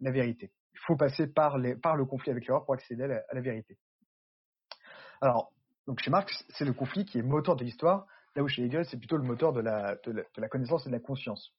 la 0.00 0.10
vérité. 0.10 0.52
Il 0.74 0.80
faut 0.86 0.96
passer 0.96 1.26
par, 1.26 1.58
le 1.58 2.04
conflit 2.04 2.30
avec 2.30 2.46
l'erreur 2.46 2.64
pour 2.64 2.74
accéder 2.74 3.04
à 3.04 3.34
la, 3.34 3.40
vérité. 3.40 3.76
Alors 5.20 5.52
donc 5.86 6.00
chez 6.00 6.10
Marx 6.10 6.44
c'est 6.50 6.64
le 6.64 6.72
conflit 6.72 7.04
qui 7.04 7.18
est 7.18 7.22
moteur 7.22 7.56
de 7.56 7.64
l'histoire 7.64 8.06
là 8.36 8.42
où 8.42 8.48
chez 8.48 8.64
Hegel, 8.64 8.84
c'est 8.86 8.96
plutôt 8.96 9.16
le 9.16 9.24
moteur 9.24 9.52
de 9.52 9.60
la, 9.60 9.96
de 10.04 10.24
la, 10.36 10.48
connaissance 10.48 10.86
et 10.86 10.88
de 10.88 10.94
la 10.94 11.00
conscience. 11.00 11.52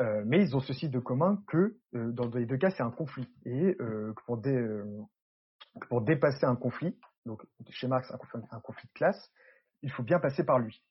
Euh, 0.00 0.22
mais 0.24 0.42
ils 0.42 0.56
ont 0.56 0.60
ceci 0.60 0.88
de 0.88 0.98
commun 1.00 1.42
que 1.48 1.76
euh, 1.94 2.12
dans 2.12 2.28
les 2.28 2.46
deux 2.46 2.56
cas, 2.56 2.70
c'est 2.70 2.82
un 2.82 2.90
conflit. 2.90 3.28
Et 3.44 3.76
euh, 3.80 4.12
pour, 4.26 4.40
euh, 4.46 4.84
pour 5.86 6.02
dépasser 6.02 6.46
un 6.46 6.56
conflit, 6.56 6.98
donc 7.26 7.42
chez 7.70 7.88
Marx, 7.88 8.10
un 8.12 8.60
conflit, 8.60 8.88
de 8.88 8.92
classe, 8.94 9.32
il 9.82 9.90
faut 9.90 10.02
bien 10.02 10.18
passer 10.18 10.44
par 10.44 10.58
lui. 10.58 10.82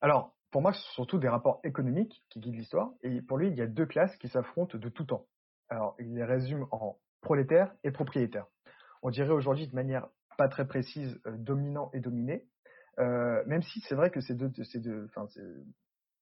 Alors, 0.00 0.34
pour 0.50 0.62
Marx, 0.62 0.78
surtout 0.92 1.18
des 1.18 1.28
rapports 1.28 1.60
économiques 1.64 2.22
qui 2.30 2.40
guident 2.40 2.56
l'histoire, 2.56 2.90
et 3.02 3.22
pour 3.22 3.38
lui, 3.38 3.48
il 3.48 3.56
y 3.56 3.62
a 3.62 3.66
deux 3.66 3.86
classes 3.86 4.16
qui 4.16 4.28
s'affrontent 4.28 4.78
de 4.78 4.88
tout 4.88 5.04
temps. 5.04 5.26
Alors, 5.68 5.96
il 5.98 6.14
les 6.14 6.24
résume 6.24 6.66
en 6.70 6.98
prolétaires 7.22 7.74
et 7.82 7.90
propriétaires. 7.90 8.46
On 9.02 9.10
dirait 9.10 9.32
aujourd'hui 9.32 9.66
de 9.66 9.74
manière 9.74 10.08
pas 10.36 10.48
très 10.48 10.66
précise 10.66 11.20
dominant 11.26 11.90
et 11.92 12.00
dominé, 12.00 12.46
euh, 12.98 13.42
même 13.46 13.62
si 13.62 13.80
c'est 13.80 13.94
vrai 13.94 14.10
que 14.10 14.20
c'est 14.20 14.34
deux, 14.34 14.50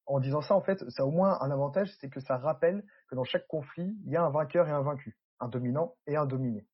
en 0.06 0.20
disant 0.20 0.40
ça, 0.40 0.54
en 0.54 0.62
fait, 0.62 0.78
ça 0.90 1.02
a 1.02 1.06
au 1.06 1.10
moins 1.10 1.38
un 1.40 1.50
avantage, 1.50 1.90
c'est 2.00 2.08
que 2.08 2.20
ça 2.20 2.36
rappelle 2.36 2.84
que 3.08 3.14
dans 3.14 3.24
chaque 3.24 3.46
conflit, 3.46 3.96
il 4.04 4.12
y 4.12 4.16
a 4.16 4.22
un 4.22 4.30
vainqueur 4.30 4.68
et 4.68 4.72
un 4.72 4.82
vaincu, 4.82 5.16
un 5.40 5.48
dominant 5.48 5.94
et 6.06 6.16
un 6.16 6.26
dominé. 6.26 6.66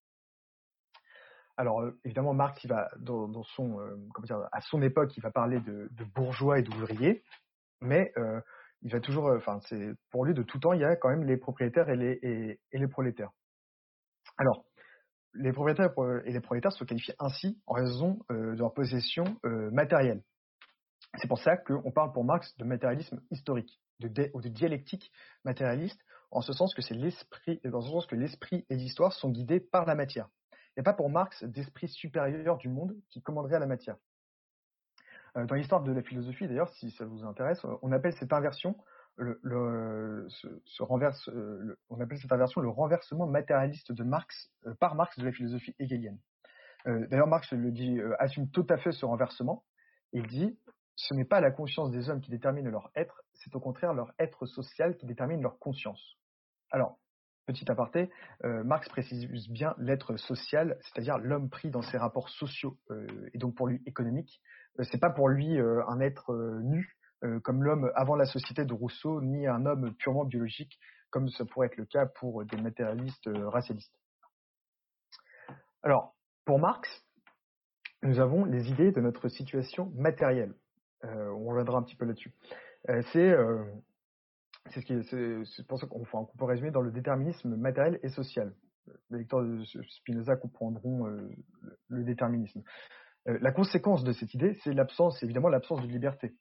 Alors 1.59 1.81
euh, 1.81 1.91
évidemment, 2.05 2.35
Marx, 2.35 2.65
euh, 2.71 2.87
à 4.53 4.61
son 4.61 4.81
époque, 4.81 5.17
il 5.17 5.21
va 5.21 5.33
parler 5.33 5.59
de, 5.61 6.05
bourgeois 6.15 6.61
et 6.61 6.63
d'ouvriers, 6.63 7.25
mais 7.81 8.13
euh, 8.17 8.41
il 8.83 8.93
va 8.93 9.01
toujours, 9.01 9.33
enfin, 9.37 9.59
pour 10.13 10.25
lui 10.25 10.35
de 10.35 10.45
tout 10.45 10.61
temps, 10.61 10.73
il 10.73 10.81
y 10.81 10.85
a 10.85 10.95
quand 10.95 11.09
même 11.09 11.25
les 11.25 11.37
propriétaires 11.37 11.91
et 11.91 12.61
les 12.73 12.89
prolétaires. 12.89 13.33
Alors, 14.39 14.65
les 15.35 15.53
propriétaires 15.53 15.91
et 16.25 16.33
les 16.33 16.41
prolétaires 16.41 16.73
se 16.73 16.85
qualifient 16.85 17.17
ainsi 17.19 17.61
en 17.67 17.75
raison 17.75 18.21
de 18.31 18.57
leur 18.57 18.73
possession 18.73 19.25
matérielle. 19.73 20.23
C'est 21.17 21.27
pour 21.27 21.41
ça 21.41 21.57
qu'on 21.57 21.91
parle 21.91 22.13
pour 22.13 22.23
Marx 22.23 22.57
de 22.57 22.65
matérialisme 22.65 23.21
historique, 23.33 23.81
de 23.99 24.31
ou 24.33 24.41
de 24.41 24.49
dialectique 24.49 25.11
matérialiste, 25.45 26.01
en 26.31 26.41
ce 26.41 26.53
sens 26.53 26.73
que 26.73 26.83
c'est 26.83 26.95
l'esprit, 26.95 27.61
dans 27.65 27.81
ce 27.81 27.91
sens 27.91 28.07
que 28.07 28.15
l'esprit 28.15 28.65
et 28.71 28.77
l'histoire 28.77 29.13
sont 29.13 29.31
guidés 29.31 29.59
par 29.59 29.85
la 29.85 29.97
matière. 29.97 30.29
N'y 30.79 30.85
pas 30.85 30.95
pour 30.95 31.11
Marx 31.11 31.43
d'esprit 31.43 31.89
supérieur 31.89 32.57
du 32.57 32.69
monde 32.69 32.97
qui 33.11 33.21
commanderait 33.21 33.57
à 33.57 33.59
la 33.59 33.67
matière. 33.67 33.97
Euh, 35.37 35.45
dans 35.45 35.57
l'histoire 35.57 35.83
de 35.83 35.93
la 35.93 36.03
philosophie, 36.03 36.47
d'ailleurs, 36.47 36.71
si 36.71 36.93
ça 36.93 37.05
vous 37.05 37.25
intéresse, 37.25 37.61
on 37.83 37.91
appelle 37.91 38.15
cette 38.15 38.33
inversion 38.33 38.77
euh, 39.21 39.39
le, 39.43 40.29
on 41.91 42.01
appelle 42.01 42.19
cette 42.19 42.33
inversion 42.33 42.61
le 42.61 42.69
renversement 42.69 43.27
matérialiste 43.27 43.91
de 43.91 44.05
Marx 44.05 44.53
euh, 44.67 44.75
par 44.75 44.95
Marx 44.95 45.19
de 45.19 45.25
la 45.25 45.33
philosophie 45.33 45.75
hegelienne. 45.81 46.21
Euh, 46.87 47.07
D'ailleurs, 47.09 47.27
Marx 47.27 47.53
le 47.53 47.73
dit, 47.73 47.99
euh, 47.99 48.15
assume 48.21 48.49
tout 48.51 48.67
à 48.69 48.77
fait 48.77 48.93
ce 48.93 49.05
renversement. 49.05 49.65
Il 50.13 50.29
dit 50.29 50.57
ce 50.95 51.15
n'est 51.15 51.25
pas 51.25 51.41
la 51.41 51.51
conscience 51.51 51.91
des 51.91 52.09
hommes 52.09 52.21
qui 52.21 52.31
détermine 52.31 52.69
leur 52.69 52.91
être, 52.95 53.23
c'est 53.33 53.55
au 53.55 53.61
contraire 53.61 53.95
leur 53.95 54.13
être 54.19 54.47
social 54.47 54.97
qui 54.97 55.07
détermine 55.07 55.43
leur 55.43 55.59
conscience. 55.59 56.17
Alors, 56.71 56.99
petit 57.53 57.71
aparté, 57.71 58.11
euh, 58.45 58.63
Marx 58.63 58.89
précise 58.89 59.27
bien 59.49 59.75
l'être 59.79 60.17
social, 60.17 60.79
c'est-à-dire 60.83 61.19
l'homme 61.19 61.51
pris 61.51 61.71
dans 61.71 61.83
ses 61.83 61.99
rapports 61.99 62.29
sociaux 62.29 62.79
et 63.33 63.39
donc 63.39 63.55
pour 63.57 63.67
lui 63.67 63.83
économiques. 63.87 64.41
c'est 64.83 65.01
pas 65.01 65.11
pour 65.11 65.29
lui 65.29 65.59
un 65.59 66.01
être 66.01 66.35
nu, 66.63 66.99
euh, 67.25 67.41
comme 67.41 67.65
l'homme 67.65 67.91
avant 67.97 68.15
la 68.15 68.27
société 68.27 68.65
de 68.65 68.73
Rousseau, 68.73 69.21
ni 69.21 69.47
un 69.49 69.67
homme 69.67 69.93
purement 69.97 70.25
biologique, 70.25 70.79
comme 71.11 71.29
ça 71.29 71.45
pourrait 71.45 71.67
être 71.67 71.77
le 71.77 71.85
cas 71.85 72.07
pour 72.07 72.45
des 72.45 72.57
matérialistes 72.57 73.27
euh, 73.27 73.49
racialistes. 73.49 73.95
Alors, 75.83 76.15
pour 76.45 76.61
Marx, 76.61 76.89
nous 78.03 78.21
avons 78.21 78.45
les 78.45 78.69
idées 78.71 78.93
de 78.93 79.01
notre 79.01 79.29
situation 79.29 79.91
matérielle. 79.97 80.55
Euh, 81.05 81.31
on 81.31 81.47
reviendra 81.49 81.79
un 81.79 81.83
petit 81.83 81.97
peu 81.97 82.05
là-dessus. 82.05 82.33
Euh, 82.89 83.65
c'est 84.73 84.81
c'est 85.03 85.45
ce 85.45 85.63
pour 85.63 85.79
ça 85.79 85.87
qu'on 85.87 86.01
enfin, 86.01 86.27
peut 86.39 86.45
résumer 86.45 86.71
dans 86.71 86.81
le 86.81 86.91
déterminisme 86.91 87.57
matériel 87.57 87.99
et 88.03 88.09
social. 88.09 88.55
Les 89.11 89.19
lecteurs 89.19 89.43
de 89.43 89.63
Spinoza 89.65 90.37
comprendront 90.37 91.07
euh, 91.07 91.31
le 91.89 92.05
déterminisme. 92.05 92.63
Euh, 93.29 93.39
la 93.41 93.53
conséquence 93.53 94.03
de 94.05 94.13
cette 94.13 94.33
idée, 94.35 94.59
c'est 94.65 94.73
l'absence, 94.73 95.23
évidemment, 95.23 95.49
l'absence 95.49 95.83
de 95.83 95.89
liberté, 95.89 96.35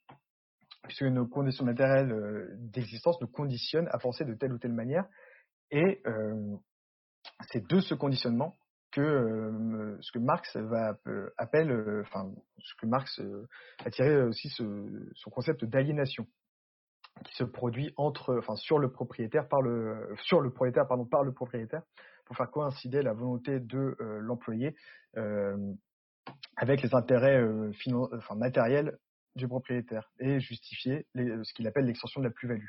puisque 0.84 1.04
nos 1.04 1.28
conditions 1.28 1.66
matérielles 1.66 2.12
euh, 2.12 2.56
d'existence 2.58 3.20
nous 3.20 3.28
conditionnent 3.28 3.90
à 3.92 3.98
penser 3.98 4.24
de 4.24 4.34
telle 4.34 4.54
ou 4.54 4.58
telle 4.58 4.74
manière, 4.74 5.06
et 5.70 6.02
c'est 7.52 7.68
de 7.68 7.82
ce 7.82 7.94
conditionnement 7.94 8.56
que 8.94 9.98
ce 10.00 10.14
que 10.14 10.20
Marx 10.20 10.56
va 10.56 10.98
appelle, 11.36 12.02
enfin, 12.06 12.32
ce 12.60 12.74
que 12.80 12.86
Marx 12.86 13.22
a 13.84 13.92
tiré 13.92 14.24
aussi 14.24 14.48
son 14.48 15.30
concept 15.30 15.66
d'aliénation 15.66 16.26
qui 17.26 17.36
se 17.36 17.44
produit 17.44 17.94
entre, 17.98 18.38
enfin, 18.38 18.56
sur 18.56 18.80
le 18.80 18.92
propriétaire 18.92 19.48
par 19.48 19.62
le, 19.62 20.16
sur 20.24 20.42
le 20.42 20.50
propriétaire, 20.50 20.88
pardon, 20.88 21.06
par 21.06 21.24
le 21.24 21.34
propriétaire, 21.34 21.82
pour 22.26 22.36
faire 22.36 22.50
coïncider 22.52 23.02
la 23.02 23.14
volonté 23.14 23.60
de 23.60 23.96
euh, 24.00 24.20
l'employé 24.20 24.76
euh, 25.18 25.56
avec 26.56 26.82
les 26.82 26.94
intérêts 26.94 27.42
euh, 27.42 27.72
enfin, 28.14 28.36
matériels 28.36 28.98
du 29.36 29.48
propriétaire 29.48 30.10
et 30.20 30.40
justifier 30.40 31.06
ce 31.16 31.54
qu'il 31.54 31.68
appelle 31.68 31.86
l'extension 31.86 32.22
de 32.22 32.26
la 32.26 32.32
plus-value. 32.32 32.66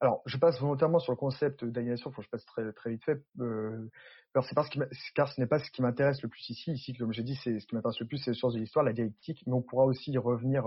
Alors, 0.00 0.20
je 0.26 0.36
passe 0.36 0.60
volontairement 0.60 0.98
sur 0.98 1.12
le 1.12 1.16
concept 1.16 1.64
d'aliénation, 1.64 2.12
faut 2.12 2.20
que 2.20 2.26
je 2.26 2.30
passe 2.30 2.44
très, 2.44 2.70
très 2.72 2.90
vite 2.90 3.04
fait, 3.04 3.18
euh, 3.40 3.88
parce 4.34 4.68
que 4.68 4.78
car 5.14 5.32
ce 5.32 5.40
n'est 5.40 5.46
pas 5.46 5.58
ce 5.58 5.70
qui 5.70 5.80
m'intéresse 5.80 6.20
le 6.22 6.28
plus 6.28 6.50
ici. 6.50 6.72
Ici, 6.72 6.92
comme 6.92 7.12
j'ai 7.12 7.22
dit, 7.22 7.34
c'est 7.42 7.58
ce 7.58 7.66
qui 7.66 7.74
m'intéresse 7.74 7.98
le 8.00 8.06
plus, 8.06 8.18
c'est 8.18 8.32
les 8.32 8.36
sources 8.36 8.54
de 8.54 8.60
l'histoire, 8.60 8.84
la 8.84 8.92
dialectique, 8.92 9.42
mais 9.46 9.54
on 9.54 9.62
pourra 9.62 9.86
aussi 9.86 10.12
y 10.12 10.18
revenir 10.18 10.64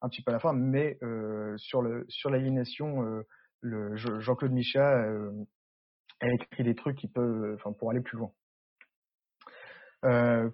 un 0.00 0.08
petit 0.08 0.22
peu 0.22 0.30
à 0.30 0.34
la 0.34 0.40
fin, 0.40 0.52
mais 0.52 0.98
euh, 1.02 1.56
sur 1.58 1.82
le 1.82 2.04
sur 2.08 2.30
l'aliénation, 2.30 3.04
euh, 3.04 3.26
le 3.60 3.96
Jean-Claude 3.96 4.52
Michat 4.52 5.02
euh, 5.02 5.32
a 6.20 6.28
écrit 6.32 6.64
des 6.64 6.74
trucs 6.74 6.96
qui 6.96 7.08
peuvent, 7.08 7.54
enfin 7.54 7.72
pour 7.72 7.90
aller 7.90 8.00
plus 8.00 8.18
loin. 8.18 8.32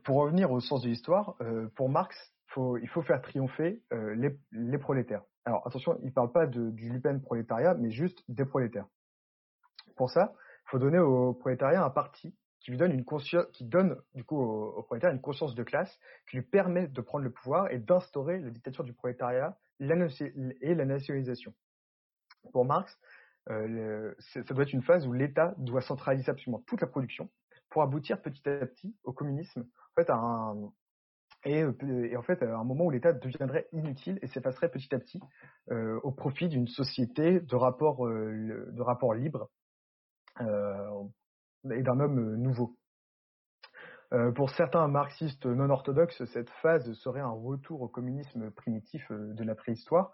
pour 0.04 0.16
revenir 0.16 0.50
au 0.50 0.60
sens 0.60 0.82
de 0.82 0.88
l'histoire, 0.88 1.36
pour 1.76 1.88
Marx, 1.88 2.16
il 2.56 2.88
faut 2.88 3.02
faire 3.02 3.20
triompher 3.22 3.82
les, 3.92 4.78
prolétaires. 4.78 5.22
Alors 5.44 5.66
attention, 5.66 5.98
il 6.00 6.06
ne 6.06 6.12
parle 6.12 6.32
pas 6.32 6.46
du 6.46 6.90
lupen 6.90 7.20
prolétariat, 7.20 7.74
mais 7.74 7.90
juste 7.90 8.22
des 8.28 8.44
prolétaires. 8.44 8.86
Pour 9.96 10.10
ça, 10.10 10.34
il 10.66 10.70
faut 10.70 10.78
donner 10.78 10.98
au 10.98 11.34
prolétariat 11.34 11.84
un 11.84 11.90
parti 11.90 12.34
qui 12.64 12.70
lui 12.70 12.78
donne 12.78 12.92
une 12.92 13.04
conscience, 13.04 13.46
qui 13.52 13.64
donne 13.64 14.00
du 14.14 14.24
coup 14.24 14.40
au, 14.40 14.82
prolétaire 14.82 15.12
une 15.12 15.20
conscience 15.20 15.54
de 15.54 15.62
classe, 15.62 15.96
qui 16.28 16.36
lui 16.36 16.42
permet 16.42 16.88
de 16.88 17.00
prendre 17.00 17.24
le 17.24 17.30
pouvoir 17.30 17.70
et 17.70 17.78
d'instaurer 17.78 18.40
la 18.40 18.50
dictature 18.50 18.84
du 18.84 18.94
prolétariat 18.94 19.56
et 19.80 20.74
la 20.74 20.84
nationalisation. 20.84 21.54
Pour 22.52 22.64
Marx, 22.64 22.98
euh, 23.50 24.14
ça 24.18 24.42
doit 24.42 24.62
être 24.62 24.72
une 24.72 24.82
phase 24.82 25.06
où 25.06 25.12
l'État 25.12 25.54
doit 25.58 25.82
centraliser 25.82 26.30
absolument 26.30 26.62
toute 26.66 26.80
la 26.80 26.86
production 26.86 27.30
pour 27.68 27.82
aboutir 27.82 28.22
petit 28.22 28.48
à 28.48 28.66
petit 28.66 28.96
au 29.04 29.12
communisme, 29.12 29.60
en 29.60 30.02
fait, 30.02 30.10
à 30.10 30.16
un, 30.16 30.72
et, 31.44 31.64
et, 32.10 32.16
en 32.16 32.22
fait 32.22 32.42
à 32.42 32.56
un 32.56 32.64
moment 32.64 32.86
où 32.86 32.90
l'État 32.90 33.12
deviendrait 33.12 33.68
inutile 33.72 34.18
et 34.22 34.26
s'effacerait 34.28 34.70
petit 34.70 34.94
à 34.94 34.98
petit 34.98 35.20
euh, 35.70 36.00
au 36.02 36.10
profit 36.10 36.48
d'une 36.48 36.66
société 36.66 37.40
de 37.40 37.56
rapports 37.56 38.06
euh, 38.06 38.70
de 38.72 38.82
rapports 38.82 39.14
libres 39.14 39.50
euh, 40.40 41.02
et 41.72 41.82
d'un 41.82 42.00
homme 42.00 42.18
euh, 42.18 42.36
nouveau. 42.36 42.76
Euh, 44.12 44.32
pour 44.32 44.50
certains 44.50 44.86
marxistes 44.86 45.46
non 45.46 45.70
orthodoxes, 45.70 46.24
cette 46.26 46.50
phase 46.62 46.92
serait 46.94 47.20
un 47.20 47.30
retour 47.30 47.82
au 47.82 47.88
communisme 47.88 48.50
primitif 48.50 49.10
euh, 49.10 49.32
de 49.34 49.44
la 49.44 49.54
préhistoire, 49.54 50.12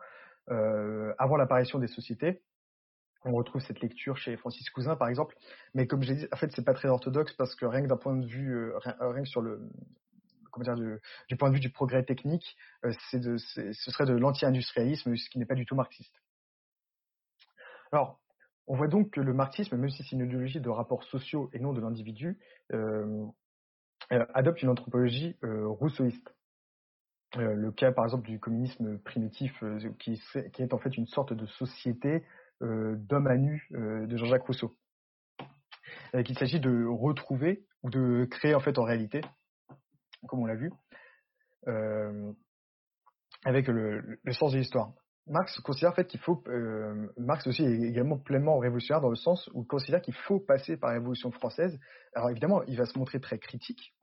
avant 1.18 1.36
l'apparition 1.36 1.78
des 1.78 1.86
sociétés. 1.86 2.42
On 3.24 3.32
retrouve 3.32 3.62
cette 3.62 3.80
lecture 3.80 4.16
chez 4.16 4.36
Francis 4.36 4.68
Cousin, 4.70 4.96
par 4.96 5.06
exemple. 5.06 5.36
Mais 5.74 5.86
comme 5.86 6.02
j'ai 6.02 6.16
dit, 6.16 6.26
en 6.32 6.36
fait, 6.36 6.50
c'est 6.50 6.64
pas 6.64 6.74
très 6.74 6.88
orthodoxe 6.88 7.32
parce 7.34 7.54
que 7.54 7.66
rien 7.66 7.82
que 7.82 7.86
d'un 7.86 7.96
point 7.96 8.16
de 8.16 8.26
vue, 8.26 8.72
rien, 8.78 9.22
que 9.22 9.28
sur 9.28 9.42
le, 9.42 9.60
comment 10.50 10.64
dire, 10.64 10.74
du, 11.28 11.36
point 11.36 11.50
de 11.50 11.54
vue 11.54 11.60
du 11.60 11.70
progrès 11.70 12.02
technique, 12.02 12.56
ce 12.82 13.90
serait 13.92 14.06
de 14.06 14.14
l'anti-industrialisme, 14.14 15.14
ce 15.14 15.30
qui 15.30 15.38
n'est 15.38 15.46
pas 15.46 15.54
du 15.54 15.66
tout 15.66 15.76
marxiste. 15.76 16.20
Alors, 17.92 18.20
on 18.66 18.76
voit 18.76 18.88
donc 18.88 19.10
que 19.10 19.20
le 19.20 19.32
marxisme, 19.32 19.76
même 19.76 19.90
si 19.90 20.02
c'est 20.02 20.12
une 20.12 20.24
idéologie 20.24 20.60
de 20.60 20.68
rapports 20.68 21.02
sociaux 21.04 21.50
et 21.52 21.58
non 21.58 21.72
de 21.72 21.80
l'individu, 21.80 22.38
euh, 22.72 23.26
euh, 24.12 24.26
adopte 24.34 24.62
une 24.62 24.68
anthropologie 24.68 25.36
euh, 25.44 25.66
rousseauiste. 25.66 26.34
le 27.36 27.70
cas, 27.72 27.92
par 27.92 28.04
exemple, 28.04 28.28
du 28.28 28.38
communisme 28.38 28.98
primitif, 28.98 29.52
qui, 29.98 30.20
est 30.58 30.74
en 30.74 30.78
fait 30.78 30.96
une 30.96 31.06
sorte 31.06 31.32
de 31.32 31.46
société 31.46 32.24
d'homme 32.60 33.26
à 33.26 33.36
nu 33.36 33.66
de 33.70 34.16
Jean-Jacques 34.16 34.44
Rousseau. 34.44 34.76
qu'il 36.24 36.38
s'agit 36.38 36.60
de 36.60 36.84
retrouver 36.86 37.64
ou 37.82 37.90
de 37.90 38.26
créer 38.30 38.54
en 38.54 38.60
fait 38.60 38.78
en 38.78 38.84
réalité, 38.84 39.20
comme 40.28 40.40
on 40.40 40.46
l'a 40.46 40.56
vu, 40.56 40.70
avec 43.44 43.68
le, 43.68 44.18
sens 44.32 44.52
de 44.52 44.58
l'histoire. 44.58 44.92
Marx 45.26 45.60
considère 45.60 45.90
en 45.90 45.94
fait 45.94 46.06
qu'il 46.06 46.20
faut, 46.20 46.42
euh, 46.48 47.06
Marx 47.16 47.46
aussi 47.46 47.62
est 47.62 47.82
également 47.82 48.18
pleinement 48.18 48.58
révolutionnaire 48.58 49.00
dans 49.00 49.10
le 49.10 49.16
sens 49.16 49.48
où 49.54 49.62
il 49.62 49.66
considère 49.66 50.00
qu'il 50.00 50.14
faut 50.14 50.40
passer 50.40 50.76
par 50.76 50.90
la 50.90 50.98
révolution 50.98 51.30
française. 51.30 51.78
Alors 52.14 52.30
évidemment, 52.30 52.62
il 52.64 52.76
va 52.76 52.84
se 52.84 52.98
montrer 52.98 53.20
très 53.20 53.38
critique, 53.38 53.94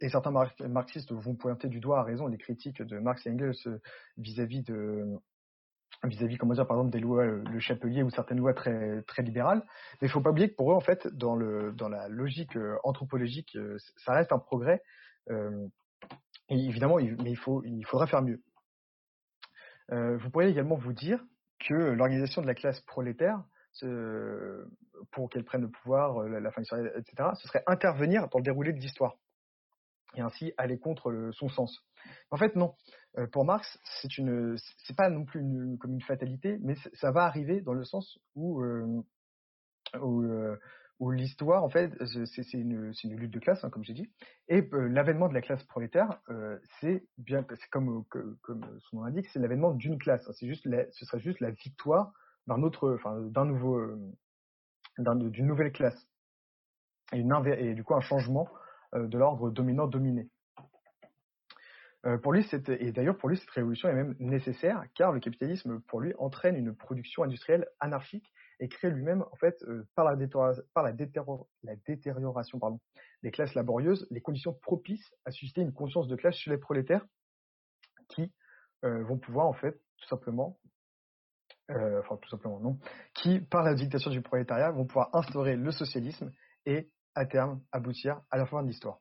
et 0.00 0.08
certains 0.08 0.32
marxistes 0.68 1.12
vont 1.12 1.36
pointer 1.36 1.68
du 1.68 1.80
doigt 1.80 2.00
à 2.00 2.02
raison 2.02 2.26
les 2.26 2.38
critiques 2.38 2.82
de 2.82 2.98
Marx 2.98 3.24
et 3.26 3.30
Engels 3.30 3.52
euh, 3.66 3.78
vis-à-vis 4.16 4.62
de 4.62 5.18
vis-à-vis 6.04 6.36
par 6.36 6.50
exemple 6.50 6.90
des 6.90 6.98
lois 6.98 7.26
le 7.26 7.60
chapelier 7.60 8.02
ou 8.02 8.10
certaines 8.10 8.38
lois 8.38 8.54
très 8.54 9.02
très 9.02 9.22
libérales 9.22 9.62
mais 10.00 10.08
il 10.08 10.10
faut 10.10 10.20
pas 10.20 10.30
oublier 10.30 10.50
que 10.50 10.56
pour 10.56 10.72
eux 10.72 10.74
en 10.74 10.80
fait 10.80 11.06
dans 11.06 11.36
le 11.36 11.72
dans 11.72 11.88
la 11.88 12.08
logique 12.08 12.56
euh, 12.56 12.76
anthropologique 12.82 13.56
ça 13.98 14.14
reste 14.14 14.32
un 14.32 14.40
progrès 14.40 14.82
évidemment 16.48 16.96
mais 16.96 17.30
il 17.30 17.36
faut 17.36 17.62
il 17.64 17.86
faudra 17.86 18.08
faire 18.08 18.22
mieux 18.22 18.42
euh, 19.92 20.16
vous 20.16 20.30
pourriez 20.30 20.48
également 20.48 20.76
vous 20.76 20.92
dire 20.92 21.22
que 21.60 21.74
l'organisation 21.74 22.42
de 22.42 22.46
la 22.46 22.54
classe 22.54 22.80
prolétaire, 22.80 23.42
pour 25.12 25.30
qu'elle 25.30 25.44
prenne 25.44 25.62
le 25.62 25.70
pouvoir, 25.70 26.22
euh, 26.22 26.40
la, 26.40 26.50
fin 26.50 26.62
de 26.62 26.98
etc., 26.98 27.30
ce 27.40 27.48
serait 27.48 27.62
intervenir 27.66 28.28
dans 28.28 28.38
le 28.38 28.44
déroulé 28.44 28.72
de 28.72 28.78
l'histoire 28.78 29.16
et 30.14 30.20
ainsi 30.20 30.52
aller 30.58 30.78
contre 30.78 31.30
son 31.32 31.48
sens. 31.48 31.82
En 32.30 32.36
fait, 32.36 32.54
non. 32.54 32.74
Euh, 33.18 33.26
pour 33.26 33.44
Marx, 33.44 33.78
c'est 34.00 34.18
une, 34.18 34.56
pas 34.96 35.08
non 35.08 35.24
plus 35.24 35.40
comme 35.78 35.94
une 35.94 36.02
fatalité, 36.02 36.58
mais 36.62 36.74
ça 36.94 37.10
va 37.12 37.24
arriver 37.24 37.60
dans 37.60 37.72
le 37.72 37.84
sens 37.84 38.18
où, 38.34 38.62
où 40.98 41.10
l'histoire, 41.10 41.64
en 41.64 41.68
fait, 41.68 41.92
c'est 42.26 42.52
une, 42.52 42.92
lutte 43.04 43.32
de 43.32 43.38
classe, 43.40 43.64
hein, 43.64 43.70
comme 43.70 43.82
j'ai 43.82 43.94
dit, 43.94 44.10
et 44.48 44.68
euh, 44.72 44.88
l'avènement 44.88 45.28
de 45.28 45.34
la 45.34 45.40
classe 45.40 45.64
prolétaire, 45.64 46.20
euh, 46.28 46.58
c'est 46.80 47.04
bien, 47.18 47.44
comme, 47.70 48.04
comme 48.04 48.78
son 48.82 48.96
nom 48.96 49.04
l'indique, 49.04 49.26
c'est 49.32 49.40
l'avènement 49.40 49.72
d'une 49.72 49.98
classe. 49.98 50.26
Hein. 50.28 50.32
juste, 50.42 50.68
ce 50.92 51.04
serait 51.04 51.20
juste 51.20 51.40
la 51.40 51.50
victoire 51.50 52.12
d'un 52.46 52.62
autre, 52.62 52.94
enfin, 52.94 53.20
d'un 53.20 53.44
nouveau, 53.44 53.78
euh, 53.78 53.98
d'une 54.98 55.46
nouvelle 55.46 55.72
classe, 55.72 56.08
et, 57.12 57.74
du 57.74 57.84
coup 57.84 57.94
un 57.94 58.00
changement 58.00 58.48
de 58.94 59.18
l'ordre 59.18 59.50
dominant-dominé. 59.50 60.28
pour 62.22 62.32
lui, 62.32 62.46
et 62.68 62.92
d'ailleurs 62.92 63.16
pour 63.16 63.28
lui, 63.28 63.38
cette 63.38 63.50
révolution 63.50 63.88
est 63.88 63.94
même 63.94 64.14
nécessaire, 64.18 64.84
car 64.94 65.12
le 65.12 65.20
capitalisme, 65.20 65.80
pour 65.88 66.00
lui, 66.00 66.14
entraîne 66.18 66.56
une 66.56 66.74
production 66.74 67.22
industrielle 67.22 67.66
anarchique 67.80 68.32
et 68.62 68.68
crée 68.68 68.90
lui-même, 68.90 69.24
en 69.32 69.36
fait, 69.36 69.60
euh, 69.64 69.84
par, 69.96 70.04
la, 70.04 70.16
par 70.72 70.84
la, 70.84 70.92
la, 71.64 71.76
détérioration 71.84 72.60
pardon, 72.60 72.80
des 73.24 73.32
classes 73.32 73.54
laborieuses, 73.54 74.06
les 74.12 74.20
conditions 74.20 74.54
propices 74.54 75.12
à 75.24 75.32
susciter 75.32 75.62
une 75.62 75.72
conscience 75.72 76.06
de 76.06 76.14
classe 76.14 76.36
chez 76.36 76.48
les 76.48 76.58
prolétaires 76.58 77.04
qui 78.08 78.32
euh, 78.84 79.02
vont 79.02 79.18
pouvoir, 79.18 79.46
en 79.46 79.52
fait, 79.52 79.72
tout 79.96 80.06
simplement, 80.06 80.60
euh, 81.72 81.98
enfin, 81.98 82.16
tout 82.18 82.28
simplement 82.28 82.60
non, 82.60 82.78
qui, 83.14 83.40
par 83.40 83.64
la 83.64 83.74
dictature 83.74 84.12
du 84.12 84.22
prolétariat, 84.22 84.70
vont 84.70 84.86
pouvoir 84.86 85.10
instaurer 85.12 85.56
le 85.56 85.72
socialisme 85.72 86.30
et, 86.64 86.88
à 87.16 87.26
terme, 87.26 87.60
aboutir 87.72 88.20
à 88.30 88.38
la 88.38 88.46
fin 88.46 88.62
de 88.62 88.68
l'histoire. 88.68 89.00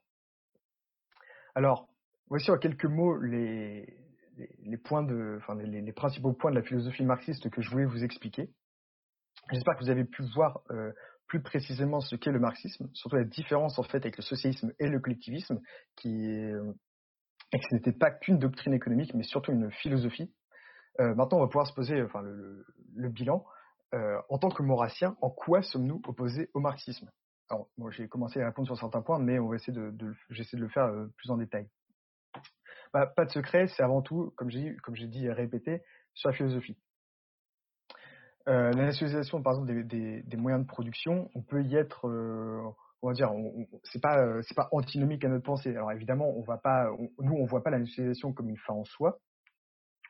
Alors, 1.53 1.87
voici 2.29 2.49
en 2.49 2.57
quelques 2.57 2.85
mots 2.85 3.15
les, 3.19 3.95
les, 4.63 4.77
points 4.77 5.03
de, 5.03 5.37
enfin, 5.37 5.53
les, 5.53 5.81
les, 5.81 5.93
principaux 5.93 6.33
points 6.33 6.49
de 6.49 6.55
la 6.55 6.63
philosophie 6.63 7.05
marxiste 7.05 7.51
que 7.51 7.61
je 7.61 7.69
voulais 7.69 7.85
vous 7.85 8.03
expliquer. 8.03 8.49
J'espère 9.51 9.75
que 9.75 9.83
vous 9.83 9.89
avez 9.89 10.05
pu 10.05 10.23
voir 10.33 10.61
euh, 10.71 10.93
plus 11.27 11.41
précisément 11.41 11.99
ce 11.99 12.15
qu'est 12.15 12.31
le 12.31 12.39
marxisme, 12.39 12.89
surtout 12.93 13.17
la 13.17 13.25
différence 13.25 13.77
en 13.79 13.83
fait 13.83 13.97
avec 13.97 14.17
le 14.17 14.23
socialisme 14.23 14.71
et 14.79 14.87
le 14.87 14.99
collectivisme, 14.99 15.59
qui 15.97 16.25
euh, 16.29 16.73
et 17.53 17.59
que 17.59 17.65
ce 17.69 17.75
n'était 17.75 17.91
pas 17.91 18.11
qu'une 18.11 18.39
doctrine 18.39 18.73
économique, 18.73 19.13
mais 19.13 19.23
surtout 19.23 19.51
une 19.51 19.69
philosophie. 19.71 20.33
Euh, 21.01 21.13
maintenant, 21.15 21.39
on 21.39 21.41
va 21.41 21.47
pouvoir 21.47 21.67
se 21.67 21.73
poser 21.73 22.01
enfin, 22.01 22.21
le, 22.21 23.09
bilan. 23.09 23.45
En 24.29 24.37
tant 24.37 24.47
que 24.47 24.63
maurassien, 24.63 25.17
en 25.21 25.29
quoi 25.29 25.61
sommes-nous 25.61 26.01
opposés 26.07 26.49
au 26.53 26.61
marxisme? 26.61 27.09
Alors, 27.49 27.67
moi, 27.77 27.91
j'ai 27.91 28.07
commencé 28.07 28.41
à 28.41 28.45
répondre 28.45 28.65
sur 28.65 28.77
certains 28.77 29.01
points, 29.01 29.19
mais 29.19 29.37
on 29.37 29.49
va 29.49 29.57
essayer 29.57 29.73
de, 29.73 30.15
j'essaie 30.29 30.55
de 30.55 30.61
le 30.61 30.69
faire 30.69 30.89
plus 31.17 31.29
en 31.29 31.35
détail. 31.35 31.67
bah, 32.93 33.05
Pas 33.05 33.25
de 33.25 33.31
secret, 33.31 33.67
c'est 33.67 33.83
avant 33.83 34.01
tout, 34.01 34.31
comme 34.37 34.49
j'ai 34.49 35.07
dit 35.07 35.25
et 35.25 35.33
répété, 35.33 35.81
sur 36.13 36.29
la 36.29 36.35
philosophie. 36.37 36.77
Euh, 38.47 38.71
la 38.71 38.85
nationalisation, 38.85 39.41
par 39.41 39.53
exemple, 39.53 39.85
des, 39.85 40.37
moyens 40.37 40.63
de 40.63 40.67
production, 40.67 41.29
on 41.35 41.41
peut 41.41 41.63
y 41.63 41.75
être, 41.75 42.07
euh, 42.07 42.61
on 43.01 43.07
va 43.07 43.13
dire, 43.13 43.31
c'est 43.83 44.01
pas 44.01 44.19
euh, 44.19 44.41
c'est 44.43 44.55
pas 44.55 44.69
antinomique 44.71 45.23
à 45.23 45.29
notre 45.29 45.43
pensée. 45.43 45.69
Alors 45.69 45.91
évidemment, 45.91 46.29
on 46.37 46.41
va 46.41 46.57
pas, 46.57 46.89
nous, 47.19 47.33
on 47.33 47.45
voit 47.45 47.63
pas 47.63 47.69
la 47.69 47.79
nationalisation 47.79 48.33
comme 48.33 48.49
une 48.49 48.57
fin 48.57 48.73
en 48.73 48.83
soi. 48.83 49.19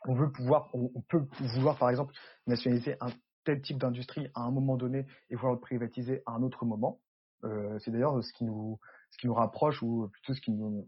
On 0.08 0.14
veut 0.16 0.32
pouvoir, 0.32 0.70
on, 0.74 0.92
on 0.96 1.02
peut 1.02 1.28
vouloir, 1.56 1.78
par 1.78 1.90
exemple, 1.90 2.14
nationaliser 2.48 2.96
un 3.02 3.10
tel 3.44 3.62
type 3.62 3.78
d'industrie 3.78 4.28
à 4.36 4.42
un 4.42 4.52
moment 4.52 4.78
donné 4.78 5.06
et 5.30 5.36
vouloir 5.36 5.54
le 5.54 5.60
privatiser 5.60 6.22
à 6.26 6.32
un 6.32 6.44
autre 6.44 6.66
moment. 6.66 7.00
Euh, 7.44 7.80
c'est 7.80 7.92
d'ailleurs 7.92 8.24
ce 8.24 8.34
qui 8.34 8.44
nous 8.44 8.80
ce 9.10 9.18
qui 9.18 9.28
nous 9.28 9.34
rapproche 9.34 9.82
ou 9.82 10.08
plutôt 10.10 10.34
ce 10.34 10.42
qui 10.42 10.52
nous 10.52 10.88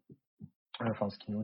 enfin 0.80 1.10
ce 1.10 1.18
qui 1.18 1.32
nous 1.32 1.44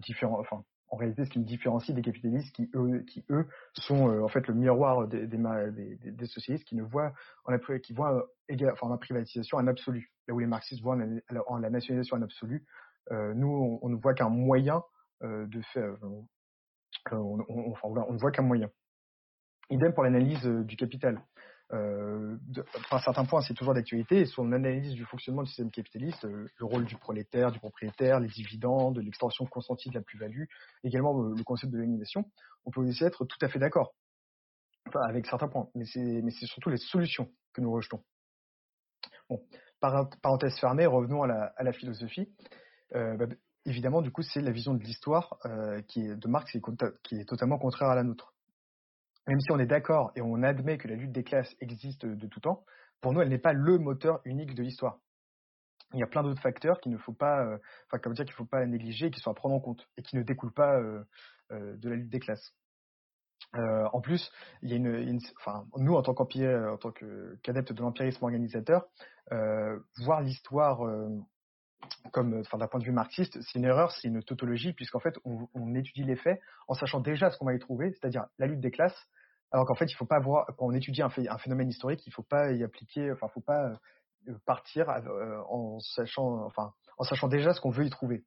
en 0.91 0.97
réalité 0.97 1.25
ce 1.25 1.29
qui 1.29 1.39
nous 1.39 1.45
différencie 1.45 1.95
des 1.95 2.01
capitalistes 2.01 2.53
qui 2.55 2.69
eux 2.73 3.03
qui 3.07 3.23
eux 3.29 3.47
sont 3.73 4.09
euh, 4.09 4.23
en 4.23 4.27
fait 4.27 4.47
le 4.47 4.53
miroir 4.53 5.07
des 5.07 6.25
socialistes 6.25 6.65
qui 6.65 6.75
ne 6.75 6.83
voient 6.83 7.13
en 7.45 7.53
enfin 7.53 8.89
la 8.89 8.97
privatisation 8.97 9.57
en 9.57 9.67
absolu 9.67 10.11
là 10.27 10.33
où 10.33 10.39
les 10.39 10.47
marxistes 10.47 10.81
voient 10.81 10.97
en 11.47 11.57
la, 11.57 11.69
nationalisation 11.69 12.17
en 12.17 12.21
absolu 12.21 12.65
euh, 13.11 13.33
nous 13.33 13.79
on, 13.81 13.89
ne 13.89 13.95
voit 13.95 14.13
qu'un 14.13 14.29
moyen 14.29 14.83
euh, 15.23 15.45
de 15.47 15.61
faire 15.73 15.95
on, 17.11 18.17
voit 18.17 18.31
qu'un 18.31 18.43
moyen 18.43 18.69
Idem 19.71 19.93
pour 19.93 20.03
l'analyse 20.03 20.45
euh, 20.45 20.63
du 20.63 20.75
capital. 20.75 21.21
Euh, 21.71 22.35
de, 22.47 22.65
enfin, 22.77 22.99
certains 22.99 23.25
points, 23.25 23.41
c'est 23.41 23.53
toujours 23.53 23.73
d'actualité. 23.73 24.25
Sur 24.25 24.43
l'analyse 24.43 24.93
du 24.93 25.05
fonctionnement 25.05 25.43
du 25.43 25.49
système 25.49 25.69
capitaliste, 25.69 26.25
euh, 26.25 26.47
le 26.57 26.65
rôle 26.65 26.85
du 26.85 26.95
prolétaire, 26.95 27.51
du 27.51 27.59
propriétaire, 27.59 28.19
les 28.19 28.27
dividendes, 28.27 28.97
l'extension 28.97 29.45
consentie 29.45 29.89
de 29.89 29.95
la 29.95 30.01
plus-value, 30.01 30.45
également 30.83 31.21
euh, 31.21 31.35
le 31.35 31.43
concept 31.43 31.71
de 31.71 31.77
l'animation, 31.77 32.25
on 32.65 32.71
peut 32.71 32.81
aussi 32.81 33.03
être 33.03 33.25
tout 33.25 33.37
à 33.41 33.49
fait 33.49 33.59
d'accord 33.59 33.93
enfin, 34.87 35.01
avec 35.01 35.27
certains 35.27 35.47
points. 35.47 35.69
Mais 35.75 35.85
c'est 35.85 36.45
surtout 36.47 36.69
les 36.69 36.77
solutions 36.77 37.29
que 37.53 37.61
nous 37.61 37.71
rejetons. 37.71 38.03
Bon, 39.29 39.39
parenthèse 39.79 40.59
fermée, 40.59 40.87
revenons 40.87 41.21
à 41.21 41.27
la, 41.27 41.73
philosophie. 41.73 42.27
Euh, 42.95 43.15
bah, 43.15 43.27
évidemment, 43.65 44.01
du 44.01 44.11
coup, 44.11 44.23
c'est 44.23 44.41
la 44.41 44.51
vision 44.51 44.73
de 44.73 44.83
l'histoire 44.83 45.37
qui 45.87 46.01
est 46.01 46.15
de 46.15 46.27
Marx 46.27 46.51
qui 47.03 47.15
est 47.15 47.25
totalement 47.25 47.59
contraire 47.59 47.89
à 47.89 47.95
la 47.95 48.03
nôtre 48.03 48.33
même 49.29 49.39
si 49.41 49.51
on 49.51 49.59
est 49.59 49.67
d'accord 49.67 50.11
et 50.15 50.21
on 50.21 50.41
admet 50.41 50.79
que 50.79 50.87
la 50.87 50.95
lutte 50.95 51.11
des 51.11 51.23
classes 51.23 51.55
existe 51.59 52.03
de 52.03 52.27
tout 52.27 52.39
temps, 52.39 52.65
pour 52.99 53.13
nous, 53.13 53.21
elle 53.21 53.29
n'est 53.29 53.37
pas 53.37 53.53
le 53.53 53.77
moteur 53.77 54.21
unique 54.25 54.55
de 54.55 54.63
l'histoire. 54.63 54.97
Il 55.93 55.99
y 55.99 56.03
a 56.03 56.07
plein 56.07 56.23
d'autres 56.23 56.41
facteurs 56.41 56.79
qu'il 56.79 56.91
ne 56.91 56.97
faut 56.97 57.13
pas, 57.13 57.43
euh, 57.45 58.13
dire 58.13 58.25
qu'il 58.25 58.33
faut 58.33 58.45
pas 58.45 58.65
négliger, 58.65 59.11
qui 59.11 59.19
sont 59.19 59.29
à 59.29 59.35
prendre 59.35 59.53
en 59.53 59.59
compte 59.59 59.87
et 59.97 60.01
qui 60.01 60.15
ne 60.17 60.23
découlent 60.23 60.53
pas 60.53 60.75
euh, 60.79 61.03
euh, 61.51 61.77
de 61.77 61.89
la 61.89 61.95
lutte 61.95 62.09
des 62.09 62.19
classes. 62.19 62.55
en 63.53 64.01
plus, 64.01 64.31
il 64.63 64.71
y 64.71 64.73
a 64.73 64.77
une, 64.77 65.19
enfin, 65.39 65.65
nous 65.77 65.93
en 65.93 66.01
tant 66.01 66.15
qu'empire, 66.15 66.73
en 66.73 66.77
tant 66.77 66.91
qu'adepte 66.91 67.71
de 67.71 67.81
l'empirisme 67.81 68.23
organisateur, 68.23 68.87
voir 69.29 70.21
l'histoire 70.21 70.81
comme, 72.11 72.39
enfin, 72.39 72.57
d'un 72.57 72.67
point 72.67 72.79
de 72.79 72.85
vue 72.85 72.91
marxiste, 72.91 73.39
c'est 73.41 73.59
une 73.59 73.65
erreur, 73.65 73.91
c'est 73.91 74.07
une 74.07 74.23
tautologie, 74.23 74.73
puisqu'en 74.73 74.99
fait, 74.99 75.15
on, 75.25 75.75
étudie 75.75 76.03
les 76.03 76.15
faits 76.15 76.39
en 76.67 76.73
sachant 76.73 76.99
déjà 76.99 77.29
ce 77.29 77.37
qu'on 77.37 77.45
va 77.45 77.53
y 77.53 77.59
trouver, 77.59 77.91
c'est-à-dire 77.91 78.25
la 78.37 78.47
lutte 78.47 78.59
des 78.59 78.71
classes, 78.71 79.07
alors 79.51 79.65
qu'en 79.65 79.75
fait, 79.75 79.85
il 79.85 79.95
faut 79.95 80.05
pas 80.05 80.19
voir, 80.19 80.45
quand 80.57 80.67
on 80.67 80.73
étudie 80.73 81.01
un, 81.01 81.09
phénomène 81.09 81.69
historique, 81.69 82.05
il 82.05 82.13
faut 82.13 82.23
pas 82.23 82.51
y 82.51 82.63
appliquer, 82.63 83.11
enfin, 83.11 83.27
faut 83.29 83.41
pas 83.41 83.75
euh, 84.27 84.33
partir 84.45 84.89
euh, 84.89 85.41
en 85.49 85.79
sachant, 85.79 86.45
enfin, 86.45 86.73
en 86.97 87.03
sachant 87.03 87.27
déjà 87.27 87.53
ce 87.53 87.61
qu'on 87.61 87.71
veut 87.71 87.85
y 87.85 87.89
trouver. 87.89 88.23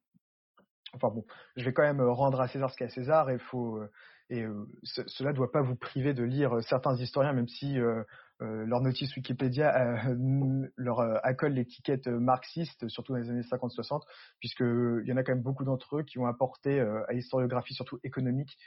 Enfin 0.93 1.09
bon, 1.09 1.25
je 1.55 1.63
vais 1.63 1.73
quand 1.73 1.83
même 1.83 2.01
rendre 2.01 2.39
à 2.39 2.47
César 2.47 2.69
ce 2.69 2.75
qu'est 2.75 2.85
à 2.85 2.89
César 2.89 3.29
et 3.29 3.39
faut 3.39 3.77
euh, 3.77 3.89
et 4.29 4.45
cela 4.83 5.31
ne 5.31 5.35
doit 5.35 5.51
pas 5.51 5.61
vous 5.61 5.75
priver 5.75 6.13
de 6.13 6.23
lire 6.23 6.63
certains 6.63 6.95
historiens, 6.95 7.33
même 7.33 7.47
si 7.47 7.79
euh, 7.79 8.03
leur 8.43 8.81
notice 8.81 9.15
Wikipédia 9.15 10.05
euh, 10.07 10.15
leur 10.77 10.99
euh, 10.99 11.17
accole 11.23 11.53
l'étiquette 11.53 12.07
marxiste, 12.07 12.87
surtout 12.89 13.13
dans 13.13 13.19
les 13.19 13.29
années 13.29 13.41
50-60, 13.41 14.01
puisqu'il 14.39 15.03
y 15.05 15.13
en 15.13 15.17
a 15.17 15.23
quand 15.23 15.33
même 15.33 15.43
beaucoup 15.43 15.63
d'entre 15.63 15.97
eux 15.97 16.03
qui 16.03 16.19
ont 16.19 16.25
apporté 16.25 16.79
à 16.79 17.11
l'historiographie, 17.11 17.73
surtout 17.73 17.99
économique, 18.03 18.57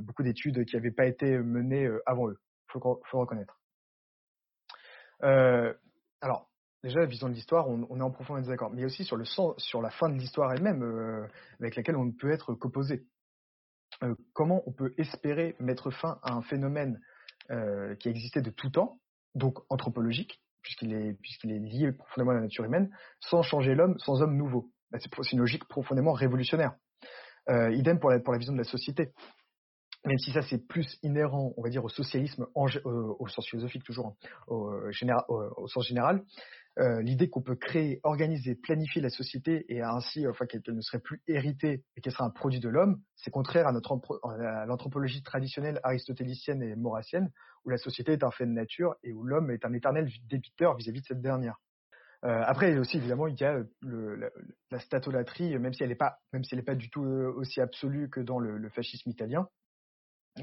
beaucoup 0.00 0.22
d'études 0.22 0.64
qui 0.64 0.76
n'avaient 0.76 0.90
pas 0.90 1.06
été 1.06 1.38
menées 1.38 1.88
avant 2.06 2.28
eux. 2.28 2.38
Il 2.74 2.80
faut, 2.80 3.18
reconnaître. 3.18 3.58
alors, 5.20 6.48
déjà, 6.82 7.00
la 7.00 7.06
vision 7.06 7.28
de 7.28 7.34
l'histoire, 7.34 7.68
on, 7.68 7.98
est 7.98 8.02
en 8.02 8.10
profond 8.10 8.36
désaccord, 8.36 8.70
mais 8.70 8.84
aussi 8.84 9.04
sur, 9.04 9.16
le 9.16 9.24
sens, 9.24 9.54
sur 9.58 9.82
la 9.82 9.90
fin 9.90 10.08
de 10.08 10.14
l'histoire 10.14 10.52
elle-même, 10.52 11.28
avec 11.60 11.76
laquelle 11.76 11.96
on 11.96 12.04
ne 12.04 12.12
peut 12.12 12.30
être 12.30 12.54
qu'opposé. 12.54 13.06
comment 14.32 14.62
on 14.66 14.72
peut 14.72 14.94
espérer 14.98 15.56
mettre 15.58 15.90
fin 15.90 16.18
à 16.22 16.34
un 16.34 16.42
phénomène 16.42 17.00
qui 17.98 18.08
existait 18.08 18.42
de 18.42 18.50
tout 18.50 18.70
temps, 18.70 19.00
donc 19.34 19.58
anthropologique, 19.68 20.40
puisqu'il 20.62 20.92
est, 20.92 21.16
est 21.44 21.58
lié 21.58 21.92
profondément 21.92 22.32
à 22.32 22.34
la 22.34 22.40
nature 22.40 22.64
humaine, 22.64 22.90
sans 23.20 23.42
changer 23.42 23.74
l'homme, 23.74 23.98
sans 23.98 24.22
homme 24.22 24.36
nouveau. 24.36 24.70
Bah, 24.90 24.98
c'est 25.00 25.32
une 25.32 25.38
logique 25.38 25.66
profondément 25.68 26.12
révolutionnaire. 26.12 26.74
Euh, 27.48 27.72
idem 27.72 27.98
pour 27.98 28.10
la, 28.10 28.20
pour 28.20 28.32
la 28.32 28.38
vision 28.38 28.52
de 28.52 28.58
la 28.58 28.64
société. 28.64 29.12
Même 30.04 30.18
si 30.18 30.32
ça 30.32 30.40
c'est 30.42 30.66
plus 30.66 30.98
inhérent, 31.02 31.52
on 31.56 31.62
va 31.62 31.68
dire, 31.68 31.84
au 31.84 31.88
socialisme 31.88 32.46
euh, 32.56 33.14
au 33.18 33.28
sens 33.28 33.46
philosophique 33.46 33.84
toujours, 33.84 34.06
hein, 34.08 34.14
euh, 34.50 34.90
au, 35.28 35.62
au 35.62 35.68
sens 35.68 35.86
général, 35.86 36.22
euh, 36.78 37.02
l'idée 37.02 37.28
qu'on 37.28 37.42
peut 37.42 37.56
créer, 37.56 38.00
organiser, 38.04 38.54
planifier 38.54 39.02
la 39.02 39.10
société 39.10 39.66
et 39.68 39.82
ainsi, 39.82 40.26
enfin, 40.26 40.46
qu'elle 40.46 40.62
ne 40.68 40.80
serait 40.80 41.00
plus 41.00 41.20
héritée 41.26 41.84
et 41.96 42.00
qu'elle 42.00 42.12
serait 42.12 42.24
un 42.24 42.30
produit 42.30 42.60
de 42.60 42.68
l'homme, 42.68 43.02
c'est 43.16 43.30
contraire 43.30 43.66
à, 43.66 43.72
notre, 43.72 44.00
l'anthropologie 44.66 45.22
traditionnelle 45.22 45.80
aristotélicienne 45.82 46.62
et 46.62 46.76
maurassienne, 46.76 47.30
où 47.64 47.70
la 47.70 47.76
société 47.76 48.12
est 48.12 48.24
un 48.24 48.30
fait 48.30 48.46
de 48.46 48.52
nature 48.52 48.94
et 49.02 49.12
où 49.12 49.24
l'homme 49.24 49.50
est 49.50 49.64
un 49.64 49.72
éternel 49.72 50.08
débiteur 50.28 50.76
vis-à-vis 50.76 51.00
de 51.00 51.06
cette 51.06 51.20
dernière. 51.20 51.56
Euh, 52.22 52.42
après 52.46 52.76
aussi 52.76 52.98
évidemment 52.98 53.28
il 53.28 53.40
y 53.40 53.44
a 53.44 53.62
le, 53.80 54.14
la, 54.14 54.28
la, 54.70 54.78
statolatrie, 54.78 55.58
même 55.58 55.72
si 55.72 55.82
elle 55.82 55.88
n'est 55.88 55.94
pas, 55.94 56.18
si 56.42 56.54
pas 56.60 56.74
du 56.74 56.90
tout 56.90 57.02
euh, 57.02 57.32
aussi 57.34 57.62
absolue 57.62 58.10
que 58.10 58.20
dans 58.20 58.38
le 58.38 58.68
fascisme 58.68 59.08
italien, 59.08 59.48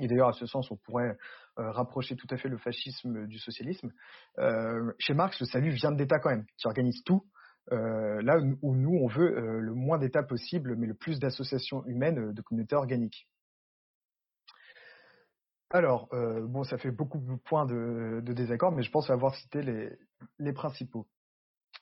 et 0.01 0.07
d'ailleurs, 0.07 0.29
à 0.29 0.33
ce 0.33 0.45
sens, 0.45 0.71
on 0.71 0.77
pourrait 0.77 1.17
euh, 1.59 1.71
rapprocher 1.71 2.15
tout 2.15 2.27
à 2.29 2.37
fait 2.37 2.49
le 2.49 2.57
fascisme 2.57 3.27
du 3.27 3.39
socialisme. 3.39 3.91
Euh, 4.39 4.93
chez 4.99 5.13
Marx, 5.13 5.39
le 5.39 5.45
salut 5.45 5.71
vient 5.71 5.91
de 5.91 5.97
d'État 5.97 6.19
quand 6.19 6.29
même, 6.29 6.45
qui 6.57 6.67
organise 6.67 7.03
tout. 7.03 7.23
Euh, 7.71 8.21
là 8.21 8.39
où 8.61 8.75
nous, 8.75 8.97
on 8.97 9.07
veut 9.07 9.59
le 9.59 9.73
moins 9.73 9.97
d'États 9.97 10.23
possible, 10.23 10.75
mais 10.75 10.87
le 10.87 10.93
plus 10.93 11.19
d'associations 11.19 11.85
humaines, 11.85 12.31
de 12.31 12.41
communautés 12.41 12.75
organiques. 12.75 13.27
Alors, 15.69 16.07
bon, 16.11 16.63
ça 16.63 16.77
fait 16.77 16.91
beaucoup 16.91 17.17
de 17.17 17.35
points 17.35 17.65
de, 17.65 18.21
désaccord, 18.21 18.71
mais 18.71 18.83
je 18.83 18.91
pense 18.91 19.09
avoir 19.09 19.35
cité 19.35 19.61
les 20.39 20.53
principaux. 20.53 21.07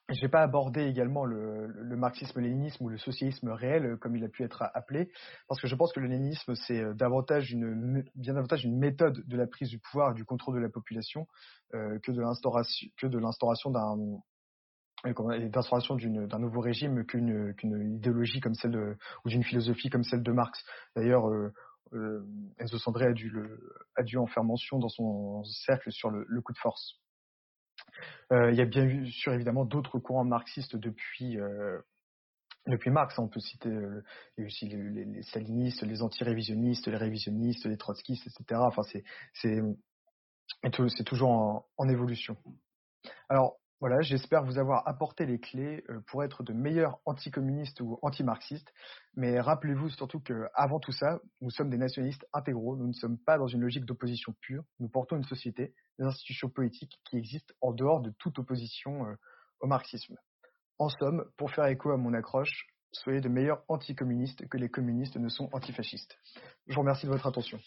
Je 0.10 0.22
vais 0.22 0.30
pas 0.30 0.44
aborder 0.44 0.84
également 0.84 1.26
le, 1.26 1.66
le 1.68 1.96
marxisme-léninisme 1.98 2.84
ou 2.86 2.90
le 2.90 2.98
socialisme 2.98 3.50
réel, 3.50 3.86
euh, 3.86 3.98
comme 3.98 4.16
il 4.16 4.24
a 4.24 4.30
pu 4.30 4.44
être 4.44 4.64
appelé, 4.76 5.10
parce 5.48 5.60
que 5.60 5.68
je 5.68 5.76
pense 5.76 5.92
que 5.94 6.00
le 6.00 6.08
léninisme, 6.08 6.54
c'est 6.54 6.80
euh, 6.80 6.94
davantage 6.94 7.52
une, 7.52 8.04
bien 8.14 8.36
davantage 8.36 8.66
une 8.66 8.78
méthode 8.78 9.26
de 9.26 9.38
la 9.38 9.48
prise 9.48 9.70
du 9.70 9.80
pouvoir 9.80 10.12
et 10.12 10.14
du 10.14 10.24
contrôle 10.24 10.56
de 10.56 10.60
la 10.60 10.70
population 10.70 11.26
euh, 11.74 11.98
que 12.04 12.12
de 12.12 12.22
l'instauration, 12.22 13.72
d'un 13.72 14.20
d'instauration 15.04 15.96
d'un 15.96 16.40
nouveau 16.40 16.62
régime 16.62 17.06
qu'une 17.06 17.54
qu'une 17.56 17.96
idéologie 17.96 18.40
comme 18.40 18.56
celle 18.56 18.72
de, 18.72 18.98
ou 19.24 19.30
d'une 19.30 19.44
philosophie 19.44 19.90
comme 19.90 20.04
celle 20.04 20.24
de 20.24 20.32
Marx. 20.32 20.64
D'ailleurs, 20.96 21.30
euh, 21.30 21.54
euh, 21.94 22.26
Enzo 22.58 22.78
Sandré 22.80 23.06
a 23.06 23.14
dû, 23.14 23.30
le, 23.30 23.60
a 23.96 24.04
dû 24.04 24.18
en 24.18 24.26
faire 24.26 24.44
mention 24.44 24.80
dans 24.80 24.90
son 24.90 25.44
cercle 25.44 25.92
sur 25.92 26.10
le, 26.10 26.26
le 26.28 26.42
coup 26.42 26.54
de 26.54 26.58
force. 26.58 27.00
Euh, 28.32 28.52
il 28.52 28.58
y 28.58 28.62
a 28.62 28.66
bien 28.66 29.06
sûr 29.06 29.34
évidemment 29.34 29.66
d'autres 29.66 30.00
courants 30.00 30.26
marxistes 30.26 30.76
depuis 30.76 31.40
euh, 31.40 31.80
Marx. 32.88 33.18
On 33.20 33.28
peut 33.28 33.40
citer 33.40 33.70
euh, 33.70 34.04
aussi 34.40 34.68
les, 34.68 34.78
les, 34.78 35.06
les 35.06 35.24
stalinistes, 35.24 35.84
les 35.84 36.02
anti-révisionnistes, 36.02 36.88
les 36.88 36.98
révisionnistes, 36.98 37.66
les 37.66 37.78
trotskistes, 37.78 38.28
etc. 38.28 38.62
Enfin 38.64 38.82
c'est 39.34 41.04
toujours 41.06 41.30
en, 41.30 41.66
en 41.78 41.90
évolution. 41.90 42.38
Alors 43.30 43.58
voilà, 43.82 44.02
j'espère 44.02 44.44
vous 44.44 44.58
avoir 44.58 44.88
apporté 44.88 45.26
les 45.26 45.40
clés 45.40 45.84
pour 46.08 46.24
être 46.24 46.44
de 46.44 46.54
meilleurs 46.54 47.00
anticommunistes 47.06 47.82
ou 47.82 48.00
anti-marxistes. 48.02 48.72
Mais 49.16 49.40
rappelez-vous 49.40 49.90
surtout 49.90 50.20
que, 50.20 50.48
avant 50.54 50.80
tout 50.80 50.94
ça, 50.94 51.20
nous 51.42 51.50
sommes 51.50 51.70
des 51.70 51.78
nationalistes 51.78 52.26
intégraux. 52.34 52.78
Nous 52.78 52.88
ne 52.88 52.94
sommes 52.94 53.18
pas 53.18 53.38
dans 53.38 53.48
une 53.48 53.62
logique 53.62 53.86
d'opposition 53.86 54.34
pure. 54.42 54.64
Nous 54.80 54.88
portons 54.88 55.18
une 55.18 55.24
société, 55.24 55.74
des 56.00 56.06
institutions 56.06 56.50
politiques 56.50 57.00
qui 57.04 57.18
existent 57.18 57.54
en 57.62 57.74
dehors 57.74 58.02
de 58.02 58.12
toute 58.18 58.40
opposition 58.40 59.06
au 59.60 59.68
marxisme. 59.68 60.16
En 60.80 60.90
somme, 60.90 61.26
pour 61.38 61.52
faire 61.52 61.66
écho 61.66 61.92
à 61.92 61.98
mon 61.98 62.14
accroche, 62.14 62.68
soyez 62.92 63.20
de 63.20 63.30
meilleurs 63.30 63.64
anticommunistes 63.68 64.48
que 64.48 64.58
les 64.58 64.70
communistes 64.70 65.18
ne 65.18 65.30
sont 65.30 65.50
antifascistes. 65.52 66.18
Je 66.68 66.76
vous 66.76 66.82
remercie 66.82 67.06
de 67.06 67.12
votre 67.12 67.28
attention. 67.28 67.60